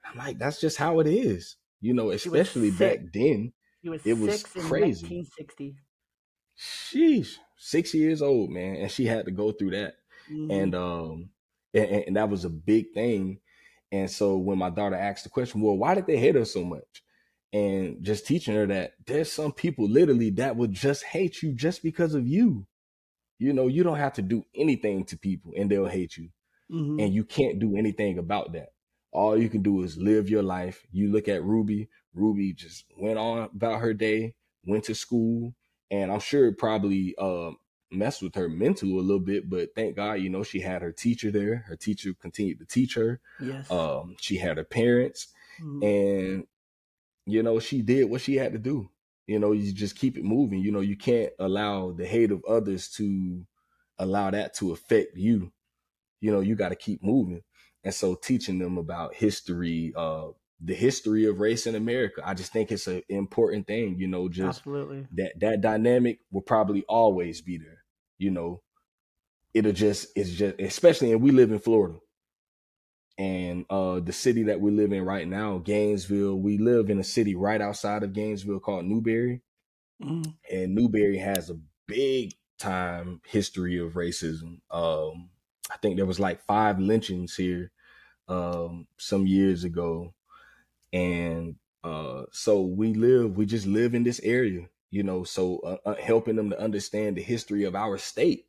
I'm 0.05 0.17
like, 0.17 0.39
that's 0.39 0.61
just 0.61 0.77
how 0.77 1.01
it 1.01 1.07
is, 1.07 1.57
you 1.81 1.95
know, 1.95 2.11
especially 2.11 2.71
back 2.71 2.99
then. 3.13 3.53
He 3.83 3.89
was 3.89 4.07
it 4.07 4.17
was 4.19 4.41
six 4.41 4.53
crazy. 4.69 5.07
1960. 5.07 5.77
Sheesh, 6.57 7.37
six 7.57 7.95
years 7.95 8.23
old, 8.23 8.51
man, 8.51 8.77
and 8.77 8.91
she 8.91 9.07
had 9.07 9.25
to 9.25 9.33
go 9.33 9.51
through 9.53 9.71
that, 9.71 9.95
Mhm. 10.31 10.51
and 10.51 10.75
um, 10.75 11.31
and 11.75 11.91
and 11.91 12.17
that 12.17 12.29
was 12.29 12.45
a 12.45 12.51
big 12.51 12.93
thing. 12.93 13.41
And 13.91 14.11
so 14.11 14.37
when 14.39 14.59
my 14.59 14.71
daughter 14.71 14.95
asked 14.97 15.25
the 15.25 15.31
question, 15.31 15.61
well, 15.61 15.77
why 15.77 15.95
did 15.95 16.07
they 16.07 16.17
hate 16.19 16.35
her 16.35 16.45
so 16.45 16.65
much? 16.65 17.03
And 17.53 18.03
just 18.03 18.27
teaching 18.27 18.55
her 18.55 18.67
that 18.67 18.95
there's 19.07 19.31
some 19.31 19.53
people 19.53 19.89
literally 19.89 20.31
that 20.31 20.57
would 20.57 20.73
just 20.73 21.05
hate 21.05 21.43
you 21.43 21.53
just 21.53 21.83
because 21.83 22.15
of 22.15 22.27
you. 22.27 22.67
You 23.39 23.53
know, 23.53 23.67
you 23.67 23.83
don't 23.83 23.99
have 23.99 24.15
to 24.15 24.23
do 24.23 24.45
anything 24.55 25.05
to 25.07 25.19
people 25.19 25.53
and 25.57 25.71
they'll 25.71 25.87
hate 25.87 26.17
you. 26.17 26.31
Mhm. 26.71 27.03
And 27.03 27.15
you 27.15 27.25
can't 27.25 27.59
do 27.59 27.77
anything 27.77 28.19
about 28.19 28.53
that. 28.53 28.71
All 29.11 29.37
you 29.37 29.51
can 29.51 29.63
do 29.63 29.83
is 29.83 29.99
live 29.99 30.31
your 30.31 30.43
life. 30.43 30.87
You 30.93 31.11
look 31.11 31.29
at 31.29 31.43
Ruby. 31.45 31.89
Ruby 32.15 32.55
just 32.55 32.85
went 32.97 33.19
on 33.19 33.51
about 33.55 33.81
her 33.81 33.93
day, 33.93 34.35
went 34.65 34.85
to 34.85 34.95
school, 34.95 35.55
and 35.91 36.11
I'm 36.11 36.21
sure 36.21 36.47
it 36.47 36.57
probably 36.59 37.15
um 37.19 37.57
messed 37.91 38.23
with 38.23 38.35
her 38.37 38.49
mental 38.49 38.89
a 38.99 39.03
little 39.03 39.21
bit, 39.21 39.51
but 39.51 39.75
thank 39.75 39.97
God, 39.97 40.15
you 40.15 40.31
know, 40.31 40.43
she 40.43 40.61
had 40.61 40.81
her 40.81 40.93
teacher 40.93 41.31
there. 41.31 41.57
Her 41.69 41.77
teacher 41.77 42.15
continued 42.15 42.59
to 42.61 42.65
teach 42.65 42.95
her. 42.95 43.21
yes. 43.39 43.71
Um, 43.71 44.17
she 44.19 44.39
had 44.39 44.57
her 44.57 44.65
parents, 44.65 45.29
Mhm. 45.61 45.85
and 45.85 46.47
you 47.27 47.43
know, 47.43 47.59
she 47.59 47.83
did 47.83 48.11
what 48.11 48.21
she 48.21 48.37
had 48.37 48.53
to 48.53 48.59
do. 48.59 48.89
You 49.27 49.39
know, 49.39 49.53
you 49.53 49.73
just 49.73 49.97
keep 49.97 50.17
it 50.17 50.25
moving. 50.25 50.61
You 50.61 50.73
know, 50.73 50.81
you 50.81 50.97
can't 50.97 51.33
allow 51.39 51.93
the 51.93 52.07
hate 52.07 52.33
of 52.33 52.45
others 52.45 52.89
to 52.97 53.47
allow 53.99 54.31
that 54.31 54.55
to 54.55 54.73
affect 54.73 55.17
you. 55.17 55.53
You 56.21 56.33
know, 56.33 56.41
you 56.41 56.57
got 56.57 56.71
to 56.71 56.77
keep 56.77 57.03
moving. 57.03 57.43
And 57.85 57.95
so 57.95 58.15
teaching 58.15 58.59
them 58.59 58.79
about 58.79 59.15
history, 59.15 59.93
uh, 59.97 60.29
the 60.65 60.75
history 60.75 61.27
of 61.27 61.41
race 61.41 61.67
in 61.67 61.75
America, 61.75 62.23
I 62.25 62.35
just 62.35 62.53
think 62.53 62.71
it's 62.71 62.87
an 62.87 63.03
important 63.09 63.67
thing, 63.67 63.99
you 63.99 64.07
know, 64.07 64.29
just 64.29 64.59
Absolutely. 64.59 65.07
that 65.13 65.39
that 65.41 65.61
dynamic 65.61 66.21
will 66.31 66.43
probably 66.43 66.85
always 66.89 67.41
be 67.41 67.59
there. 67.59 67.85
You 68.19 68.31
know, 68.31 68.63
it'll 69.55 69.73
just 69.73 70.09
it's 70.15 70.31
just 70.31 70.61
especially 70.61 71.13
and 71.13 71.23
we 71.23 71.33
live 71.33 71.51
in 71.51 71.59
Florida. 71.59 71.99
And 73.19 73.67
uh 73.71 74.01
the 74.01 74.13
city 74.13 74.45
that 74.45 74.61
we 74.61 74.71
live 74.73 74.93
in 74.93 75.05
right 75.05 75.29
now, 75.29 75.59
Gainesville, 75.59 76.37
we 76.41 76.59
live 76.59 76.91
in 76.91 76.99
a 77.01 77.05
city 77.05 77.35
right 77.37 77.61
outside 77.61 78.03
of 78.03 78.13
Gainesville 78.15 78.61
called 78.61 78.87
Newberry. 78.87 79.43
Mhm. 80.03 80.35
And 80.51 80.75
Newberry 80.75 81.19
has 81.19 81.51
a 81.51 81.59
big 81.87 82.33
time 82.59 83.21
history 83.27 83.79
of 83.79 83.95
racism. 83.95 84.61
Um 84.71 85.31
I 85.71 85.77
think 85.79 85.97
there 85.97 86.07
was 86.07 86.21
like 86.21 86.43
five 86.47 86.79
lynchings 86.81 87.37
here 87.37 87.73
um 88.29 88.87
some 88.99 89.27
years 89.27 89.65
ago. 89.65 90.15
And 90.93 91.57
Uh, 91.85 92.25
so 92.33 92.63
we 92.63 92.95
live, 92.95 93.37
we 93.37 93.47
just 93.47 93.67
live 93.67 93.95
in 93.95 94.05
this 94.05 94.21
area, 94.23 94.69
you 94.91 95.03
know. 95.03 95.25
So 95.25 95.59
uh, 95.61 95.79
uh, 95.91 95.97
helping 95.97 96.37
them 96.37 96.51
to 96.51 96.61
understand 96.61 97.17
the 97.17 97.23
history 97.23 97.65
of 97.65 97.75
our 97.75 97.99
state. 97.99 98.47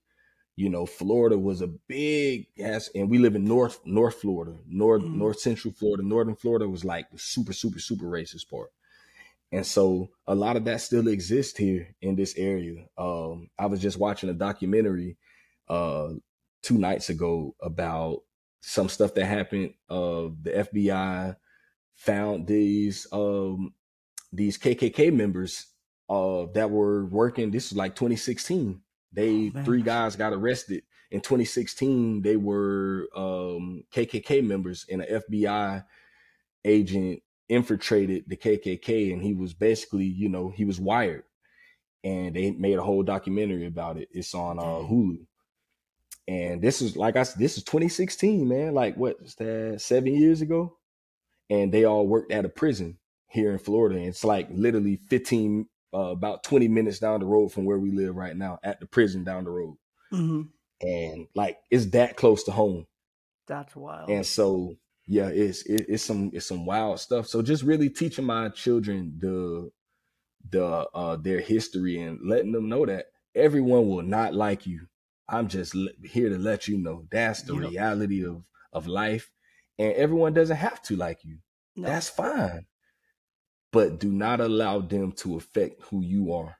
You 0.55 0.69
know, 0.69 0.85
Florida 0.85 1.37
was 1.37 1.61
a 1.61 1.67
big 1.67 2.47
yes, 2.55 2.89
and 2.93 3.09
we 3.09 3.17
live 3.17 3.35
in 3.35 3.45
North 3.45 3.79
North 3.85 4.21
Florida, 4.21 4.55
North 4.67 5.01
mm-hmm. 5.01 5.17
North 5.17 5.39
Central 5.39 5.73
Florida. 5.73 6.03
Northern 6.03 6.35
Florida 6.35 6.69
was 6.69 6.85
like 6.85 7.09
the 7.09 7.17
super 7.17 7.53
super 7.53 7.79
super 7.79 8.05
racist 8.05 8.49
part. 8.49 8.69
And 9.51 9.65
so 9.65 10.09
a 10.25 10.33
lot 10.33 10.57
of 10.57 10.65
that 10.65 10.81
still 10.81 11.07
exists 11.07 11.57
here 11.57 11.95
in 12.01 12.15
this 12.15 12.35
area. 12.37 12.87
Um, 12.97 13.49
I 13.57 13.67
was 13.67 13.79
just 13.79 13.99
watching 13.99 14.29
a 14.29 14.33
documentary 14.33 15.15
uh, 15.69 16.09
two 16.63 16.79
nights 16.79 17.09
ago 17.09 17.55
about 17.61 18.21
some 18.61 18.89
stuff 18.89 19.13
that 19.13 19.25
happened. 19.25 19.75
Uh, 19.87 20.29
the 20.41 20.67
FBI 20.73 21.35
found 21.95 22.47
these 22.47 23.05
um, 23.11 23.73
these 24.31 24.57
KKK 24.57 25.13
members 25.13 25.67
uh, 26.09 26.45
that 26.53 26.71
were 26.71 27.05
working. 27.05 27.51
This 27.51 27.71
is 27.71 27.77
like 27.77 27.95
2016. 27.95 28.81
They 29.13 29.51
oh, 29.55 29.63
three 29.63 29.81
guys 29.81 30.15
got 30.15 30.33
arrested 30.33 30.83
in 31.11 31.21
2016. 31.21 32.21
They 32.21 32.35
were 32.35 33.07
um, 33.15 33.83
KKK 33.93 34.45
members, 34.45 34.85
and 34.89 35.01
an 35.01 35.21
FBI 35.21 35.85
agent 36.65 37.21
infiltrated 37.49 38.25
the 38.27 38.37
KKK, 38.37 39.13
and 39.13 39.21
he 39.21 39.33
was 39.33 39.53
basically, 39.53 40.05
you 40.05 40.29
know, 40.29 40.49
he 40.49 40.65
was 40.65 40.79
wired, 40.79 41.23
and 42.03 42.35
they 42.35 42.51
made 42.51 42.77
a 42.77 42.83
whole 42.83 43.03
documentary 43.03 43.67
about 43.67 43.97
it. 43.97 44.09
It's 44.11 44.33
on 44.33 44.59
uh, 44.59 44.63
Hulu, 44.63 45.25
and 46.27 46.61
this 46.61 46.81
is 46.81 46.95
like 46.95 47.15
I 47.15 47.23
said, 47.23 47.39
this 47.39 47.57
is 47.57 47.63
2016, 47.63 48.47
man. 48.47 48.73
Like 48.73 48.95
what 48.95 49.17
is 49.21 49.35
that? 49.35 49.81
Seven 49.81 50.15
years 50.15 50.41
ago, 50.41 50.77
and 51.49 51.71
they 51.71 51.85
all 51.85 52.07
worked 52.07 52.31
at 52.31 52.45
a 52.45 52.49
prison 52.49 52.97
here 53.27 53.51
in 53.51 53.59
Florida. 53.59 53.97
And 53.97 54.07
it's 54.07 54.23
like 54.23 54.47
literally 54.51 54.97
15, 55.09 55.67
uh, 55.93 56.11
about 56.11 56.43
20 56.43 56.67
minutes 56.67 56.99
down 56.99 57.19
the 57.19 57.25
road 57.25 57.49
from 57.49 57.65
where 57.65 57.79
we 57.79 57.91
live 57.91 58.15
right 58.15 58.35
now, 58.35 58.59
at 58.63 58.79
the 58.79 58.85
prison 58.85 59.23
down 59.23 59.43
the 59.43 59.51
road. 59.51 59.77
Mm-hmm. 60.11 60.41
And 60.85 61.27
like 61.35 61.57
it's 61.71 61.87
that 61.87 62.17
close 62.17 62.43
to 62.43 62.51
home. 62.51 62.85
That's 63.47 63.75
wild. 63.75 64.09
And 64.09 64.25
so 64.25 64.75
yeah, 65.07 65.27
it's 65.27 65.63
it, 65.63 65.85
it's 65.89 66.03
some 66.03 66.31
it's 66.33 66.45
some 66.45 66.65
wild 66.65 66.99
stuff. 66.99 67.27
So 67.27 67.41
just 67.41 67.63
really 67.63 67.89
teaching 67.89 68.25
my 68.25 68.49
children 68.49 69.15
the 69.19 69.71
the 70.49 70.65
uh 70.65 71.15
their 71.15 71.39
history 71.39 72.01
and 72.01 72.19
letting 72.23 72.51
them 72.51 72.69
know 72.69 72.85
that 72.85 73.05
everyone 73.35 73.87
will 73.87 74.03
not 74.03 74.33
like 74.33 74.65
you. 74.65 74.87
I'm 75.27 75.47
just 75.47 75.75
here 76.03 76.29
to 76.29 76.37
let 76.37 76.67
you 76.67 76.77
know 76.77 77.05
that's 77.11 77.43
the 77.43 77.55
yep. 77.55 77.71
reality 77.71 78.25
of 78.25 78.43
of 78.71 78.87
life, 78.87 79.31
and 79.77 79.93
everyone 79.93 80.33
doesn't 80.33 80.57
have 80.57 80.81
to 80.83 80.95
like 80.95 81.23
you. 81.23 81.37
No. 81.75 81.87
That's 81.87 82.09
fine, 82.09 82.65
but 83.73 83.99
do 83.99 84.09
not 84.09 84.39
allow 84.39 84.79
them 84.79 85.11
to 85.17 85.35
affect 85.35 85.81
who 85.89 86.01
you 86.01 86.31
are. 86.31 86.55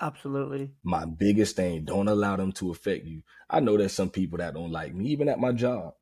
Absolutely. 0.00 0.70
My 0.84 1.04
biggest 1.04 1.56
thing: 1.56 1.84
don't 1.84 2.06
allow 2.06 2.36
them 2.36 2.52
to 2.52 2.70
affect 2.70 3.04
you. 3.04 3.22
I 3.50 3.58
know 3.58 3.76
there's 3.76 3.92
some 3.92 4.10
people 4.10 4.38
that 4.38 4.54
don't 4.54 4.70
like 4.70 4.94
me, 4.94 5.06
even 5.08 5.28
at 5.28 5.40
my 5.40 5.50
job. 5.50 5.94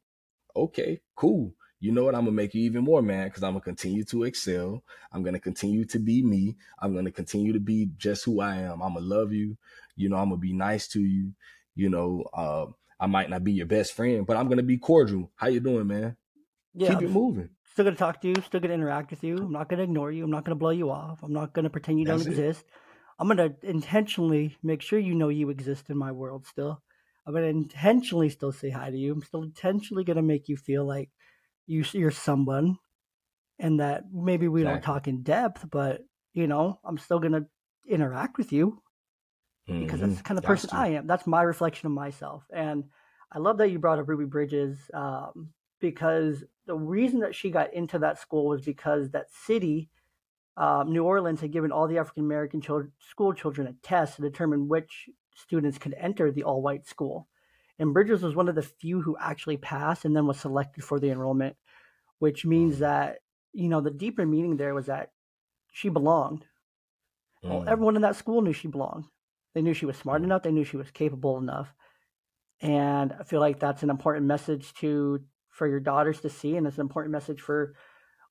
Okay, 0.55 1.01
cool 1.17 1.55
you 1.81 1.93
know 1.93 2.05
what? 2.05 2.15
I'm 2.15 2.27
gonna 2.27 2.33
make 2.33 2.55
you 2.55 2.63
even 2.65 2.85
more 2.85 3.01
mad 3.01 3.25
because 3.25 3.43
I'm 3.43 3.53
gonna 3.53 3.63
continue 3.63 4.05
to 4.05 4.25
excel. 4.25 4.85
I'm 5.13 5.23
gonna 5.23 5.41
continue 5.41 5.87
to 5.87 5.99
be 5.99 6.23
me. 6.23 6.57
I'm 6.79 6.95
gonna 6.95 7.11
continue 7.11 7.55
to 7.55 7.61
be 7.61 7.91
just 7.97 8.25
who 8.25 8.41
I 8.41 8.57
am. 8.57 8.83
I'm 8.83 8.95
gonna 8.95 9.07
love 9.07 9.33
you. 9.33 9.57
You 9.97 10.11
know, 10.11 10.17
I'm 10.17 10.29
gonna 10.29 10.37
be 10.37 10.53
nice 10.53 10.87
to 10.89 11.01
you. 11.01 11.33
You 11.75 11.89
know, 11.89 12.25
uh, 12.35 12.67
I 13.01 13.07
might 13.07 13.31
not 13.31 13.45
be 13.45 13.53
your 13.53 13.67
best 13.67 13.95
friend, 13.95 14.27
but 14.27 14.37
I'm 14.37 14.49
gonna 14.49 14.63
be 14.63 14.77
cordial. 14.77 15.33
How 15.37 15.47
you 15.49 15.61
doing, 15.61 15.87
man? 15.87 16.17
Yeah, 16.75 16.91
Keep 16.91 17.03
it 17.03 17.11
moving. 17.11 17.49
Still 17.81 17.93
gonna 17.93 17.97
talk 17.97 18.21
to 18.21 18.29
you. 18.29 18.35
Still 18.47 18.61
gonna 18.61 18.75
interact 18.75 19.11
with 19.11 19.25
you. 19.25 19.39
I'm 19.39 19.53
not 19.53 19.71
gonna 19.71 19.85
ignore 19.85 20.13
you. 20.13 20.25
I'm 20.25 20.31
not 20.31 20.45
gonna 20.45 20.57
blow 20.57 20.69
you 20.69 20.91
off. 20.91 21.23
I'm 21.23 21.33
not 21.33 21.55
gonna 21.55 21.71
pretend 21.71 21.99
you 21.99 22.05
That's 22.05 22.25
don't 22.25 22.33
it. 22.33 22.39
exist. 22.39 22.67
I'm 23.19 23.27
gonna 23.27 23.55
intentionally 23.63 24.59
make 24.63 24.83
sure 24.83 24.99
you 24.99 25.15
know 25.15 25.31
you 25.31 25.49
exist 25.49 25.89
in 25.89 25.97
my 25.97 26.13
world 26.13 26.47
still. 26.47 26.83
I'm 27.27 27.33
gonna 27.33 27.47
intentionally 27.47 28.29
still 28.29 28.53
say 28.53 28.69
hi 28.69 28.91
to 28.91 28.99
you. 28.99 29.13
I'm 29.13 29.23
still 29.23 29.43
intentionally 29.43 30.05
gonna 30.05 30.21
make 30.21 30.47
you 30.47 30.59
feel 30.59 30.85
like 30.85 31.09
you 31.67 31.83
you're 31.93 32.11
someone 32.11 32.77
and 33.59 33.81
that 33.81 34.05
maybe 34.13 34.47
we 34.49 34.61
exactly. 34.63 34.75
don't 34.75 34.85
talk 34.85 35.09
in 35.09 35.23
depth 35.23 35.71
but 35.71 36.03
you 36.33 36.47
know 36.47 36.81
i'm 36.85 36.99
still 36.99 37.21
going 37.21 37.33
to 37.33 37.47
interact 37.89 38.39
with 38.39 38.53
you 38.53 38.83
mm-hmm. 39.69 39.85
because 39.85 40.01
that's 40.01 40.17
the 40.17 40.23
kind 40.23 40.39
of 40.39 40.45
person 40.45 40.71
i 40.73 40.89
am 40.89 41.07
that's 41.07 41.27
my 41.27 41.43
reflection 41.43 41.87
of 41.87 41.93
myself 41.93 42.43
and 42.53 42.85
i 43.31 43.39
love 43.39 43.59
that 43.59 43.71
you 43.71 43.79
brought 43.79 43.99
up 43.99 44.09
ruby 44.09 44.25
bridges 44.25 44.79
um, 44.93 45.51
because 45.81 46.45
the 46.67 46.75
reason 46.75 47.21
that 47.21 47.35
she 47.35 47.51
got 47.51 47.73
into 47.75 47.99
that 47.99 48.19
school 48.19 48.47
was 48.47 48.63
because 48.63 49.11
that 49.11 49.33
city 49.33 49.91
um, 50.57 50.93
new 50.93 51.05
orleans 51.05 51.41
had 51.41 51.53
given 51.53 51.73
all 51.73 51.89
the 51.89 51.99
african 51.99 52.25
american 52.25 52.61
children, 52.61 52.93
school 52.99 53.33
children 53.33 53.67
a 53.67 53.73
test 53.87 54.17
to 54.17 54.23
determine 54.23 54.69
which 54.69 55.09
students 55.35 55.79
could 55.79 55.95
enter 55.99 56.31
the 56.31 56.43
all-white 56.43 56.87
school 56.87 57.29
and 57.81 57.95
Bridges 57.95 58.23
was 58.23 58.37
one 58.37 58.49
of 58.49 58.55
the 58.55 58.63
few 58.63 59.01
who 59.01 59.17
actually 59.19 59.57
passed 59.57 60.05
and 60.05 60.15
then 60.15 60.27
was 60.27 60.39
selected 60.39 60.85
for 60.85 61.01
the 61.01 61.11
enrollment, 61.11 61.57
which 62.19 62.45
means 62.45 62.77
mm. 62.77 62.81
that, 62.81 63.21
you 63.55 63.69
know, 63.69 63.81
the 63.81 63.91
deeper 63.91 64.27
meaning 64.27 64.59
there 64.59 64.75
was 64.75 64.87
that 64.87 65.13
she 65.73 65.89
belonged. 65.89 66.45
Mm. 67.43 67.49
Well, 67.49 67.65
everyone 67.67 67.97
in 67.97 68.03
that 68.03 68.17
school 68.17 68.43
knew 68.43 68.53
she 68.53 68.69
belonged. 68.69 69.07
They 69.55 69.63
knew 69.63 69.73
she 69.73 69.87
was 69.87 69.97
smart 69.97 70.21
mm. 70.21 70.27
enough, 70.27 70.43
they 70.43 70.53
knew 70.53 70.63
she 70.63 70.77
was 70.77 70.91
capable 70.91 71.39
enough. 71.39 71.73
And 72.61 73.15
I 73.19 73.25
feel 73.25 73.41
like 73.41 73.59
that's 73.59 73.83
an 73.83 73.89
important 73.89 74.27
message 74.27 74.75
to 74.75 75.23
for 75.51 75.67
your 75.67 75.81
daughters 75.81 76.21
to 76.21 76.31
see, 76.31 76.57
and 76.57 76.67
it's 76.67 76.77
an 76.77 76.83
important 76.83 77.13
message 77.13 77.41
for 77.41 77.75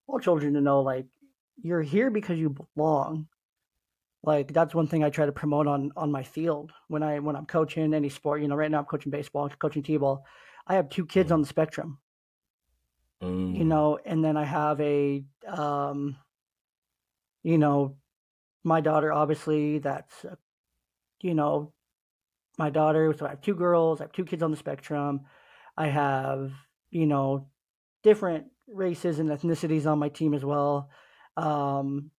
all 0.07 0.19
children 0.19 0.53
to 0.53 0.61
know 0.61 0.81
like 0.81 1.05
you're 1.61 1.81
here 1.81 2.09
because 2.09 2.39
you 2.39 2.55
belong 2.75 3.27
like 4.23 4.51
that's 4.53 4.75
one 4.75 4.87
thing 4.87 5.03
I 5.03 5.09
try 5.09 5.25
to 5.25 5.31
promote 5.31 5.67
on 5.67 5.91
on 5.95 6.11
my 6.11 6.23
field 6.23 6.71
when 6.87 7.03
I 7.03 7.19
when 7.19 7.35
I'm 7.35 7.45
coaching 7.45 7.93
any 7.93 8.09
sport. 8.09 8.41
You 8.41 8.47
know, 8.47 8.55
right 8.55 8.69
now 8.69 8.79
I'm 8.79 8.85
coaching 8.85 9.11
baseball, 9.11 9.49
coaching 9.49 9.83
t-ball. 9.83 10.25
I 10.67 10.75
have 10.75 10.89
two 10.89 11.05
kids 11.05 11.31
on 11.31 11.41
the 11.41 11.47
spectrum. 11.47 11.99
Mm. 13.23 13.57
You 13.57 13.65
know, 13.65 13.99
and 14.05 14.23
then 14.23 14.35
I 14.35 14.43
have 14.43 14.79
a 14.81 15.23
um 15.47 16.17
you 17.43 17.57
know, 17.57 17.95
my 18.63 18.81
daughter 18.81 19.13
obviously 19.13 19.79
that's 19.79 20.25
uh, 20.25 20.35
you 21.21 21.33
know, 21.33 21.71
my 22.57 22.69
daughter, 22.69 23.13
so 23.17 23.25
I 23.25 23.29
have 23.29 23.41
two 23.41 23.55
girls, 23.55 24.01
I 24.01 24.03
have 24.03 24.11
two 24.11 24.25
kids 24.25 24.43
on 24.43 24.51
the 24.51 24.57
spectrum. 24.57 25.21
I 25.77 25.87
have, 25.87 26.51
you 26.91 27.05
know, 27.05 27.47
different 28.03 28.45
races 28.67 29.19
and 29.19 29.29
ethnicities 29.29 29.85
on 29.85 29.99
my 29.99 30.09
team 30.09 30.33
as 30.33 30.43
well. 30.43 30.89
Um, 31.37 32.11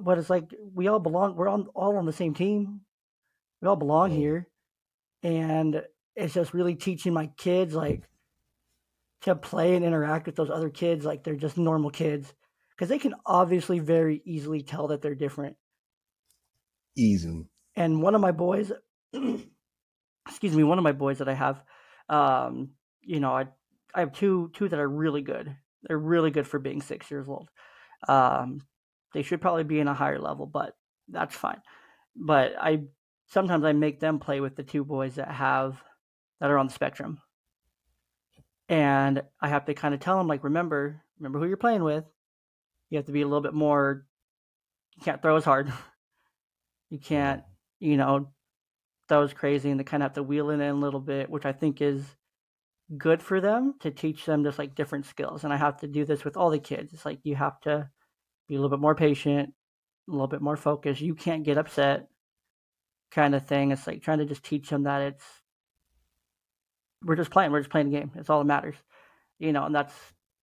but 0.00 0.18
it's 0.18 0.30
like 0.30 0.54
we 0.74 0.88
all 0.88 1.00
belong. 1.00 1.36
We're 1.36 1.48
on 1.48 1.66
all 1.74 1.96
on 1.96 2.06
the 2.06 2.12
same 2.12 2.34
team. 2.34 2.80
We 3.60 3.68
all 3.68 3.76
belong 3.76 4.10
here, 4.10 4.48
and 5.22 5.82
it's 6.14 6.34
just 6.34 6.54
really 6.54 6.74
teaching 6.74 7.12
my 7.12 7.30
kids 7.36 7.74
like 7.74 8.02
to 9.22 9.34
play 9.34 9.74
and 9.74 9.84
interact 9.84 10.26
with 10.26 10.36
those 10.36 10.50
other 10.50 10.70
kids 10.70 11.04
like 11.04 11.24
they're 11.24 11.34
just 11.34 11.58
normal 11.58 11.90
kids 11.90 12.32
because 12.70 12.88
they 12.88 12.98
can 12.98 13.14
obviously 13.26 13.80
very 13.80 14.22
easily 14.24 14.62
tell 14.62 14.88
that 14.88 15.02
they're 15.02 15.16
different. 15.16 15.56
Easily. 16.96 17.48
And 17.74 18.00
one 18.02 18.14
of 18.14 18.20
my 18.20 18.30
boys, 18.30 18.70
excuse 20.28 20.54
me, 20.54 20.62
one 20.62 20.78
of 20.78 20.84
my 20.84 20.92
boys 20.92 21.18
that 21.18 21.28
I 21.28 21.34
have, 21.34 21.62
um, 22.08 22.70
you 23.00 23.18
know, 23.20 23.32
I 23.32 23.46
I 23.94 24.00
have 24.00 24.12
two 24.12 24.50
two 24.54 24.68
that 24.68 24.78
are 24.78 24.88
really 24.88 25.22
good. 25.22 25.56
They're 25.82 25.98
really 25.98 26.30
good 26.30 26.46
for 26.46 26.58
being 26.58 26.82
six 26.82 27.10
years 27.10 27.28
old. 27.28 27.48
Um, 28.06 28.60
they 29.14 29.22
should 29.22 29.40
probably 29.40 29.64
be 29.64 29.80
in 29.80 29.88
a 29.88 29.94
higher 29.94 30.18
level, 30.18 30.46
but 30.46 30.76
that's 31.08 31.34
fine. 31.34 31.60
But 32.14 32.54
I 32.60 32.82
sometimes 33.26 33.64
I 33.64 33.72
make 33.72 34.00
them 34.00 34.18
play 34.18 34.40
with 34.40 34.56
the 34.56 34.62
two 34.62 34.84
boys 34.84 35.16
that 35.16 35.30
have 35.30 35.82
that 36.40 36.50
are 36.50 36.58
on 36.58 36.66
the 36.66 36.72
spectrum. 36.72 37.20
And 38.68 39.22
I 39.40 39.48
have 39.48 39.64
to 39.66 39.74
kind 39.74 39.94
of 39.94 40.00
tell 40.00 40.18
them 40.18 40.26
like 40.26 40.44
remember, 40.44 41.02
remember 41.18 41.38
who 41.38 41.46
you're 41.46 41.56
playing 41.56 41.84
with. 41.84 42.04
You 42.90 42.98
have 42.98 43.06
to 43.06 43.12
be 43.12 43.22
a 43.22 43.26
little 43.26 43.40
bit 43.40 43.54
more 43.54 44.06
you 44.98 45.04
can't 45.04 45.22
throw 45.22 45.36
as 45.36 45.44
hard. 45.44 45.72
you 46.90 46.98
can't, 46.98 47.42
you 47.78 47.96
know, 47.96 48.32
throw 49.08 49.22
as 49.22 49.32
crazy 49.32 49.70
and 49.70 49.78
they 49.78 49.84
kind 49.84 50.02
of 50.02 50.06
have 50.06 50.14
to 50.14 50.22
wheel 50.22 50.50
it 50.50 50.54
in 50.54 50.60
a 50.60 50.74
little 50.74 51.00
bit, 51.00 51.30
which 51.30 51.46
I 51.46 51.52
think 51.52 51.80
is 51.80 52.04
good 52.96 53.22
for 53.22 53.40
them 53.40 53.74
to 53.80 53.90
teach 53.90 54.24
them 54.24 54.44
just 54.44 54.58
like 54.58 54.74
different 54.74 55.06
skills. 55.06 55.44
And 55.44 55.52
I 55.52 55.56
have 55.56 55.80
to 55.80 55.86
do 55.88 56.04
this 56.04 56.24
with 56.24 56.36
all 56.36 56.50
the 56.50 56.58
kids. 56.58 56.92
It's 56.92 57.04
like 57.04 57.20
you 57.22 57.36
have 57.36 57.60
to 57.60 57.90
be 58.48 58.54
a 58.54 58.58
little 58.58 58.74
bit 58.74 58.80
more 58.80 58.94
patient, 58.94 59.52
a 60.08 60.10
little 60.10 60.26
bit 60.26 60.40
more 60.40 60.56
focused. 60.56 61.00
You 61.00 61.14
can't 61.14 61.44
get 61.44 61.58
upset, 61.58 62.08
kind 63.10 63.34
of 63.34 63.46
thing. 63.46 63.72
It's 63.72 63.86
like 63.86 64.02
trying 64.02 64.18
to 64.18 64.24
just 64.24 64.44
teach 64.44 64.70
them 64.70 64.84
that 64.84 65.02
it's 65.02 65.24
we're 67.04 67.16
just 67.16 67.30
playing, 67.30 67.52
we're 67.52 67.60
just 67.60 67.70
playing 67.70 67.94
a 67.94 67.98
game. 67.98 68.10
It's 68.16 68.30
all 68.30 68.40
that 68.40 68.46
matters, 68.46 68.74
you 69.38 69.52
know. 69.52 69.64
And 69.64 69.74
that's 69.74 69.94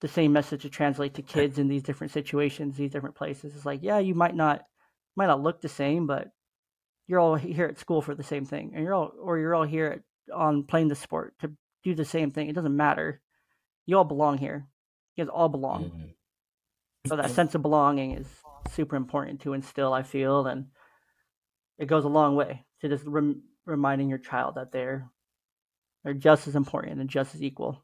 the 0.01 0.07
same 0.07 0.33
message 0.33 0.63
to 0.63 0.69
translate 0.69 1.13
to 1.13 1.21
kids 1.21 1.59
in 1.59 1.67
these 1.67 1.83
different 1.83 2.11
situations, 2.11 2.75
these 2.75 2.91
different 2.91 3.15
places. 3.15 3.55
It's 3.55 3.65
like, 3.65 3.81
yeah, 3.83 3.99
you 3.99 4.15
might 4.15 4.35
not 4.35 4.63
might 5.15 5.27
not 5.27 5.41
look 5.41 5.61
the 5.61 5.69
same, 5.69 6.07
but 6.07 6.29
you're 7.07 7.19
all 7.19 7.35
here 7.35 7.67
at 7.67 7.79
school 7.79 8.01
for 8.01 8.15
the 8.15 8.23
same 8.23 8.45
thing, 8.45 8.71
and 8.73 8.83
you're 8.83 8.93
all 8.93 9.11
or 9.21 9.37
you're 9.37 9.55
all 9.55 9.63
here 9.63 9.87
at, 9.87 10.35
on 10.35 10.63
playing 10.63 10.87
the 10.87 10.95
sport 10.95 11.35
to 11.39 11.51
do 11.83 11.95
the 11.95 12.05
same 12.05 12.31
thing. 12.31 12.47
It 12.47 12.53
doesn't 12.55 12.75
matter. 12.75 13.21
You 13.85 13.97
all 13.97 14.03
belong 14.03 14.37
here. 14.37 14.67
You 15.15 15.25
guys 15.25 15.31
all 15.33 15.49
belong. 15.49 15.85
Mm-hmm 15.85 16.11
So 17.07 17.15
that 17.15 17.31
sense 17.31 17.55
of 17.55 17.61
belonging 17.61 18.11
is 18.11 18.27
super 18.71 18.95
important 18.95 19.41
to 19.41 19.53
instill. 19.53 19.93
I 19.93 20.03
feel, 20.03 20.45
and 20.45 20.67
it 21.77 21.87
goes 21.87 22.05
a 22.05 22.09
long 22.09 22.35
way 22.35 22.63
to 22.81 22.89
just 22.89 23.05
rem- 23.05 23.43
reminding 23.65 24.09
your 24.09 24.19
child 24.19 24.55
that 24.55 24.71
they're 24.71 25.09
they're 26.03 26.13
just 26.13 26.47
as 26.47 26.55
important 26.55 26.99
and 26.99 27.09
just 27.09 27.35
as 27.35 27.41
equal. 27.41 27.81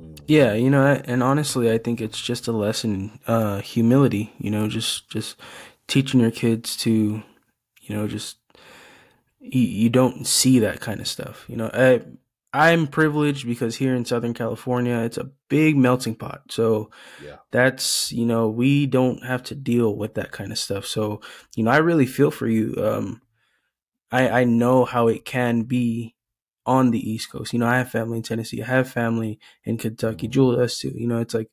Mm. 0.00 0.20
Yeah, 0.26 0.54
you 0.54 0.70
know, 0.70 1.00
and 1.04 1.22
honestly, 1.22 1.70
I 1.70 1.78
think 1.78 2.00
it's 2.00 2.20
just 2.20 2.48
a 2.48 2.52
lesson, 2.52 3.18
uh, 3.26 3.60
humility. 3.60 4.32
You 4.38 4.50
know, 4.50 4.68
just 4.68 5.08
just 5.10 5.40
teaching 5.86 6.20
your 6.20 6.30
kids 6.30 6.76
to, 6.78 7.22
you 7.82 7.96
know, 7.96 8.06
just 8.06 8.36
you, 9.40 9.60
you 9.60 9.90
don't 9.90 10.26
see 10.26 10.58
that 10.60 10.80
kind 10.80 11.00
of 11.00 11.08
stuff. 11.08 11.44
You 11.48 11.56
know, 11.56 11.70
I 11.72 12.02
I'm 12.54 12.86
privileged 12.86 13.46
because 13.46 13.76
here 13.76 13.94
in 13.94 14.04
Southern 14.04 14.34
California, 14.34 14.98
it's 14.98 15.16
a 15.16 15.30
big 15.48 15.76
melting 15.76 16.16
pot. 16.16 16.42
So 16.50 16.90
yeah. 17.24 17.36
that's, 17.50 18.12
you 18.12 18.26
know, 18.26 18.48
we 18.48 18.86
don't 18.86 19.24
have 19.24 19.42
to 19.44 19.54
deal 19.54 19.96
with 19.96 20.14
that 20.14 20.32
kind 20.32 20.52
of 20.52 20.58
stuff. 20.58 20.84
So, 20.86 21.22
you 21.56 21.64
know, 21.64 21.70
I 21.70 21.78
really 21.78 22.06
feel 22.06 22.30
for 22.30 22.46
you. 22.46 22.74
Um, 22.76 23.22
I, 24.10 24.28
I 24.40 24.44
know 24.44 24.84
how 24.84 25.08
it 25.08 25.24
can 25.24 25.62
be 25.62 26.14
on 26.66 26.90
the 26.90 27.10
East 27.10 27.30
Coast. 27.30 27.52
You 27.52 27.58
know, 27.58 27.66
I 27.66 27.78
have 27.78 27.90
family 27.90 28.18
in 28.18 28.22
Tennessee. 28.22 28.62
I 28.62 28.66
have 28.66 28.90
family 28.90 29.38
in 29.64 29.78
Kentucky. 29.78 30.26
Mm-hmm. 30.26 30.32
Jewel 30.32 30.56
does 30.56 30.78
too. 30.78 30.92
You 30.94 31.08
know, 31.08 31.20
it's 31.20 31.34
like 31.34 31.50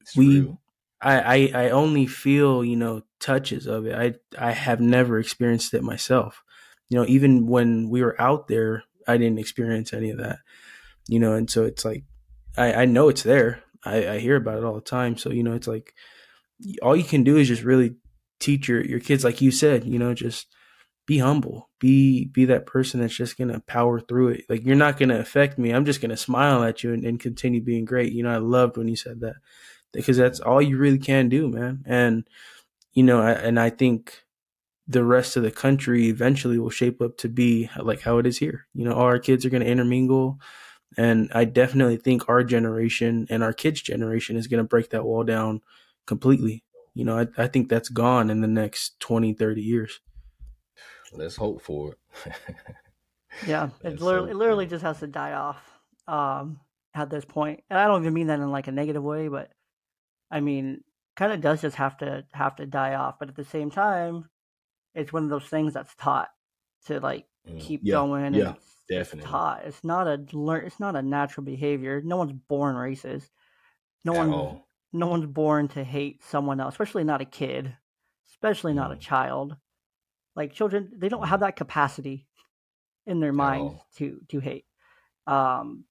it's 0.00 0.16
we. 0.16 0.52
I, 1.00 1.20
I 1.20 1.64
I 1.64 1.70
only 1.70 2.06
feel 2.06 2.64
you 2.64 2.76
know 2.76 3.02
touches 3.20 3.66
of 3.66 3.86
it. 3.86 3.94
I 3.94 4.14
I 4.38 4.52
have 4.52 4.80
never 4.80 5.18
experienced 5.18 5.74
it 5.74 5.82
myself. 5.82 6.42
You 6.88 6.98
know, 6.98 7.06
even 7.06 7.46
when 7.46 7.88
we 7.88 8.02
were 8.02 8.20
out 8.20 8.48
there, 8.48 8.84
I 9.06 9.16
didn't 9.16 9.38
experience 9.38 9.92
any 9.92 10.10
of 10.10 10.18
that. 10.18 10.38
You 11.08 11.18
know, 11.18 11.32
and 11.34 11.50
so 11.50 11.64
it's 11.64 11.84
like 11.84 12.04
I 12.56 12.72
I 12.72 12.84
know 12.84 13.08
it's 13.08 13.22
there. 13.22 13.62
I 13.84 14.08
I 14.08 14.18
hear 14.18 14.36
about 14.36 14.58
it 14.58 14.64
all 14.64 14.74
the 14.74 14.80
time. 14.80 15.16
So 15.16 15.30
you 15.30 15.42
know, 15.42 15.54
it's 15.54 15.68
like 15.68 15.94
all 16.82 16.96
you 16.96 17.04
can 17.04 17.24
do 17.24 17.36
is 17.36 17.48
just 17.48 17.64
really 17.64 17.96
teach 18.40 18.68
your 18.68 18.84
your 18.84 19.00
kids, 19.00 19.24
like 19.24 19.40
you 19.40 19.50
said. 19.50 19.84
You 19.84 19.98
know, 19.98 20.14
just 20.14 20.46
be 21.06 21.18
humble 21.18 21.68
be 21.80 22.26
be 22.26 22.44
that 22.44 22.66
person 22.66 23.00
that's 23.00 23.16
just 23.16 23.36
gonna 23.36 23.60
power 23.66 24.00
through 24.00 24.28
it 24.28 24.44
like 24.48 24.64
you're 24.64 24.76
not 24.76 24.98
gonna 24.98 25.18
affect 25.18 25.58
me 25.58 25.70
i'm 25.70 25.84
just 25.84 26.00
gonna 26.00 26.16
smile 26.16 26.62
at 26.62 26.84
you 26.84 26.92
and, 26.92 27.04
and 27.04 27.18
continue 27.18 27.60
being 27.60 27.84
great 27.84 28.12
you 28.12 28.22
know 28.22 28.30
i 28.30 28.36
loved 28.36 28.76
when 28.76 28.88
you 28.88 28.96
said 28.96 29.20
that 29.20 29.34
because 29.92 30.16
that's 30.16 30.40
all 30.40 30.62
you 30.62 30.78
really 30.78 30.98
can 30.98 31.28
do 31.28 31.48
man 31.48 31.82
and 31.86 32.28
you 32.92 33.02
know 33.02 33.20
I, 33.20 33.32
and 33.32 33.58
i 33.58 33.68
think 33.68 34.21
the 34.92 35.04
rest 35.04 35.36
of 35.36 35.42
the 35.42 35.50
country 35.50 36.08
eventually 36.08 36.58
will 36.58 36.70
shape 36.70 37.00
up 37.00 37.16
to 37.18 37.28
be 37.28 37.70
like 37.80 38.02
how 38.02 38.18
it 38.18 38.26
is 38.26 38.38
here. 38.38 38.66
You 38.74 38.84
know 38.84 38.92
all 38.92 39.02
our 39.02 39.18
kids 39.18 39.44
are 39.44 39.50
gonna 39.50 39.64
intermingle 39.64 40.38
and 40.98 41.30
i 41.32 41.44
definitely 41.44 41.96
think 41.96 42.28
our 42.28 42.44
generation 42.44 43.26
and 43.30 43.42
our 43.42 43.54
kids 43.54 43.80
generation 43.80 44.36
is 44.36 44.46
gonna 44.46 44.64
break 44.64 44.90
that 44.90 45.04
wall 45.04 45.24
down 45.24 45.60
completely. 46.06 46.64
You 46.94 47.04
know 47.04 47.18
i, 47.18 47.26
I 47.36 47.46
think 47.46 47.68
that's 47.68 47.88
gone 47.88 48.30
in 48.30 48.40
the 48.40 48.48
next 48.48 48.98
20 49.00 49.32
30 49.34 49.62
years. 49.62 50.00
Let's 51.12 51.36
hope 51.36 51.62
for 51.62 51.92
it. 51.92 51.98
yeah, 53.46 53.70
it 53.84 54.00
literally, 54.00 54.30
it 54.30 54.36
literally 54.36 54.66
just 54.66 54.82
has 54.82 55.00
to 55.00 55.06
die 55.06 55.32
off 55.32 55.62
um, 56.08 56.60
at 56.94 57.10
this 57.10 57.24
point, 57.24 57.62
and 57.68 57.78
I 57.78 57.86
don't 57.86 58.02
even 58.02 58.14
mean 58.14 58.28
that 58.28 58.40
in 58.40 58.50
like 58.50 58.68
a 58.68 58.72
negative 58.72 59.02
way, 59.02 59.28
but 59.28 59.50
I 60.30 60.40
mean, 60.40 60.82
kind 61.16 61.32
of 61.32 61.40
does 61.40 61.60
just 61.60 61.76
have 61.76 61.98
to 61.98 62.24
have 62.32 62.56
to 62.56 62.66
die 62.66 62.94
off. 62.94 63.18
But 63.18 63.28
at 63.28 63.36
the 63.36 63.44
same 63.44 63.70
time, 63.70 64.28
it's 64.94 65.12
one 65.12 65.24
of 65.24 65.30
those 65.30 65.44
things 65.44 65.74
that's 65.74 65.94
taught 65.94 66.28
to 66.86 67.00
like 67.00 67.26
mm, 67.48 67.60
keep 67.60 67.80
yeah, 67.82 67.94
going. 67.94 68.34
Yeah, 68.34 68.52
it's, 68.52 68.82
definitely. 68.88 69.20
It's 69.20 69.30
taught. 69.30 69.62
It's 69.64 69.84
not 69.84 70.06
a 70.06 70.24
learn. 70.32 70.66
It's 70.66 70.80
not 70.80 70.96
a 70.96 71.02
natural 71.02 71.44
behavior. 71.44 72.02
No 72.04 72.16
one's 72.16 72.32
born 72.32 72.76
racist. 72.76 73.28
No 74.04 74.12
one. 74.12 74.60
No 74.94 75.06
one's 75.06 75.26
born 75.26 75.68
to 75.68 75.82
hate 75.82 76.22
someone 76.22 76.60
else, 76.60 76.74
especially 76.74 77.04
not 77.04 77.22
a 77.22 77.26
kid, 77.26 77.74
especially 78.34 78.74
not 78.74 78.92
a 78.92 78.96
mm. 78.96 79.00
child. 79.00 79.56
Like 80.36 80.52
children, 80.52 80.90
they 80.94 81.08
don't 81.08 81.28
have 81.28 81.40
that 81.40 81.56
capacity 81.56 82.26
in 83.06 83.20
their 83.20 83.32
minds 83.32 83.74
oh. 83.76 83.84
to 83.96 84.20
to 84.28 84.40
hate. 84.40 84.66
Um, 85.26 85.84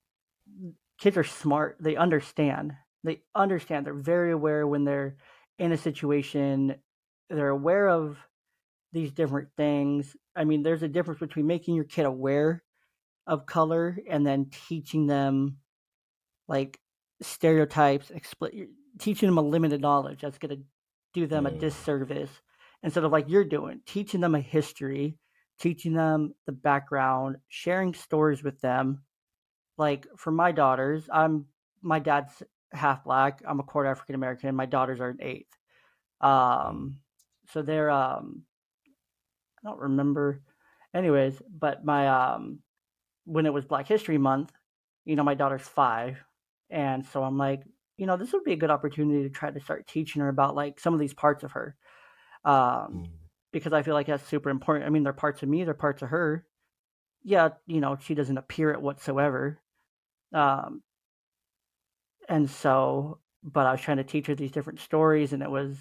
kids 1.00 1.18
are 1.18 1.24
smart. 1.24 1.78
They 1.80 1.96
understand. 1.96 2.74
They 3.04 3.22
understand. 3.34 3.86
They're 3.86 3.94
very 3.94 4.32
aware 4.32 4.68
when 4.68 4.84
they're 4.84 5.18
in 5.58 5.72
a 5.72 5.78
situation. 5.78 6.76
They're 7.30 7.50
aware 7.50 7.90
of 7.90 8.18
these 8.94 9.12
different 9.12 9.50
things. 9.56 10.16
I 10.36 10.44
mean, 10.44 10.64
there's 10.64 10.84
a 10.84 10.88
difference 10.88 11.20
between 11.20 11.48
making 11.48 11.76
your 11.76 11.86
kid 11.86 12.06
aware 12.06 12.64
of 13.28 13.46
color 13.46 13.98
and 14.10 14.26
then 14.26 14.50
teaching 14.68 15.08
them 15.08 15.58
like 16.48 16.80
stereotypes, 17.22 18.12
expl- 18.12 18.68
teaching 19.00 19.28
them 19.28 19.38
a 19.38 19.42
limited 19.42 19.82
knowledge 19.82 20.22
that's 20.22 20.38
going 20.38 20.58
to 20.58 20.64
do 21.14 21.28
them 21.28 21.46
mm. 21.46 21.56
a 21.56 21.60
disservice 21.60 22.32
instead 22.84 23.04
of 23.04 23.12
like 23.12 23.30
you're 23.30 23.46
doing, 23.46 23.82
teaching 23.86 24.22
them 24.22 24.36
a 24.36 24.40
history, 24.40 25.18
teaching 25.60 25.94
them 25.94 26.34
the 26.46 26.52
background, 26.52 27.38
sharing 27.48 27.94
stories 27.94 28.44
with 28.44 28.60
them. 28.62 29.04
Like 29.78 30.08
for 30.18 30.32
my 30.32 30.52
daughters, 30.52 31.08
I'm 31.12 31.46
my 31.82 32.00
dad's 32.00 32.44
half 32.74 33.04
black. 33.04 33.42
I'm 33.48 33.60
a 33.60 33.64
quarter 33.64 33.90
African 33.90 34.16
American. 34.16 34.50
and 34.50 34.58
My 34.58 34.66
daughters 34.66 35.00
are 35.00 35.10
an 35.10 35.18
eighth. 35.22 35.56
Um, 36.20 37.00
so 37.48 37.62
they're 37.62 37.90
um, 37.90 38.44
I 39.64 39.70
don't 39.70 39.80
remember. 39.80 40.42
Anyways, 40.94 41.42
but 41.50 41.86
my 41.86 42.08
um, 42.08 42.60
when 43.26 43.46
it 43.46 43.54
was 43.54 43.66
Black 43.66 43.88
History 43.88 44.18
Month, 44.18 44.52
you 45.06 45.16
know, 45.16 45.24
my 45.24 45.36
daughter's 45.36 45.62
five, 45.62 46.18
and 46.70 47.06
so 47.06 47.24
I'm 47.24 47.38
like, 47.38 47.62
you 47.98 48.06
know, 48.06 48.18
this 48.18 48.34
would 48.34 48.44
be 48.44 48.54
a 48.54 48.58
good 48.58 48.72
opportunity 48.72 49.24
to 49.24 49.30
try 49.30 49.52
to 49.52 49.60
start 49.60 49.88
teaching 49.88 50.22
her 50.22 50.30
about 50.30 50.56
like 50.56 50.80
some 50.80 50.94
of 50.94 51.00
these 51.00 51.14
parts 51.14 51.44
of 51.44 51.52
her 51.52 51.76
um, 52.44 52.54
mm. 52.54 53.08
because 53.52 53.74
I 53.74 53.84
feel 53.84 53.94
like 53.94 54.08
that's 54.08 54.28
super 54.28 54.50
important. 54.50 54.86
I 54.86 54.90
mean, 54.90 55.04
they're 55.04 55.14
parts 55.14 55.44
of 55.44 55.50
me, 55.50 55.64
they're 55.64 55.74
parts 55.74 56.02
of 56.02 56.10
her. 56.10 56.46
Yeah, 57.24 57.50
you 57.68 57.82
know, 57.82 57.98
she 58.02 58.16
doesn't 58.16 58.38
appear 58.38 58.72
it 58.72 58.82
whatsoever. 58.82 59.60
Um, 60.34 60.82
and 62.28 62.50
so, 62.50 63.20
but 63.44 63.68
I 63.68 63.72
was 63.72 63.82
trying 63.82 63.98
to 63.98 64.04
teach 64.04 64.28
her 64.28 64.36
these 64.36 64.52
different 64.52 64.80
stories, 64.80 65.34
and 65.34 65.44
it 65.44 65.52
was 65.52 65.78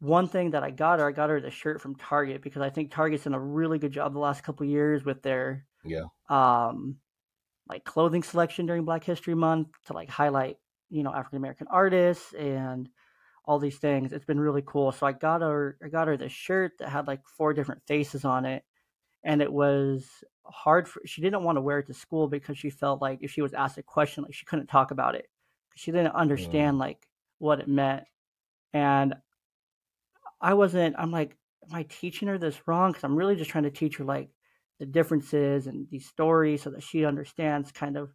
one 0.00 0.28
thing 0.28 0.50
that 0.50 0.62
I 0.62 0.70
got 0.70 0.98
her. 0.98 1.08
I 1.08 1.12
got 1.12 1.30
her 1.30 1.40
the 1.40 1.50
shirt 1.50 1.80
from 1.80 1.94
Target 1.96 2.42
because 2.42 2.62
I 2.62 2.70
think 2.70 2.90
Target's 2.90 3.24
done 3.24 3.34
a 3.34 3.40
really 3.40 3.78
good 3.78 3.92
job 3.92 4.12
the 4.12 4.18
last 4.18 4.42
couple 4.42 4.66
years 4.66 5.04
with 5.04 5.22
their 5.22 5.64
yeah 5.84 6.04
um 6.28 6.96
like 7.68 7.84
clothing 7.84 8.22
selection 8.22 8.66
during 8.66 8.84
Black 8.84 9.04
History 9.04 9.34
Month 9.34 9.68
to 9.86 9.92
like 9.92 10.08
highlight 10.08 10.58
you 10.90 11.02
know 11.02 11.12
African 11.12 11.38
American 11.38 11.66
artists 11.70 12.32
and 12.34 12.88
all 13.46 13.58
these 13.58 13.78
things. 13.78 14.12
It's 14.12 14.24
been 14.24 14.40
really 14.40 14.62
cool. 14.66 14.92
So 14.92 15.06
I 15.06 15.12
got 15.12 15.40
her 15.40 15.78
I 15.82 15.88
got 15.88 16.08
her 16.08 16.16
this 16.16 16.32
shirt 16.32 16.72
that 16.78 16.88
had 16.88 17.06
like 17.06 17.20
four 17.36 17.54
different 17.54 17.82
faces 17.86 18.24
on 18.24 18.44
it. 18.44 18.64
And 19.24 19.40
it 19.40 19.52
was 19.52 20.08
hard 20.44 20.88
for 20.88 21.00
she 21.06 21.20
didn't 21.20 21.42
want 21.42 21.56
to 21.56 21.62
wear 21.62 21.78
it 21.78 21.86
to 21.86 21.94
school 21.94 22.28
because 22.28 22.58
she 22.58 22.70
felt 22.70 23.00
like 23.00 23.20
if 23.22 23.32
she 23.32 23.42
was 23.42 23.54
asked 23.54 23.78
a 23.78 23.82
question 23.82 24.24
like 24.24 24.34
she 24.34 24.46
couldn't 24.46 24.66
talk 24.66 24.90
about 24.90 25.14
it. 25.14 25.26
She 25.74 25.90
didn't 25.92 26.14
understand 26.14 26.76
mm. 26.76 26.80
like 26.80 27.06
what 27.38 27.60
it 27.60 27.68
meant. 27.68 28.04
And 28.72 29.14
I 30.40 30.54
wasn't 30.54 30.96
I'm 30.98 31.10
like 31.10 31.36
am 31.68 31.76
I 31.76 31.82
teaching 31.84 32.28
her 32.28 32.38
this 32.38 32.60
wrong 32.66 32.92
cuz 32.92 33.04
I'm 33.04 33.16
really 33.16 33.36
just 33.36 33.50
trying 33.50 33.64
to 33.64 33.70
teach 33.70 33.96
her 33.96 34.04
like 34.04 34.30
the 34.78 34.86
differences 34.86 35.66
and 35.66 35.88
these 35.90 36.06
stories 36.06 36.62
so 36.62 36.70
that 36.70 36.82
she 36.82 37.04
understands 37.04 37.72
kind 37.72 37.96
of 37.96 38.12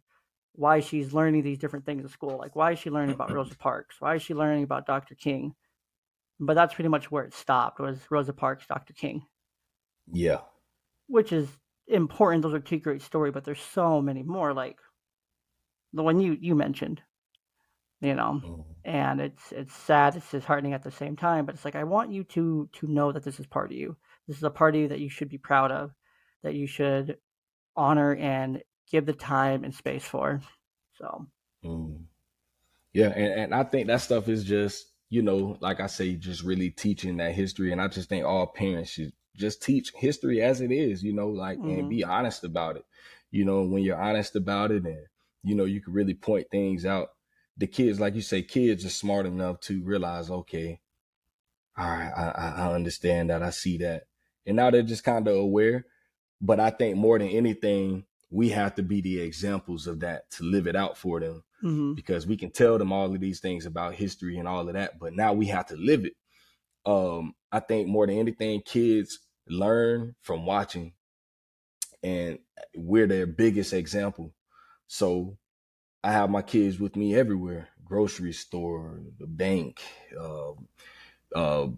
why 0.54 0.80
she's 0.80 1.14
learning 1.14 1.42
these 1.42 1.58
different 1.58 1.84
things 1.84 2.02
in 2.02 2.08
school. 2.08 2.36
Like, 2.38 2.54
why 2.54 2.72
is 2.72 2.78
she 2.78 2.90
learning 2.90 3.14
about 3.14 3.28
mm-hmm. 3.28 3.38
Rosa 3.38 3.56
Parks? 3.56 3.96
Why 4.00 4.16
is 4.16 4.22
she 4.22 4.34
learning 4.34 4.64
about 4.64 4.86
Dr. 4.86 5.14
King? 5.14 5.54
But 6.38 6.54
that's 6.54 6.74
pretty 6.74 6.88
much 6.88 7.10
where 7.10 7.24
it 7.24 7.34
stopped 7.34 7.80
was 7.80 7.98
Rosa 8.10 8.32
Parks, 8.32 8.66
Dr. 8.66 8.92
King. 8.92 9.22
Yeah. 10.10 10.40
Which 11.06 11.32
is 11.32 11.48
important. 11.86 12.42
Those 12.42 12.54
are 12.54 12.60
two 12.60 12.78
great 12.78 13.02
stories, 13.02 13.32
but 13.32 13.44
there's 13.44 13.60
so 13.60 14.02
many 14.02 14.22
more. 14.22 14.52
Like 14.52 14.78
the 15.92 16.02
one 16.02 16.20
you 16.20 16.36
you 16.40 16.54
mentioned, 16.54 17.00
you 18.02 18.14
know, 18.14 18.40
mm. 18.44 18.64
and 18.84 19.20
it's 19.20 19.52
it's 19.52 19.74
sad. 19.74 20.16
It's 20.16 20.30
disheartening 20.30 20.74
at 20.74 20.82
the 20.82 20.90
same 20.90 21.16
time. 21.16 21.46
But 21.46 21.54
it's 21.54 21.64
like 21.64 21.76
I 21.76 21.84
want 21.84 22.10
you 22.10 22.24
to 22.24 22.68
to 22.72 22.86
know 22.86 23.12
that 23.12 23.24
this 23.24 23.40
is 23.40 23.46
part 23.46 23.70
of 23.70 23.78
you. 23.78 23.96
This 24.28 24.36
is 24.36 24.42
a 24.42 24.50
part 24.50 24.74
of 24.74 24.80
you 24.80 24.88
that 24.88 25.00
you 25.00 25.08
should 25.08 25.28
be 25.28 25.38
proud 25.38 25.72
of, 25.72 25.92
that 26.42 26.54
you 26.54 26.66
should 26.66 27.16
honor 27.76 28.14
and 28.14 28.62
give 28.90 29.06
the 29.06 29.12
time 29.12 29.64
and 29.64 29.74
space 29.74 30.04
for. 30.04 30.42
So, 30.98 31.26
mm. 31.64 32.02
yeah, 32.92 33.08
and, 33.08 33.40
and 33.40 33.54
I 33.54 33.64
think 33.64 33.86
that 33.86 34.02
stuff 34.02 34.28
is 34.28 34.44
just 34.44 34.92
you 35.12 35.20
know, 35.20 35.58
like 35.60 35.78
I 35.78 35.88
say, 35.88 36.14
just 36.14 36.42
really 36.42 36.70
teaching 36.70 37.18
that 37.18 37.34
history, 37.34 37.70
and 37.70 37.82
I 37.82 37.88
just 37.88 38.08
think 38.08 38.24
all 38.24 38.46
parents 38.46 38.90
should 38.90 39.12
just 39.36 39.62
teach 39.62 39.92
history 39.94 40.40
as 40.40 40.62
it 40.62 40.72
is, 40.72 41.02
you 41.02 41.12
know, 41.12 41.28
like 41.28 41.58
mm-hmm. 41.58 41.80
and 41.80 41.90
be 41.90 42.02
honest 42.02 42.44
about 42.44 42.76
it. 42.76 42.84
You 43.30 43.44
know, 43.44 43.62
when 43.62 43.82
you're 43.82 44.00
honest 44.00 44.36
about 44.36 44.70
it, 44.70 44.84
and 44.84 44.96
you 45.44 45.54
know, 45.54 45.66
you 45.66 45.82
can 45.82 45.92
really 45.92 46.14
point 46.14 46.46
things 46.50 46.86
out. 46.86 47.10
The 47.56 47.66
kids, 47.66 48.00
like 48.00 48.14
you 48.14 48.22
say, 48.22 48.42
kids 48.42 48.84
are 48.84 48.90
smart 48.90 49.26
enough 49.26 49.60
to 49.60 49.82
realize, 49.82 50.30
okay, 50.30 50.80
all 51.76 51.88
right, 51.88 52.12
I, 52.16 52.64
I 52.64 52.74
understand 52.74 53.30
that, 53.30 53.42
I 53.42 53.50
see 53.50 53.78
that, 53.78 54.04
and 54.46 54.56
now 54.56 54.70
they're 54.70 54.82
just 54.82 55.04
kind 55.04 55.26
of 55.28 55.36
aware. 55.36 55.86
But 56.40 56.60
I 56.60 56.70
think 56.70 56.96
more 56.96 57.18
than 57.18 57.28
anything, 57.28 58.04
we 58.30 58.48
have 58.48 58.74
to 58.76 58.82
be 58.82 59.00
the 59.00 59.20
examples 59.20 59.86
of 59.86 60.00
that 60.00 60.30
to 60.32 60.44
live 60.44 60.66
it 60.66 60.74
out 60.76 60.96
for 60.96 61.20
them. 61.20 61.44
mm-hmm. 61.62 61.94
because 61.94 62.26
we 62.26 62.36
can 62.36 62.50
tell 62.50 62.78
them 62.78 62.92
all 62.92 63.12
of 63.12 63.20
these 63.20 63.40
things 63.40 63.66
about 63.66 63.94
history 63.94 64.38
and 64.38 64.48
all 64.48 64.66
of 64.68 64.74
that, 64.74 64.98
but 64.98 65.14
now 65.14 65.32
we 65.32 65.46
have 65.46 65.66
to 65.66 65.76
live 65.76 66.04
it. 66.04 66.14
Um, 66.84 67.34
I 67.50 67.60
think 67.60 67.88
more 67.88 68.06
than 68.06 68.18
anything, 68.18 68.60
kids 68.62 69.20
learn 69.48 70.14
from 70.22 70.46
watching, 70.46 70.92
and 72.02 72.38
we're 72.74 73.06
their 73.06 73.26
biggest 73.26 73.72
example. 73.72 74.34
So 74.88 75.38
I 76.04 76.12
have 76.12 76.30
my 76.30 76.42
kids 76.42 76.80
with 76.80 76.96
me 76.96 77.14
everywhere 77.14 77.68
grocery 77.92 78.32
store, 78.32 79.00
the 79.18 79.26
bank, 79.26 79.82
uh, 80.18 80.52
uh, 81.34 81.68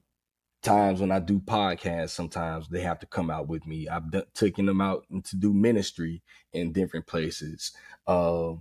times 0.63 1.01
when 1.01 1.11
I 1.11 1.19
do 1.19 1.41
podcasts, 1.41 2.11
sometimes 2.11 2.69
they 2.69 2.83
have 2.83 3.01
to 3.01 3.07
come 3.07 3.31
out 3.31 3.49
with 3.49 3.67
me. 3.67 3.89
I've 3.89 4.05
taken 4.33 4.67
them 4.67 4.81
out 4.81 5.07
to 5.25 5.37
do 5.37 5.53
ministry 5.53 6.23
in 6.53 6.73
different 6.73 7.09
places. 7.09 7.73
Uh, 8.07 8.53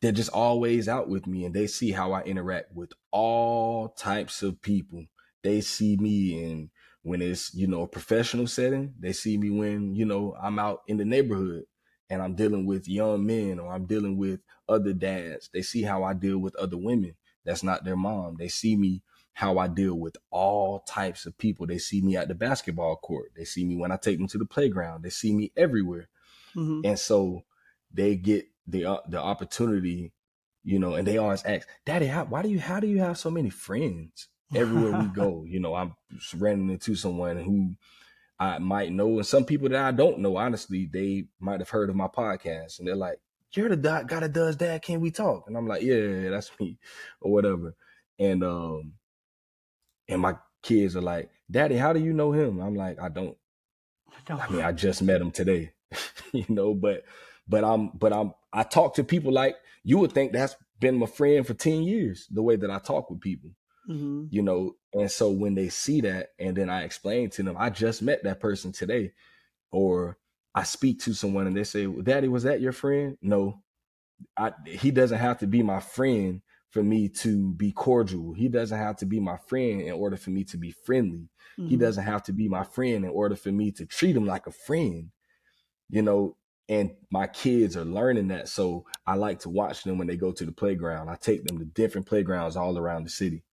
they're 0.00 0.12
just 0.12 0.30
always 0.30 0.88
out 0.88 1.10
with 1.10 1.26
me 1.26 1.44
and 1.44 1.54
they 1.54 1.66
see 1.66 1.92
how 1.92 2.12
I 2.12 2.22
interact 2.22 2.74
with 2.74 2.92
all 3.10 3.90
types 3.90 4.42
of 4.42 4.62
people. 4.62 5.04
They 5.42 5.60
see 5.60 5.98
me 5.98 6.42
in 6.42 6.70
when 7.02 7.20
it's, 7.20 7.54
you 7.54 7.66
know, 7.66 7.82
a 7.82 7.86
professional 7.86 8.46
setting. 8.46 8.94
They 8.98 9.12
see 9.12 9.36
me 9.36 9.50
when, 9.50 9.94
you 9.94 10.06
know, 10.06 10.34
I'm 10.42 10.58
out 10.58 10.80
in 10.88 10.96
the 10.96 11.04
neighborhood 11.04 11.64
and 12.10 12.22
I'm 12.22 12.34
dealing 12.34 12.66
with 12.66 12.88
young 12.88 13.26
men 13.26 13.58
or 13.58 13.72
I'm 13.72 13.86
dealing 13.86 14.16
with 14.16 14.40
other 14.68 14.92
dads. 14.92 15.50
They 15.52 15.62
see 15.62 15.82
how 15.82 16.04
I 16.04 16.14
deal 16.14 16.38
with 16.38 16.54
other 16.56 16.76
women. 16.76 17.14
That's 17.44 17.62
not 17.62 17.84
their 17.84 17.96
mom. 17.96 18.36
They 18.38 18.48
see 18.48 18.76
me 18.76 19.02
how 19.34 19.58
I 19.58 19.66
deal 19.66 19.94
with 19.94 20.16
all 20.30 20.80
types 20.80 21.26
of 21.26 21.36
people. 21.36 21.66
They 21.66 21.78
see 21.78 22.00
me 22.00 22.16
at 22.16 22.28
the 22.28 22.34
basketball 22.34 22.96
court. 22.96 23.32
They 23.36 23.44
see 23.44 23.64
me 23.64 23.76
when 23.76 23.90
I 23.90 23.96
take 23.96 24.18
them 24.18 24.28
to 24.28 24.38
the 24.38 24.46
playground. 24.46 25.02
They 25.02 25.10
see 25.10 25.34
me 25.34 25.52
everywhere. 25.56 26.08
Mm-hmm. 26.56 26.80
And 26.84 26.98
so 26.98 27.42
they 27.92 28.16
get 28.16 28.46
the 28.66 28.84
uh, 28.84 29.00
the 29.08 29.20
opportunity, 29.20 30.12
you 30.62 30.78
know, 30.78 30.94
and 30.94 31.06
they 31.06 31.18
always 31.18 31.44
ask, 31.44 31.68
"Daddy, 31.84 32.06
how, 32.06 32.24
why 32.24 32.42
do 32.42 32.48
you 32.48 32.60
how 32.60 32.80
do 32.80 32.86
you 32.86 33.00
have 33.00 33.18
so 33.18 33.30
many 33.30 33.50
friends 33.50 34.28
everywhere 34.54 35.00
we 35.00 35.06
go?" 35.14 35.44
You 35.46 35.60
know, 35.60 35.74
I'm 35.74 35.94
running 36.36 36.70
into 36.70 36.94
someone 36.94 37.36
who 37.38 37.74
I 38.38 38.58
might 38.58 38.92
know, 38.92 39.18
and 39.18 39.26
some 39.26 39.44
people 39.44 39.68
that 39.68 39.84
I 39.84 39.92
don't 39.92 40.18
know. 40.18 40.36
Honestly, 40.36 40.88
they 40.92 41.26
might 41.38 41.60
have 41.60 41.70
heard 41.70 41.90
of 41.90 41.96
my 41.96 42.08
podcast, 42.08 42.78
and 42.78 42.88
they're 42.88 42.96
like, 42.96 43.20
"You're 43.52 43.68
the 43.68 43.76
guy 43.76 44.20
that 44.20 44.32
does 44.32 44.56
that. 44.58 44.82
Can 44.82 45.00
we 45.00 45.10
talk?" 45.10 45.44
And 45.46 45.56
I'm 45.56 45.66
like, 45.68 45.82
"Yeah, 45.82 46.30
that's 46.30 46.50
me," 46.58 46.78
or 47.20 47.32
whatever. 47.32 47.74
And 48.18 48.42
um, 48.42 48.94
and 50.08 50.20
my 50.20 50.36
kids 50.62 50.96
are 50.96 51.02
like, 51.02 51.30
"Daddy, 51.50 51.76
how 51.76 51.92
do 51.92 52.00
you 52.00 52.12
know 52.12 52.32
him?" 52.32 52.60
I'm 52.60 52.74
like, 52.74 53.00
"I 53.00 53.08
don't. 53.08 53.36
I 54.28 54.50
mean, 54.50 54.62
I 54.62 54.72
just 54.72 55.02
met 55.02 55.20
him 55.20 55.30
today, 55.30 55.72
you 56.32 56.46
know, 56.48 56.74
but." 56.74 57.04
But 57.46 57.62
I'm, 57.62 57.88
but 57.88 58.10
I'm, 58.10 58.32
I 58.54 58.62
talk 58.62 58.94
to 58.94 59.04
people 59.04 59.30
like 59.30 59.56
you 59.82 59.98
would 59.98 60.12
think 60.12 60.32
that's 60.32 60.56
been 60.80 60.96
my 60.96 61.04
friend 61.04 61.46
for 61.46 61.52
10 61.52 61.82
years, 61.82 62.26
the 62.30 62.42
way 62.42 62.56
that 62.56 62.70
I 62.70 62.78
talk 62.78 63.10
with 63.10 63.20
people. 63.20 63.50
Mm-hmm. 63.88 64.26
You 64.30 64.42
know, 64.42 64.76
and 64.92 65.10
so 65.10 65.30
when 65.30 65.54
they 65.54 65.68
see 65.68 66.00
that, 66.02 66.28
and 66.38 66.56
then 66.56 66.70
I 66.70 66.84
explain 66.84 67.30
to 67.30 67.42
them, 67.42 67.56
I 67.58 67.70
just 67.70 68.02
met 68.02 68.24
that 68.24 68.40
person 68.40 68.72
today, 68.72 69.12
or 69.70 70.18
I 70.54 70.62
speak 70.62 71.00
to 71.00 71.14
someone 71.14 71.46
and 71.46 71.56
they 71.56 71.64
say, 71.64 71.86
well, 71.86 72.02
"Daddy, 72.02 72.28
was 72.28 72.44
that 72.44 72.60
your 72.60 72.72
friend?" 72.72 73.18
No, 73.20 73.62
I, 74.36 74.52
he 74.66 74.90
doesn't 74.90 75.18
have 75.18 75.38
to 75.38 75.46
be 75.46 75.62
my 75.62 75.80
friend 75.80 76.40
for 76.70 76.82
me 76.82 77.08
to 77.08 77.52
be 77.52 77.72
cordial. 77.72 78.32
He 78.32 78.48
doesn't 78.48 78.76
have 78.76 78.96
to 78.96 79.06
be 79.06 79.20
my 79.20 79.36
friend 79.36 79.82
in 79.82 79.92
order 79.92 80.16
for 80.16 80.30
me 80.30 80.44
to 80.44 80.56
be 80.56 80.70
friendly. 80.70 81.28
Mm-hmm. 81.58 81.68
He 81.68 81.76
doesn't 81.76 82.04
have 82.04 82.22
to 82.24 82.32
be 82.32 82.48
my 82.48 82.64
friend 82.64 83.04
in 83.04 83.10
order 83.10 83.36
for 83.36 83.52
me 83.52 83.70
to 83.72 83.86
treat 83.86 84.16
him 84.16 84.26
like 84.26 84.46
a 84.46 84.52
friend. 84.52 85.10
You 85.90 86.02
know, 86.02 86.36
and 86.68 86.92
my 87.10 87.26
kids 87.26 87.76
are 87.76 87.84
learning 87.84 88.28
that. 88.28 88.48
So 88.48 88.86
I 89.06 89.14
like 89.16 89.40
to 89.40 89.50
watch 89.50 89.84
them 89.84 89.98
when 89.98 90.06
they 90.06 90.16
go 90.16 90.32
to 90.32 90.46
the 90.46 90.52
playground. 90.52 91.10
I 91.10 91.16
take 91.16 91.44
them 91.44 91.58
to 91.58 91.64
different 91.66 92.06
playgrounds 92.06 92.56
all 92.56 92.78
around 92.78 93.04
the 93.04 93.10
city 93.10 93.44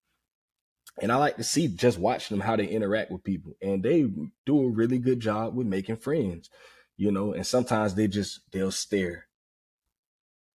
and 1.00 1.12
I 1.12 1.16
like 1.18 1.38
to 1.38 1.44
see 1.44 1.68
just 1.68 1.98
watching 2.00 2.38
them 2.38 2.46
how 2.46 2.56
they 2.56 2.68
interact 2.68 3.12
with 3.12 3.24
people, 3.24 3.54
and 3.62 3.84
they 3.84 4.06
do 4.46 4.62
a 4.66 4.70
really 4.70 4.98
good 5.00 5.20
job 5.20 5.56
with 5.56 5.68
making 5.68 5.98
friends, 5.98 6.50
you 6.98 7.12
know. 7.12 7.34
And 7.34 7.46
sometimes 7.46 7.96
they 7.96 8.08
just 8.08 8.42
they'll 8.52 8.72
stare, 8.72 9.28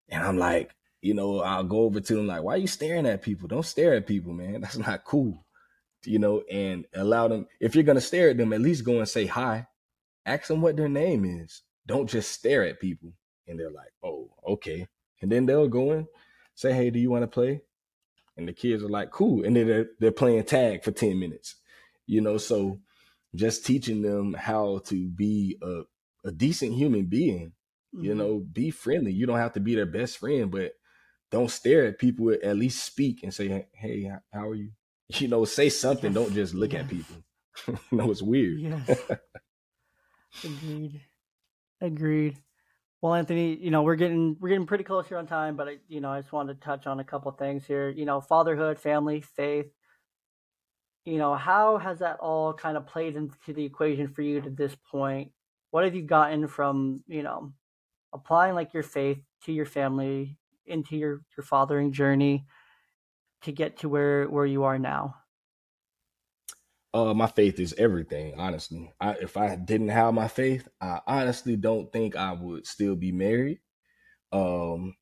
and 0.09 0.23
I'm 0.23 0.39
like, 0.39 0.75
you 1.03 1.15
know, 1.15 1.41
I'll 1.41 1.65
go 1.65 1.81
over 1.81 2.01
to 2.01 2.15
them 2.15 2.27
like, 2.27 2.43
"Why 2.43 2.55
are 2.55 2.59
you 2.59 2.67
staring 2.67 3.07
at 3.07 3.23
people? 3.23 3.49
Don't 3.49 3.65
stare 3.65 3.95
at 3.95 4.07
people, 4.07 4.33
man. 4.33 4.61
That's 4.63 4.79
not 4.79 5.05
cool." 5.05 5.45
You 6.05 6.19
know, 6.21 6.43
and 6.51 6.87
allow 6.95 7.29
them. 7.29 7.47
If 7.61 7.75
you're 7.75 7.85
gonna 7.85 8.01
stare 8.01 8.31
at 8.31 8.37
them, 8.39 8.53
at 8.53 8.61
least 8.61 8.85
go 8.85 8.99
and 8.99 9.09
say 9.09 9.27
hi. 9.27 9.67
Ask 10.27 10.49
them 10.49 10.63
what 10.63 10.77
their 10.77 10.89
name 10.89 11.25
is. 11.25 11.63
Don't 11.87 12.09
just 12.11 12.33
stare 12.33 12.65
at 12.65 12.81
people. 12.81 13.13
And 13.49 13.59
they're 13.59 13.71
like, 13.71 13.93
"Oh, 14.05 14.31
okay." 14.47 14.87
And 15.23 15.33
then 15.33 15.47
they'll 15.47 15.69
go 15.69 15.93
in, 15.93 16.07
say, 16.55 16.73
"Hey, 16.73 16.91
do 16.91 16.99
you 16.99 17.11
want 17.11 17.23
to 17.25 17.29
play?" 17.29 17.63
And 18.37 18.49
the 18.49 18.53
kids 18.53 18.83
are 18.83 18.89
like, 18.89 19.11
cool. 19.11 19.45
And 19.45 19.57
then 19.57 19.67
they're, 19.67 19.87
they're 19.99 20.13
playing 20.13 20.45
tag 20.45 20.85
for 20.85 20.91
10 20.93 21.19
minutes, 21.19 21.57
you 22.07 22.21
know? 22.21 22.37
So 22.39 22.81
just 23.35 23.65
teaching 23.65 24.03
them 24.03 24.35
how 24.35 24.81
to 24.87 25.09
be 25.09 25.59
a, 25.63 25.83
a 26.25 26.33
decent 26.33 26.75
human 26.75 27.07
being, 27.07 27.53
mm-hmm. 27.95 28.05
you 28.05 28.15
know, 28.15 28.45
be 28.53 28.71
friendly. 28.71 29.13
You 29.13 29.27
don't 29.27 29.39
have 29.39 29.55
to 29.55 29.61
be 29.61 29.75
their 29.75 29.87
best 29.87 30.19
friend, 30.19 30.51
but 30.51 30.73
don't 31.31 31.51
stare 31.51 31.87
at 31.87 31.99
people. 31.99 32.35
At 32.43 32.57
least 32.57 32.85
speak 32.85 33.23
and 33.23 33.33
say, 33.33 33.67
Hey, 33.73 34.11
how 34.33 34.49
are 34.49 34.55
you? 34.55 34.71
You 35.09 35.29
know, 35.29 35.45
say 35.45 35.69
something. 35.69 36.13
Yes. 36.13 36.15
Don't 36.15 36.35
just 36.35 36.53
look 36.53 36.73
yes. 36.73 36.83
at 36.83 36.91
people. 36.91 37.17
no, 37.93 38.11
it's 38.11 38.23
weird. 38.23 38.59
Yes. 38.59 39.01
Agreed. 40.45 41.01
Agreed. 41.81 42.39
Well, 43.03 43.15
Anthony, 43.15 43.57
you 43.57 43.71
know 43.71 43.83
we're 43.83 43.97
getting 43.97 44.37
we're 44.41 44.49
getting 44.49 44.67
pretty 44.67 44.85
close 44.85 45.07
here 45.07 45.19
on 45.19 45.27
time, 45.27 45.57
but 45.57 45.69
I, 45.69 45.77
you 45.89 46.01
know 46.01 46.11
I 46.11 46.21
just 46.21 46.33
wanted 46.33 46.55
to 46.55 46.61
touch 46.65 46.87
on 46.87 47.01
a 47.01 47.05
couple 47.05 47.31
things 47.33 47.67
here. 47.67 47.91
You 47.91 48.05
know, 48.07 48.21
fatherhood, 48.21 48.79
family, 48.79 49.21
faith. 49.21 49.67
You 51.05 51.19
know, 51.19 51.35
how 51.35 51.79
has 51.79 52.01
that 52.01 52.19
all 52.21 52.53
kind 52.53 52.77
of 52.77 52.87
played 52.87 53.17
into 53.17 53.53
the 53.53 53.65
equation 53.65 54.09
for 54.09 54.23
you 54.23 54.41
to 54.41 54.51
this 54.51 54.75
point? 54.91 55.31
What 55.71 55.85
have 55.85 55.95
you 55.95 56.03
gotten 56.03 56.49
from 56.49 57.05
you 57.07 57.23
know 57.23 57.53
applying 58.15 58.55
like 58.55 58.75
your 58.75 58.83
faith 58.83 59.19
to 59.45 59.53
your 59.53 59.67
family 59.67 60.39
into 60.67 60.97
your 60.97 61.23
your 61.37 61.45
fathering 61.45 61.93
journey 61.93 62.47
to 63.43 63.53
get 63.53 63.79
to 63.79 63.89
where 63.89 64.27
where 64.29 64.47
you 64.47 64.65
are 64.65 64.79
now? 64.79 65.17
Uh, 66.95 67.15
my 67.15 67.27
faith 67.27 67.61
is 67.61 67.75
everything. 67.77 68.35
Honestly, 68.39 68.93
I, 69.01 69.13
if 69.21 69.37
I 69.37 69.57
didn't 69.57 69.89
have 69.89 70.15
my 70.15 70.29
faith, 70.29 70.69
I 70.81 71.01
honestly 71.07 71.57
don't 71.57 71.93
think 71.93 72.17
I 72.17 72.33
would 72.33 72.67
still 72.67 72.97
be 72.97 73.13
married. 73.13 73.61
Um, 74.33 74.95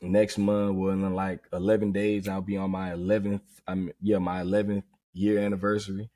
next 0.00 0.38
month, 0.38 0.76
well, 0.76 0.90
in 0.90 1.14
like 1.14 1.40
eleven 1.52 1.92
days, 1.92 2.28
I'll 2.28 2.42
be 2.42 2.56
on 2.56 2.70
my 2.70 2.92
eleventh. 2.92 3.42
I'm 3.66 3.92
yeah, 4.00 4.18
my 4.18 4.40
eleventh 4.40 4.84
year 5.12 5.38
anniversary. 5.40 6.10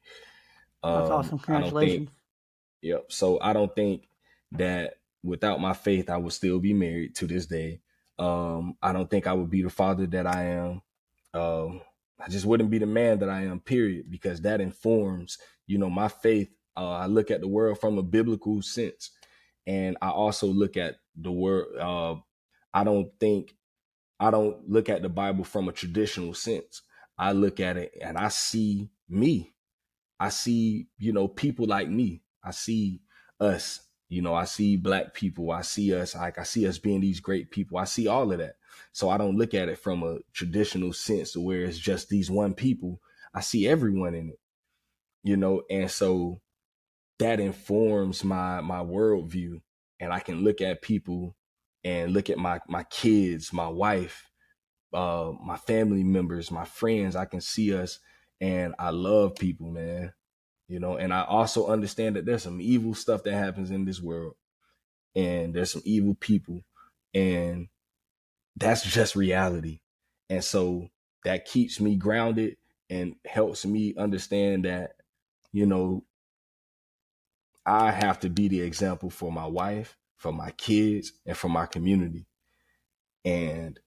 That's 0.82 1.10
um, 1.10 1.16
awesome! 1.16 1.38
Congratulations. 1.38 2.08
Think, 2.08 2.10
yep. 2.82 3.06
So 3.08 3.38
I 3.40 3.52
don't 3.52 3.74
think 3.74 4.08
that 4.52 4.94
without 5.22 5.60
my 5.60 5.74
faith, 5.74 6.08
I 6.08 6.16
would 6.16 6.32
still 6.32 6.58
be 6.58 6.72
married 6.72 7.14
to 7.16 7.26
this 7.26 7.46
day. 7.46 7.80
Um, 8.18 8.76
I 8.82 8.92
don't 8.92 9.10
think 9.10 9.26
I 9.26 9.32
would 9.32 9.50
be 9.50 9.62
the 9.62 9.70
father 9.70 10.06
that 10.06 10.26
I 10.26 10.44
am. 10.44 10.82
Um, 11.34 11.80
I 12.20 12.28
just 12.28 12.46
wouldn't 12.46 12.70
be 12.70 12.78
the 12.78 12.86
man 12.86 13.18
that 13.20 13.28
I 13.28 13.42
am, 13.42 13.60
period, 13.60 14.10
because 14.10 14.40
that 14.42 14.60
informs, 14.60 15.38
you 15.66 15.78
know, 15.78 15.90
my 15.90 16.08
faith. 16.08 16.48
Uh, 16.76 16.90
I 16.90 17.06
look 17.06 17.30
at 17.30 17.40
the 17.40 17.48
world 17.48 17.80
from 17.80 17.98
a 17.98 18.02
biblical 18.02 18.62
sense. 18.62 19.10
And 19.66 19.96
I 20.00 20.10
also 20.10 20.46
look 20.46 20.76
at 20.76 20.96
the 21.16 21.32
world, 21.32 21.76
uh, 21.78 22.20
I 22.72 22.84
don't 22.84 23.10
think, 23.18 23.54
I 24.20 24.30
don't 24.30 24.68
look 24.68 24.88
at 24.88 25.02
the 25.02 25.08
Bible 25.08 25.44
from 25.44 25.68
a 25.68 25.72
traditional 25.72 26.34
sense. 26.34 26.82
I 27.18 27.32
look 27.32 27.60
at 27.60 27.76
it 27.76 27.92
and 28.00 28.16
I 28.16 28.28
see 28.28 28.90
me. 29.08 29.54
I 30.20 30.28
see, 30.30 30.88
you 30.98 31.12
know, 31.12 31.28
people 31.28 31.66
like 31.66 31.88
me. 31.88 32.22
I 32.44 32.52
see 32.52 33.00
us, 33.40 33.80
you 34.08 34.22
know, 34.22 34.34
I 34.34 34.44
see 34.44 34.76
black 34.76 35.14
people. 35.14 35.50
I 35.50 35.62
see 35.62 35.94
us, 35.94 36.14
like, 36.14 36.38
I 36.38 36.44
see 36.44 36.66
us 36.68 36.78
being 36.78 37.00
these 37.00 37.20
great 37.20 37.50
people. 37.50 37.78
I 37.78 37.84
see 37.84 38.06
all 38.06 38.30
of 38.32 38.38
that. 38.38 38.56
So 38.92 39.08
I 39.08 39.18
don't 39.18 39.36
look 39.36 39.54
at 39.54 39.68
it 39.68 39.78
from 39.78 40.02
a 40.02 40.18
traditional 40.32 40.92
sense 40.92 41.36
where 41.36 41.62
it's 41.62 41.78
just 41.78 42.08
these 42.08 42.30
one 42.30 42.54
people. 42.54 43.00
I 43.34 43.40
see 43.40 43.66
everyone 43.66 44.14
in 44.14 44.30
it, 44.30 44.38
you 45.22 45.36
know, 45.36 45.62
and 45.68 45.90
so 45.90 46.40
that 47.18 47.40
informs 47.40 48.24
my 48.24 48.60
my 48.60 48.78
worldview, 48.78 49.60
and 50.00 50.12
I 50.12 50.20
can 50.20 50.42
look 50.44 50.60
at 50.60 50.82
people 50.82 51.36
and 51.84 52.12
look 52.12 52.30
at 52.30 52.38
my 52.38 52.60
my 52.68 52.84
kids, 52.84 53.52
my 53.52 53.68
wife, 53.68 54.30
uh, 54.92 55.32
my 55.42 55.56
family 55.56 56.04
members, 56.04 56.50
my 56.50 56.64
friends. 56.64 57.16
I 57.16 57.24
can 57.24 57.40
see 57.40 57.74
us, 57.74 57.98
and 58.40 58.74
I 58.78 58.90
love 58.90 59.36
people, 59.36 59.70
man. 59.70 60.12
You 60.68 60.80
know, 60.80 60.96
and 60.96 61.14
I 61.14 61.24
also 61.24 61.68
understand 61.68 62.16
that 62.16 62.26
there's 62.26 62.42
some 62.42 62.60
evil 62.60 62.94
stuff 62.94 63.22
that 63.22 63.34
happens 63.34 63.70
in 63.70 63.84
this 63.84 64.00
world, 64.00 64.34
and 65.14 65.54
there's 65.54 65.70
some 65.70 65.82
evil 65.84 66.16
people, 66.18 66.64
and 67.14 67.68
that's 68.56 68.84
just 68.84 69.14
reality. 69.14 69.80
And 70.28 70.42
so 70.42 70.88
that 71.24 71.44
keeps 71.44 71.80
me 71.80 71.96
grounded 71.96 72.56
and 72.90 73.14
helps 73.24 73.64
me 73.64 73.94
understand 73.96 74.64
that, 74.64 74.92
you 75.52 75.66
know, 75.66 76.04
I 77.64 77.90
have 77.90 78.20
to 78.20 78.28
be 78.28 78.48
the 78.48 78.60
example 78.60 79.10
for 79.10 79.30
my 79.30 79.46
wife, 79.46 79.96
for 80.16 80.32
my 80.32 80.50
kids, 80.52 81.12
and 81.26 81.36
for 81.36 81.48
my 81.48 81.66
community. 81.66 82.26
And 83.24 83.78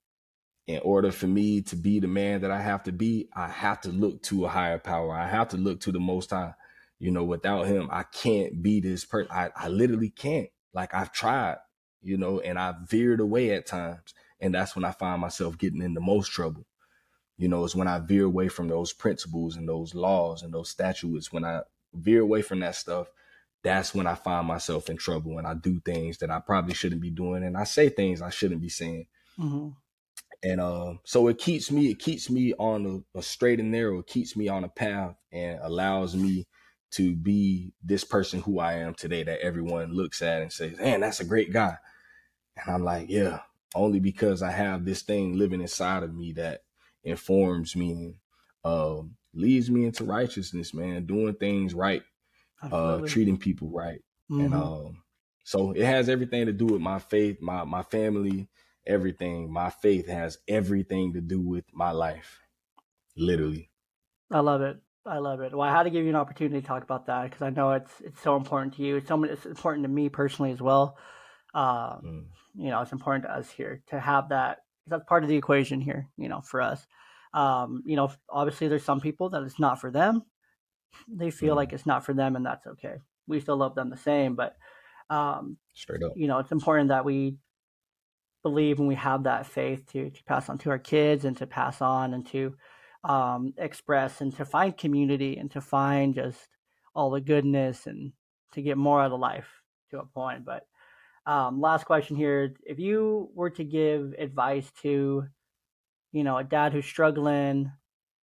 in 0.67 0.79
order 0.83 1.11
for 1.11 1.27
me 1.27 1.61
to 1.63 1.75
be 1.75 1.99
the 1.99 2.07
man 2.07 2.41
that 2.41 2.51
I 2.51 2.61
have 2.61 2.83
to 2.83 2.91
be, 2.91 3.29
I 3.35 3.47
have 3.47 3.81
to 3.81 3.89
look 3.89 4.21
to 4.23 4.45
a 4.45 4.49
higher 4.49 4.79
power. 4.79 5.13
I 5.13 5.27
have 5.27 5.49
to 5.49 5.57
look 5.57 5.81
to 5.81 5.91
the 5.91 5.99
most 5.99 6.29
high. 6.29 6.53
You 6.99 7.11
know, 7.11 7.23
without 7.23 7.67
him, 7.67 7.87
I 7.91 8.03
can't 8.03 8.61
be 8.61 8.81
this 8.81 9.05
person. 9.05 9.31
I, 9.31 9.49
I 9.55 9.69
literally 9.69 10.09
can't. 10.09 10.49
Like 10.73 10.93
I've 10.93 11.11
tried, 11.11 11.57
you 12.01 12.17
know, 12.17 12.39
and 12.39 12.59
I 12.59 12.73
veered 12.85 13.21
away 13.21 13.51
at 13.51 13.65
times. 13.65 14.13
And 14.41 14.53
that's 14.53 14.75
when 14.75 14.85
I 14.85 14.91
find 14.91 15.21
myself 15.21 15.57
getting 15.57 15.81
in 15.81 15.93
the 15.93 16.01
most 16.01 16.31
trouble. 16.31 16.65
You 17.37 17.47
know, 17.47 17.63
it's 17.63 17.75
when 17.75 17.87
I 17.87 17.99
veer 17.99 18.25
away 18.25 18.49
from 18.49 18.67
those 18.67 18.91
principles 18.91 19.55
and 19.55 19.67
those 19.67 19.95
laws 19.95 20.43
and 20.43 20.53
those 20.53 20.69
statutes. 20.69 21.31
When 21.31 21.45
I 21.45 21.61
veer 21.93 22.21
away 22.21 22.41
from 22.41 22.59
that 22.59 22.75
stuff, 22.75 23.07
that's 23.63 23.93
when 23.93 24.07
I 24.07 24.15
find 24.15 24.47
myself 24.47 24.89
in 24.89 24.97
trouble 24.97 25.37
and 25.37 25.47
I 25.47 25.53
do 25.53 25.79
things 25.79 26.17
that 26.19 26.29
I 26.29 26.39
probably 26.39 26.73
shouldn't 26.73 27.01
be 27.01 27.09
doing 27.09 27.43
and 27.43 27.57
I 27.57 27.63
say 27.63 27.89
things 27.89 28.21
I 28.21 28.29
shouldn't 28.29 28.61
be 28.61 28.69
saying. 28.69 29.07
Mm-hmm. 29.37 29.69
And 30.41 30.61
uh, 30.61 30.93
so 31.03 31.27
it 31.27 31.37
keeps 31.37 31.69
me, 31.69 31.91
it 31.91 31.99
keeps 31.99 32.29
me 32.29 32.53
on 32.57 33.03
a, 33.13 33.19
a 33.19 33.21
straight 33.21 33.59
and 33.59 33.71
narrow. 33.71 33.99
It 33.99 34.07
keeps 34.07 34.37
me 34.37 34.47
on 34.47 34.63
a 34.63 34.69
path 34.69 35.15
and 35.31 35.59
allows 35.61 36.15
me 36.15 36.47
to 36.91 37.15
be 37.15 37.73
this 37.83 38.03
person 38.03 38.41
who 38.41 38.59
I 38.59 38.73
am 38.73 38.93
today 38.93 39.23
that 39.23 39.41
everyone 39.41 39.93
looks 39.93 40.21
at 40.21 40.41
and 40.41 40.51
says, 40.51 40.77
man, 40.77 41.01
that's 41.01 41.19
a 41.19 41.25
great 41.25 41.53
guy. 41.53 41.77
And 42.57 42.73
I'm 42.73 42.83
like, 42.83 43.09
yeah, 43.09 43.39
only 43.75 43.99
because 43.99 44.41
I 44.41 44.51
have 44.51 44.85
this 44.85 45.01
thing 45.01 45.37
living 45.37 45.61
inside 45.61 46.03
of 46.03 46.13
me 46.13 46.33
that 46.33 46.61
informs 47.03 47.75
me 47.75 48.19
um, 48.63 49.15
leads 49.33 49.69
me 49.69 49.85
into 49.85 50.03
righteousness, 50.03 50.73
man, 50.73 51.05
doing 51.05 51.35
things 51.35 51.73
right, 51.73 52.03
uh, 52.71 52.99
treating 53.05 53.37
people 53.37 53.69
right. 53.69 54.01
Mm-hmm. 54.29 54.45
And 54.45 54.53
um, 54.53 55.03
so 55.43 55.71
it 55.71 55.85
has 55.85 56.09
everything 56.09 56.45
to 56.47 56.53
do 56.53 56.65
with 56.65 56.81
my 56.81 56.99
faith, 56.99 57.41
my 57.41 57.63
my 57.63 57.83
family, 57.83 58.49
everything. 58.85 59.51
My 59.51 59.69
faith 59.69 60.07
has 60.07 60.37
everything 60.47 61.13
to 61.13 61.21
do 61.21 61.39
with 61.39 61.65
my 61.73 61.91
life. 61.91 62.39
Literally. 63.15 63.69
I 64.31 64.39
love 64.39 64.61
it. 64.61 64.79
I 65.09 65.17
love 65.17 65.41
it. 65.41 65.53
Well, 65.53 65.67
I 65.67 65.71
had 65.71 65.83
to 65.83 65.89
give 65.89 66.03
you 66.03 66.09
an 66.09 66.15
opportunity 66.15 66.61
to 66.61 66.67
talk 66.67 66.83
about 66.83 67.07
that 67.07 67.23
because 67.23 67.41
I 67.41 67.49
know 67.49 67.71
it's 67.71 67.91
it's 68.01 68.21
so 68.21 68.35
important 68.35 68.75
to 68.75 68.83
you. 68.83 68.97
It's 68.97 69.07
so 69.07 69.23
it's 69.23 69.45
important 69.45 69.83
to 69.83 69.89
me 69.89 70.07
personally 70.09 70.51
as 70.51 70.61
well. 70.61 70.97
Um, 71.53 71.63
mm. 71.65 72.23
You 72.55 72.69
know, 72.69 72.81
it's 72.81 72.91
important 72.91 73.25
to 73.25 73.31
us 73.31 73.49
here 73.49 73.81
to 73.87 73.99
have 73.99 74.29
that. 74.29 74.59
That's 74.87 75.03
part 75.05 75.23
of 75.23 75.29
the 75.29 75.35
equation 75.35 75.81
here. 75.81 76.07
You 76.17 76.29
know, 76.29 76.41
for 76.41 76.61
us. 76.61 76.85
Um, 77.33 77.83
you 77.85 77.95
know, 77.95 78.11
obviously 78.29 78.67
there's 78.67 78.83
some 78.83 79.01
people 79.01 79.29
that 79.29 79.43
it's 79.43 79.59
not 79.59 79.81
for 79.81 79.91
them. 79.91 80.23
They 81.07 81.31
feel 81.31 81.53
mm. 81.53 81.57
like 81.57 81.73
it's 81.73 81.85
not 81.85 82.05
for 82.05 82.13
them, 82.13 82.35
and 82.35 82.45
that's 82.45 82.67
okay. 82.67 82.95
We 83.27 83.39
still 83.39 83.57
love 83.57 83.75
them 83.75 83.89
the 83.89 83.97
same, 83.97 84.35
but 84.35 84.55
um, 85.09 85.57
straight 85.73 86.03
up, 86.03 86.13
you 86.15 86.27
know, 86.27 86.39
it's 86.39 86.51
important 86.51 86.89
that 86.89 87.05
we 87.05 87.37
believe 88.43 88.79
and 88.79 88.87
we 88.87 88.95
have 88.95 89.23
that 89.23 89.45
faith 89.45 89.85
to 89.91 90.09
to 90.11 90.23
pass 90.23 90.49
on 90.49 90.57
to 90.59 90.69
our 90.69 90.79
kids 90.79 91.25
and 91.25 91.35
to 91.37 91.47
pass 91.47 91.81
on 91.81 92.13
and 92.13 92.25
to 92.27 92.55
um, 93.03 93.53
express 93.57 94.21
and 94.21 94.35
to 94.35 94.45
find 94.45 94.77
community 94.77 95.37
and 95.37 95.51
to 95.51 95.61
find 95.61 96.15
just 96.15 96.47
all 96.93 97.09
the 97.09 97.21
goodness 97.21 97.87
and 97.87 98.13
to 98.53 98.61
get 98.61 98.77
more 98.77 99.01
out 99.01 99.11
of 99.11 99.19
life 99.19 99.61
to 99.91 99.99
a 99.99 100.05
point. 100.05 100.45
But 100.45 100.67
um, 101.25 101.61
last 101.61 101.85
question 101.85 102.15
here: 102.15 102.55
If 102.65 102.79
you 102.79 103.29
were 103.33 103.51
to 103.51 103.63
give 103.63 104.13
advice 104.17 104.71
to, 104.81 105.27
you 106.11 106.23
know, 106.23 106.37
a 106.37 106.43
dad 106.43 106.73
who's 106.73 106.85
struggling 106.85 107.71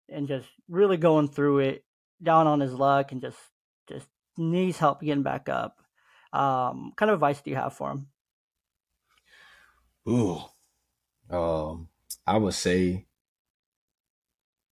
and 0.08 0.28
just 0.28 0.48
really 0.68 0.96
going 0.96 1.28
through 1.28 1.60
it, 1.60 1.84
down 2.22 2.46
on 2.46 2.60
his 2.60 2.72
luck, 2.74 3.12
and 3.12 3.20
just 3.20 3.38
just 3.88 4.08
needs 4.36 4.78
help 4.78 5.00
getting 5.02 5.22
back 5.22 5.48
up, 5.48 5.82
um, 6.32 6.92
kind 6.96 7.10
of 7.10 7.14
advice 7.14 7.40
do 7.42 7.50
you 7.50 7.56
have 7.56 7.74
for 7.74 7.90
him? 7.92 8.08
Ooh, 10.08 10.42
um, 11.30 11.88
I 12.26 12.36
would 12.38 12.54
say 12.54 13.06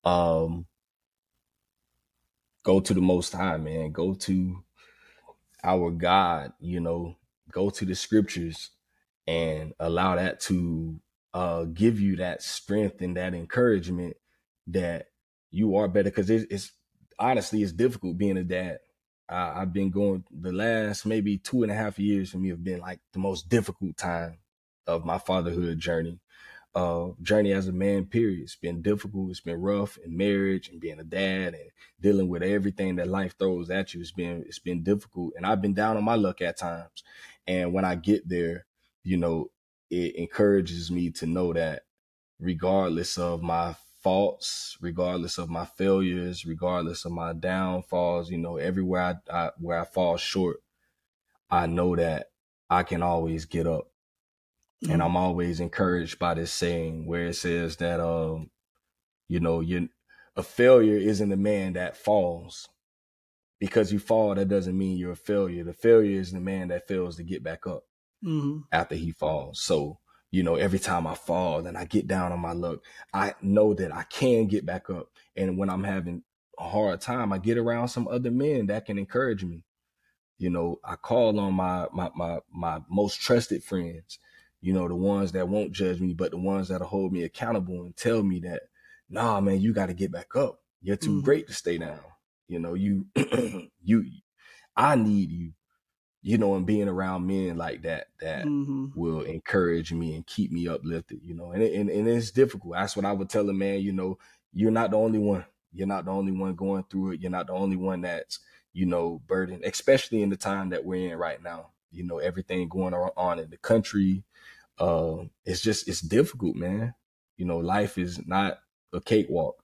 um 0.05 0.67
go 2.65 2.81
to 2.81 2.95
the 2.95 3.01
most 3.01 3.33
high 3.33 3.57
man. 3.57 3.93
Go 3.93 4.15
to 4.15 4.63
our 5.65 5.91
god 5.93 6.53
you 6.59 6.81
know 6.81 7.17
go 7.53 7.71
to 7.71 7.85
the 7.85 7.95
scriptures 7.95 8.71
and 9.29 9.73
allow 9.79 10.17
that 10.17 10.41
to 10.41 11.01
uh 11.35 11.65
give 11.65 12.01
you 12.01 12.17
that 12.17 12.43
strength 12.43 13.01
and 13.01 13.17
that 13.17 13.35
encouragement 13.35 14.17
that 14.67 15.07
you 15.51 15.77
are 15.77 15.89
better. 15.89 16.11
Because 16.11 16.31
it's, 16.31 16.45
it's, 16.51 16.73
honestly 17.19 17.63
it's 17.63 17.73
difficult 17.73 18.19
being 18.19 18.37
a 18.37 18.45
dad. 18.45 18.79
I've 19.29 19.73
been 19.73 19.91
going 19.91 20.25
the 20.31 20.53
last 20.53 21.07
maybe 21.07 21.39
two 21.39 21.63
and 21.63 21.73
a 21.73 21.75
half 21.75 21.99
years 21.99 22.31
for 22.31 22.39
me 22.39 22.51
have 22.51 22.63
been 22.63 22.81
like 22.81 23.01
the 23.13 23.19
most 23.19 23.49
difficult 23.49 23.97
time 23.97 24.39
of 24.87 25.05
my 25.07 25.19
fatherhood 25.19 25.79
journey 25.79 26.19
uh, 26.75 27.09
journey 27.21 27.53
as 27.53 27.69
a 27.69 27.73
man, 27.73 28.07
period. 28.07 28.41
It's 28.43 28.57
been 28.57 28.83
difficult. 28.83 29.31
It's 29.31 29.41
been 29.41 29.61
rough 29.61 29.99
in 29.99 30.17
marriage 30.17 30.69
and 30.69 30.81
being 30.81 31.01
a 31.01 31.05
dad 31.05 31.55
and 31.55 31.71
dealing 32.01 32.29
with 32.29 32.43
everything 32.43 32.97
that 32.97 33.09
life 33.09 33.37
throws 33.39 33.71
at 33.71 33.93
you. 33.93 34.01
It's 34.01 34.13
been, 34.13 34.45
it's 34.47 34.59
been 34.59 34.83
difficult. 34.83 35.35
And 35.37 35.45
I've 35.45 35.61
been 35.61 35.75
down 35.75 35.97
on 35.97 36.05
my 36.05 36.15
luck 36.15 36.41
at 36.41 36.59
times. 36.59 37.05
And 37.47 37.73
when 37.73 37.85
I 37.85 37.95
get 37.95 38.29
there, 38.29 38.67
you 39.03 39.17
know, 39.17 39.51
it 39.91 40.17
encourages 40.17 40.91
me 40.91 41.11
to 41.11 41.27
know 41.27 41.53
that 41.53 41.83
regardless 42.41 43.19
of 43.19 43.43
my 43.43 43.75
faults, 44.03 44.77
regardless 44.81 45.39
of 45.39 45.51
my 45.51 45.65
failures, 45.65 46.47
regardless 46.47 47.05
of 47.05 47.13
my 47.13 47.33
downfalls, 47.33 48.31
you 48.31 48.39
know, 48.39 48.57
everywhere 48.57 49.21
I, 49.31 49.33
I 49.47 49.51
where 49.59 49.79
I 49.79 49.85
fall 49.85 50.17
short, 50.17 50.63
I 51.51 51.67
know 51.67 51.95
that 51.97 52.31
I 52.71 52.83
can 52.83 53.03
always 53.03 53.45
get 53.45 53.67
up 53.67 53.92
Mm-hmm. 54.83 54.93
And 54.93 55.03
I'm 55.03 55.17
always 55.17 55.61
encouraged 55.61 56.19
by 56.19 56.35
this 56.35 56.53
saying 56.53 57.07
where 57.07 57.27
it 57.27 57.37
says 57.37 57.77
that, 57.77 58.01
um, 58.01 58.51
you 59.29 59.39
know, 59.39 59.61
you 59.61 59.89
a 60.35 60.43
failure 60.43 60.97
isn't 60.97 61.29
the 61.29 61.37
man 61.37 61.75
that 61.75 61.97
falls. 61.97 62.69
Because 63.61 63.93
you 63.93 64.01
fall, 64.01 64.35
that 64.35 64.49
doesn't 64.49 64.77
mean 64.77 64.97
you're 64.97 65.13
a 65.13 65.17
failure. 65.17 65.63
The 65.63 65.73
failure 65.73 66.19
is 66.19 66.33
the 66.33 66.41
man 66.41 66.69
that 66.69 66.89
fails 66.89 67.17
to 67.17 67.23
get 67.23 67.45
back 67.45 67.65
up 67.65 67.85
mm-hmm. 68.25 68.61
after 68.73 68.97
he 68.97 69.13
falls. 69.13 69.63
So, 69.63 70.01
you 70.33 70.43
know, 70.43 70.57
every 70.57 70.81
time 70.81 71.07
I 71.07 71.15
fall 71.15 71.65
and 71.65 71.79
I 71.79 71.85
get 71.85 72.09
down 72.09 72.33
on 72.33 72.41
my 72.41 72.55
luck, 72.55 72.81
I 73.15 73.35
know 73.41 73.73
that 73.75 73.95
I 73.95 74.03
can 74.03 74.47
get 74.47 74.67
back 74.67 74.91
up. 74.91 75.11
And 75.37 75.59
when 75.59 75.71
I'm 75.71 75.85
having 75.85 76.25
a 76.59 76.69
hard 76.69 77.01
time, 77.01 77.33
I 77.33 77.39
get 77.39 77.57
around 77.57 77.87
some 77.87 78.09
other 78.09 78.33
men 78.33 78.67
that 78.67 78.85
can 78.85 78.99
encourage 78.99 79.45
me. 79.45 79.65
You 80.39 80.51
know, 80.51 80.81
I 80.85 80.97
call 80.97 81.39
on 81.39 81.55
my 81.55 81.87
my 81.93 82.11
my 82.17 82.41
my 82.53 82.81
most 82.91 83.21
trusted 83.21 83.63
friends 83.63 84.19
you 84.63 84.73
know, 84.73 84.87
the 84.87 84.95
ones 84.95 85.33
that 85.33 85.49
won't 85.49 85.73
judge 85.73 86.01
me, 86.01 86.15
but 86.15 86.31
the 86.31 86.39
ones 86.39 86.69
that'll 86.69 86.87
hold 86.87 87.13
me 87.13 87.25
accountable 87.25 87.83
and 87.83 87.97
tell 87.97 88.23
me 88.23 88.39
that, 88.41 88.63
nah, 89.11 89.41
man, 89.41 89.61
you 89.61 89.75
got 89.75 89.87
to 89.87 89.95
get 89.95 90.13
back 90.13 90.37
up. 90.37 90.61
You're 90.81 90.97
too 90.97 91.21
mm. 91.21 91.25
great 91.25 91.49
to 91.49 91.53
stay 91.53 91.79
down. 91.79 92.01
You 92.47 92.61
know, 92.61 92.75
you, 92.75 93.07
you, 93.83 94.05
I 94.77 94.95
need 94.95 95.31
you, 95.31 95.53
you 96.23 96.39
know, 96.39 96.55
and 96.55 96.65
being 96.65 96.89
around 96.89 97.27
men 97.27 97.57
like 97.57 97.83
that, 97.83 98.07
that 98.21 98.45
mm-hmm. 98.45 98.87
will 98.95 99.23
encourage 99.23 99.93
me 99.93 100.15
and 100.15 100.25
keep 100.27 100.53
me 100.53 100.69
uplifted, 100.69 101.19
you 101.23 101.35
know, 101.35 101.51
and, 101.51 101.63
and, 101.63 101.91
and 101.91 102.09
it's 102.09 102.31
difficult. 102.31 102.75
That's 102.75 102.95
what 102.95 103.05
I 103.05 103.13
would 103.13 103.29
tell 103.29 103.49
a 103.51 103.53
man, 103.53 103.81
you 103.81 103.93
know, 103.93 104.19
you're 104.53 104.71
not 104.71 104.93
the 104.93 104.97
only 104.97 105.19
one. 105.19 105.45
You're 105.73 105.89
not 105.89 106.05
the 106.05 106.13
only 106.13 106.33
one 106.33 106.55
going 106.55 106.85
through 106.85 107.13
it. 107.13 107.21
You're 107.21 107.31
not 107.31 107.49
the 107.49 107.55
only 107.55 107.77
one 107.77 108.03
that's, 108.03 108.39
you 108.73 108.87
know, 108.87 109.21
burdened, 109.27 109.65
especially 109.65 110.23
in 110.23 110.29
the 110.29 110.37
time 110.37 110.71
that 110.71 110.85
we're 110.85 111.11
in 111.11 111.19
right 111.19 111.43
now. 111.43 111.71
You 111.93 112.05
know, 112.05 112.19
everything 112.19 112.69
going 112.69 112.95
on 112.95 113.39
in 113.39 113.51
the 113.51 113.59
country, 113.59 114.25
uh, 114.79 115.17
it's 115.45 115.61
just 115.61 115.89
it's 115.89 116.01
difficult, 116.01 116.57
man. 116.57 116.95
You 117.37 117.47
know, 117.47 117.59
life 117.59 117.99
is 117.99 118.27
not 118.27 118.59
a 118.93 119.01
cakewalk, 119.01 119.63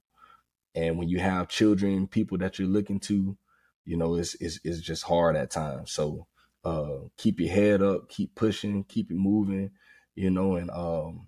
and 0.74 0.98
when 0.98 1.08
you 1.08 1.20
have 1.20 1.48
children, 1.48 2.06
people 2.06 2.38
that 2.38 2.58
you're 2.58 2.68
looking 2.68 3.00
to, 3.00 3.36
you 3.84 3.96
know, 3.96 4.14
it's 4.16 4.34
it's 4.36 4.60
it's 4.64 4.80
just 4.80 5.04
hard 5.04 5.36
at 5.36 5.50
times. 5.50 5.92
So 5.92 6.26
uh, 6.64 7.08
keep 7.16 7.40
your 7.40 7.50
head 7.50 7.82
up, 7.82 8.08
keep 8.08 8.34
pushing, 8.34 8.84
keep 8.84 9.10
it 9.10 9.16
moving, 9.16 9.70
you 10.14 10.30
know, 10.30 10.56
and 10.56 10.70
um, 10.70 11.26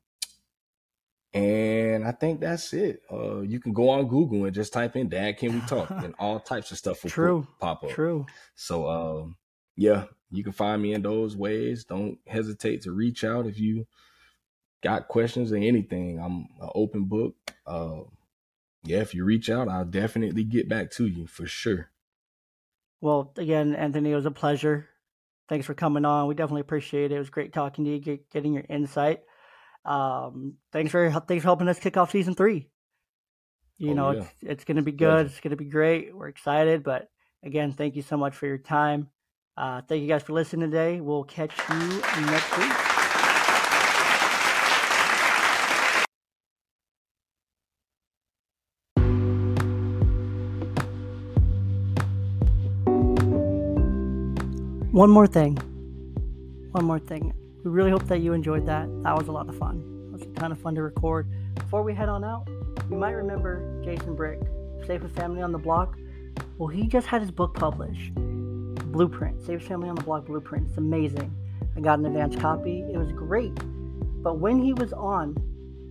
and 1.34 2.02
I 2.02 2.12
think 2.12 2.40
that's 2.40 2.72
it. 2.72 3.02
Uh, 3.12 3.40
you 3.40 3.60
can 3.60 3.74
go 3.74 3.90
on 3.90 4.08
Google 4.08 4.46
and 4.46 4.54
just 4.54 4.72
type 4.72 4.96
in 4.96 5.10
"Dad, 5.10 5.36
can 5.36 5.52
we 5.52 5.60
talk?" 5.66 5.90
and 5.90 6.14
all 6.18 6.40
types 6.40 6.70
of 6.70 6.78
stuff 6.78 7.02
will 7.04 7.10
True. 7.10 7.46
pop 7.60 7.84
up. 7.84 7.90
True. 7.90 8.24
So, 8.54 8.88
um, 8.88 9.36
yeah, 9.76 10.04
you 10.30 10.42
can 10.42 10.52
find 10.52 10.80
me 10.80 10.94
in 10.94 11.02
those 11.02 11.36
ways. 11.36 11.84
Don't 11.84 12.18
hesitate 12.26 12.80
to 12.84 12.92
reach 12.92 13.22
out 13.22 13.46
if 13.46 13.60
you 13.60 13.86
got 14.84 15.08
questions 15.08 15.50
or 15.52 15.56
anything. 15.56 16.20
I'm 16.20 16.48
an 16.60 16.70
open 16.74 17.04
book. 17.04 17.34
Uh, 17.66 18.02
yeah, 18.84 18.98
if 19.00 19.14
you 19.14 19.24
reach 19.24 19.50
out, 19.50 19.68
I'll 19.68 19.84
definitely 19.84 20.44
get 20.44 20.68
back 20.68 20.90
to 20.92 21.06
you 21.06 21.26
for 21.26 21.46
sure. 21.46 21.90
Well, 23.00 23.32
again, 23.36 23.74
Anthony, 23.74 24.12
it 24.12 24.14
was 24.14 24.26
a 24.26 24.30
pleasure. 24.30 24.88
Thanks 25.48 25.66
for 25.66 25.74
coming 25.74 26.04
on. 26.04 26.26
We 26.28 26.34
definitely 26.34 26.60
appreciate 26.62 27.10
it. 27.12 27.16
It 27.16 27.18
was 27.18 27.30
great 27.30 27.52
talking 27.52 27.84
to 27.84 27.90
you, 27.90 27.98
get, 27.98 28.30
getting 28.30 28.52
your 28.54 28.64
insight. 28.68 29.20
Um, 29.84 30.54
thanks 30.72 30.90
for 30.92 31.10
thanks 31.10 31.42
for 31.42 31.48
helping 31.48 31.68
us 31.68 31.78
kick 31.78 31.96
off 31.98 32.10
season 32.12 32.34
three. 32.34 32.68
You 33.76 33.90
Oh, 33.90 33.94
know, 33.94 34.10
yeah. 34.12 34.20
it's 34.20 34.34
it's 34.42 34.64
gonna 34.64 34.80
be 34.82 34.92
good. 34.92 35.26
It's 35.26 35.40
gonna 35.40 35.56
be 35.56 35.66
great. 35.66 36.16
We're 36.16 36.28
excited, 36.28 36.82
but 36.82 37.10
again, 37.42 37.72
thank 37.72 37.94
you 37.96 38.02
so 38.02 38.16
much 38.16 38.34
for 38.34 38.46
your 38.46 38.56
time. 38.58 39.08
Uh, 39.56 39.82
thank 39.86 40.00
you 40.00 40.08
guys 40.08 40.22
for 40.22 40.32
listening 40.32 40.70
today. 40.70 41.00
We'll 41.02 41.24
catch 41.24 41.52
you 41.68 42.00
next 42.26 42.56
week. 42.58 42.93
One 54.94 55.10
more 55.10 55.26
thing. 55.26 55.56
One 56.70 56.84
more 56.84 57.00
thing. 57.00 57.34
We 57.64 57.70
really 57.72 57.90
hope 57.90 58.04
that 58.04 58.20
you 58.20 58.32
enjoyed 58.32 58.64
that. 58.66 58.86
That 59.02 59.18
was 59.18 59.26
a 59.26 59.32
lot 59.32 59.48
of 59.48 59.58
fun. 59.58 59.82
It 60.06 60.12
was 60.12 60.22
a 60.22 60.26
ton 60.26 60.52
of 60.52 60.60
fun 60.60 60.76
to 60.76 60.84
record. 60.84 61.26
Before 61.56 61.82
we 61.82 61.92
head 61.92 62.08
on 62.08 62.22
out, 62.22 62.46
you 62.88 62.94
might 62.94 63.10
remember 63.10 63.82
Jason 63.84 64.14
Brick, 64.14 64.38
Safest 64.86 65.16
Family 65.16 65.42
on 65.42 65.50
the 65.50 65.58
Block. 65.58 65.98
Well, 66.58 66.68
he 66.68 66.86
just 66.86 67.08
had 67.08 67.22
his 67.22 67.32
book 67.32 67.54
published, 67.54 68.14
Blueprint, 68.14 69.44
Safest 69.44 69.66
Family 69.66 69.88
on 69.88 69.96
the 69.96 70.04
Block 70.04 70.26
Blueprint. 70.26 70.68
It's 70.68 70.78
amazing. 70.78 71.34
I 71.76 71.80
got 71.80 71.98
an 71.98 72.06
advance 72.06 72.36
copy. 72.36 72.82
It 72.82 72.96
was 72.96 73.10
great. 73.10 73.52
But 74.22 74.38
when 74.38 74.62
he 74.62 74.74
was 74.74 74.92
on, 74.92 75.34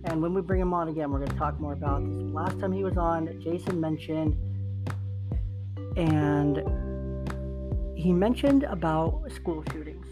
and 0.04 0.22
when 0.22 0.32
we 0.32 0.40
bring 0.40 0.62
him 0.62 0.72
on 0.72 0.88
again, 0.88 1.10
we're 1.10 1.18
going 1.18 1.30
to 1.30 1.36
talk 1.36 1.60
more 1.60 1.74
about 1.74 2.02
this. 2.02 2.22
Last 2.32 2.58
time 2.58 2.72
he 2.72 2.82
was 2.82 2.96
on, 2.96 3.38
Jason 3.42 3.78
mentioned, 3.78 4.34
and 5.98 6.62
he 8.04 8.12
mentioned 8.12 8.64
about 8.64 9.22
school 9.34 9.64
shootings. 9.72 10.06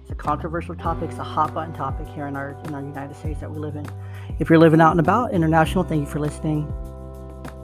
It's 0.00 0.10
a 0.10 0.14
controversial 0.14 0.76
topic. 0.76 1.10
It's 1.10 1.18
a 1.18 1.24
hot 1.24 1.52
button 1.52 1.74
topic 1.74 2.06
here 2.14 2.28
in 2.28 2.36
our 2.36 2.56
in 2.66 2.72
our 2.72 2.80
United 2.80 3.16
States 3.16 3.40
that 3.40 3.50
we 3.50 3.58
live 3.58 3.74
in. 3.74 3.84
If 4.38 4.48
you're 4.48 4.60
living 4.60 4.80
out 4.80 4.92
and 4.92 5.00
about, 5.00 5.32
international, 5.34 5.82
thank 5.82 6.02
you 6.02 6.06
for 6.06 6.20
listening. 6.20 6.72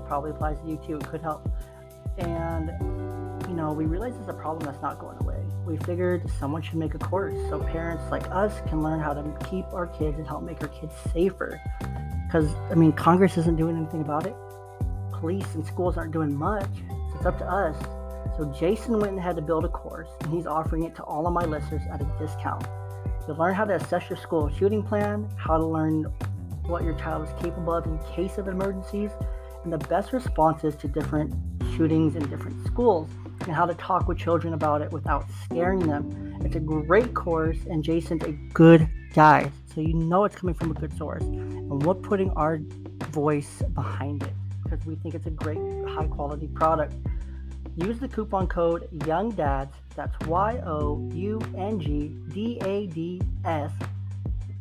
Probably 0.09 0.33
applies 0.33 0.61
to 0.63 0.67
you 0.67 0.81
too. 0.85 0.97
It 0.97 1.07
could 1.07 1.21
help. 1.21 1.49
And 2.19 2.71
you 3.49 3.55
know, 3.55 3.73
we 3.73 3.85
realize 3.85 4.15
it's 4.19 4.29
a 4.29 4.33
problem 4.33 4.67
that's 4.67 4.83
not 4.83 4.99
going 4.99 5.17
away. 5.21 5.41
We 5.65 5.77
figured 5.77 6.29
someone 6.41 6.61
should 6.61 6.75
make 6.75 6.95
a 6.95 6.99
course 6.99 7.39
so 7.49 7.61
parents 7.61 8.03
like 8.11 8.29
us 8.33 8.61
can 8.69 8.83
learn 8.83 8.99
how 8.99 9.15
to 9.15 9.23
keep 9.49 9.65
our 9.67 9.87
kids 9.87 10.19
and 10.19 10.27
help 10.27 10.43
make 10.43 10.61
our 10.61 10.69
kids 10.69 10.93
safer. 11.13 11.61
Because 12.27 12.53
I 12.69 12.75
mean, 12.75 12.91
Congress 12.91 13.37
isn't 13.37 13.57
doing 13.57 13.77
anything 13.77 14.01
about 14.01 14.27
it. 14.27 14.35
Police 15.13 15.55
and 15.55 15.65
schools 15.65 15.97
aren't 15.97 16.13
doing 16.13 16.35
much. 16.35 16.69
So 16.89 17.17
it's 17.19 17.27
up 17.27 17.39
to 17.39 17.47
us 17.47 17.77
so 18.37 18.45
Jason 18.59 18.99
went 18.99 19.13
and 19.13 19.21
had 19.21 19.37
to 19.37 19.43
build 19.43 19.65
a 19.65 19.69
course, 19.69 20.09
and 20.23 20.33
he's 20.33 20.47
offering 20.47 20.85
it 20.85 20.95
to 20.97 21.03
all 21.03 21.27
of 21.27 21.33
my 21.33 21.45
listeners 21.45 21.83
at 21.91 22.01
a 22.01 22.05
discount. 22.19 22.67
You'll 23.27 23.37
learn 23.37 23.55
how 23.55 23.65
to 23.65 23.75
assess 23.75 24.09
your 24.09 24.17
school 24.17 24.51
shooting 24.51 24.83
plan, 24.83 25.29
how 25.37 25.59
to 25.59 25.67
learn 25.67 26.05
what 26.65 26.85
your 26.85 26.95
child 26.95 27.27
is 27.29 27.35
capable 27.43 27.75
of 27.75 27.87
in 27.87 27.99
case 28.15 28.39
of 28.39 28.49
emergencies, 28.49 29.11
and 29.65 29.73
the 29.73 29.79
best 29.79 30.13
responses 30.13 30.77
to 30.77 30.89
different 30.89 31.35
shootings 31.77 32.17
in 32.17 32.29
different 32.29 32.67
schools, 32.67 33.09
and 33.43 33.53
how 33.53 33.67
to 33.67 33.75
talk 33.75 34.09
with 34.09 34.19
children 34.19 34.55
about 34.55 34.83
it 34.83 34.91
without 34.93 35.27
scaring 35.45 35.81
them. 35.81 36.37
It's 36.45 36.57
a 36.57 36.61
great 36.61 37.15
course, 37.15 37.59
and 37.69 37.83
Jason's 37.83 38.25
a 38.25 38.33
good 38.55 38.89
guy, 39.15 39.51
so 39.75 39.81
you 39.81 39.95
know 39.95 40.25
it's 40.25 40.37
coming 40.37 40.55
from 40.55 40.71
a 40.71 40.75
good 40.75 40.97
source. 40.97 41.23
And 41.23 41.83
we're 41.83 41.95
putting 41.95 42.31
our 42.31 42.61
voice 43.11 43.63
behind 43.75 44.23
it 44.23 44.33
because 44.63 44.85
we 44.87 44.97
think 44.97 45.15
it's 45.15 45.27
a 45.27 45.31
great, 45.31 45.59
high 45.89 46.07
quality 46.07 46.47
product. 46.49 46.95
Use 47.79 48.01
the 48.01 48.09
coupon 48.09 48.49
code 48.49 48.89
YOUNGDADS, 49.05 49.69
that's 49.95 50.27
Y 50.27 50.61
O 50.67 51.09
U 51.15 51.41
N 51.57 51.79
G 51.79 52.09
D 52.33 52.59
A 52.65 52.89
D 52.89 53.23
S, 53.45 53.71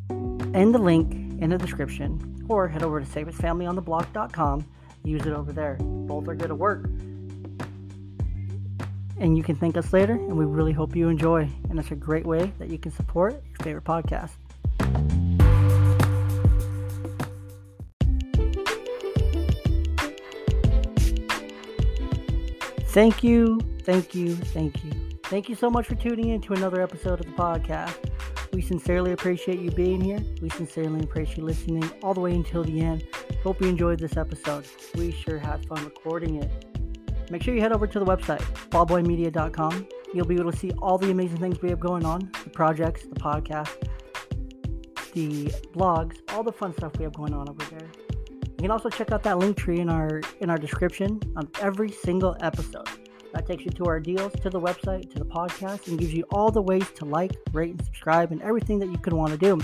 and 0.09 0.73
the 0.73 0.77
link 0.77 1.13
in 1.41 1.49
the 1.49 1.57
description, 1.57 2.45
or 2.47 2.67
head 2.67 2.83
over 2.83 2.99
to 2.99 3.05
safestfamilyontheblock.com. 3.07 4.67
Use 5.03 5.25
it 5.25 5.33
over 5.33 5.51
there. 5.51 5.77
Both 5.81 6.27
are 6.27 6.35
good 6.35 6.51
at 6.51 6.57
work. 6.57 6.85
And 9.19 9.35
you 9.35 9.41
can 9.41 9.55
thank 9.55 9.77
us 9.77 9.93
later, 9.93 10.13
and 10.13 10.37
we 10.37 10.45
really 10.45 10.73
hope 10.73 10.95
you 10.95 11.09
enjoy. 11.09 11.49
And 11.71 11.79
it's 11.79 11.89
a 11.89 11.95
great 11.95 12.25
way 12.25 12.53
that 12.59 12.69
you 12.69 12.77
can 12.77 12.91
support 12.91 13.33
your 13.33 13.57
favorite 13.63 13.83
podcast. 13.83 14.33
Thank 22.97 23.23
you, 23.23 23.59
thank 23.83 24.15
you, 24.15 24.35
thank 24.35 24.83
you. 24.83 24.91
Thank 25.25 25.49
you 25.49 25.53
so 25.53 25.69
much 25.69 25.85
for 25.85 25.93
tuning 25.93 26.29
in 26.29 26.41
to 26.41 26.53
another 26.53 26.81
episode 26.81 27.19
of 27.19 27.27
the 27.27 27.31
podcast. 27.33 27.93
We 28.51 28.63
sincerely 28.63 29.11
appreciate 29.11 29.59
you 29.59 29.69
being 29.69 30.01
here. 30.01 30.19
We 30.41 30.49
sincerely 30.49 31.01
appreciate 31.01 31.37
you 31.37 31.43
listening 31.43 31.87
all 32.01 32.15
the 32.15 32.21
way 32.21 32.33
until 32.33 32.63
the 32.63 32.81
end. 32.81 33.05
Hope 33.43 33.61
you 33.61 33.67
enjoyed 33.67 33.99
this 33.99 34.17
episode. 34.17 34.65
We 34.95 35.11
sure 35.11 35.37
had 35.37 35.63
fun 35.67 35.85
recording 35.85 36.41
it. 36.41 36.49
Make 37.29 37.43
sure 37.43 37.53
you 37.53 37.61
head 37.61 37.71
over 37.71 37.85
to 37.85 37.99
the 37.99 38.05
website, 38.05 38.41
ballboymedia.com. 38.71 39.87
You'll 40.15 40.25
be 40.25 40.33
able 40.33 40.51
to 40.51 40.57
see 40.57 40.71
all 40.81 40.97
the 40.97 41.11
amazing 41.11 41.37
things 41.37 41.61
we 41.61 41.69
have 41.69 41.79
going 41.79 42.03
on 42.03 42.31
the 42.45 42.49
projects, 42.49 43.03
the 43.03 43.19
podcast, 43.19 43.75
the 45.13 45.49
blogs, 45.75 46.17
all 46.29 46.41
the 46.41 46.51
fun 46.51 46.73
stuff 46.73 46.97
we 46.97 47.03
have 47.03 47.13
going 47.13 47.35
on 47.35 47.47
over 47.47 47.63
there. 47.65 48.06
You 48.57 48.63
can 48.63 48.71
also 48.71 48.89
check 48.89 49.11
out 49.11 49.21
that 49.21 49.37
link 49.37 49.55
tree 49.55 49.79
in 49.79 49.87
our 49.87 50.19
in 50.41 50.49
our 50.49 50.57
description 50.57 51.19
on 51.35 51.47
every 51.61 51.91
single 51.91 52.35
episode. 52.41 52.89
That 53.33 53.45
takes 53.45 53.63
you 53.63 53.69
to 53.71 53.85
our 53.85 53.99
deals, 53.99 54.33
to 54.41 54.49
the 54.49 54.59
website, 54.59 55.11
to 55.13 55.19
the 55.19 55.25
podcast, 55.25 55.87
and 55.87 55.99
gives 55.99 56.11
you 56.11 56.23
all 56.31 56.49
the 56.49 56.61
ways 56.61 56.89
to 56.95 57.05
like, 57.05 57.33
rate, 57.53 57.71
and 57.71 57.85
subscribe, 57.85 58.31
and 58.31 58.41
everything 58.41 58.79
that 58.79 58.89
you 58.89 58.97
could 58.97 59.13
want 59.13 59.31
to 59.31 59.37
do. 59.37 59.59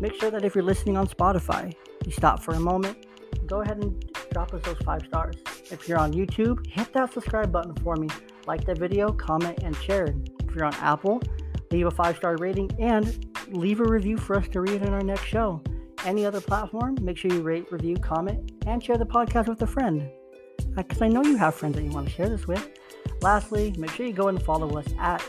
Make 0.00 0.18
sure 0.20 0.32
that 0.32 0.44
if 0.44 0.56
you're 0.56 0.64
listening 0.64 0.96
on 0.96 1.06
Spotify, 1.06 1.72
you 2.04 2.10
stop 2.10 2.42
for 2.42 2.54
a 2.54 2.58
moment, 2.58 3.06
go 3.46 3.60
ahead 3.60 3.78
and 3.78 4.04
drop 4.32 4.52
us 4.52 4.62
those 4.62 4.78
five 4.78 5.02
stars. 5.02 5.36
If 5.70 5.88
you're 5.88 5.98
on 5.98 6.12
YouTube, 6.12 6.66
hit 6.66 6.92
that 6.94 7.12
subscribe 7.12 7.52
button 7.52 7.76
for 7.76 7.94
me. 7.94 8.08
Like 8.48 8.64
the 8.64 8.74
video, 8.74 9.12
comment, 9.12 9.60
and 9.62 9.76
share. 9.76 10.12
If 10.48 10.56
you're 10.56 10.64
on 10.64 10.74
Apple, 10.74 11.22
leave 11.70 11.86
a 11.86 11.90
five 11.92 12.16
star 12.16 12.36
rating 12.36 12.68
and 12.80 13.32
leave 13.48 13.78
a 13.78 13.84
review 13.84 14.16
for 14.16 14.36
us 14.36 14.48
to 14.48 14.60
read 14.60 14.82
in 14.82 14.88
our 14.88 15.02
next 15.02 15.26
show. 15.26 15.62
Any 16.04 16.26
other 16.26 16.40
platform, 16.40 16.96
make 17.00 17.16
sure 17.16 17.32
you 17.32 17.42
rate, 17.42 17.70
review, 17.70 17.96
comment, 17.96 18.52
and 18.66 18.82
share 18.82 18.98
the 18.98 19.06
podcast 19.06 19.46
with 19.48 19.62
a 19.62 19.66
friend. 19.66 20.10
Uh, 20.76 20.82
because 20.82 21.00
I 21.00 21.08
know 21.08 21.22
you 21.22 21.36
have 21.36 21.54
friends 21.54 21.76
that 21.76 21.84
you 21.84 21.90
want 21.90 22.08
to 22.08 22.12
share 22.12 22.28
this 22.28 22.46
with. 22.48 22.68
Lastly, 23.20 23.72
make 23.78 23.90
sure 23.90 24.04
you 24.04 24.12
go 24.12 24.28
and 24.28 24.42
follow 24.42 24.76
us 24.76 24.86
at 24.98 25.22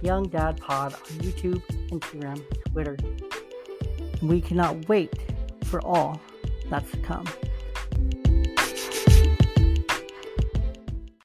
Young 0.00 0.28
Dad 0.28 0.60
Pod 0.60 0.94
on 0.94 1.18
YouTube, 1.18 1.62
Instagram, 1.88 2.40
Twitter. 2.70 2.96
We 4.22 4.40
cannot 4.40 4.88
wait 4.88 5.12
for 5.64 5.80
all 5.80 6.20
that's 6.70 6.90
to 6.92 6.96
come. 6.98 7.26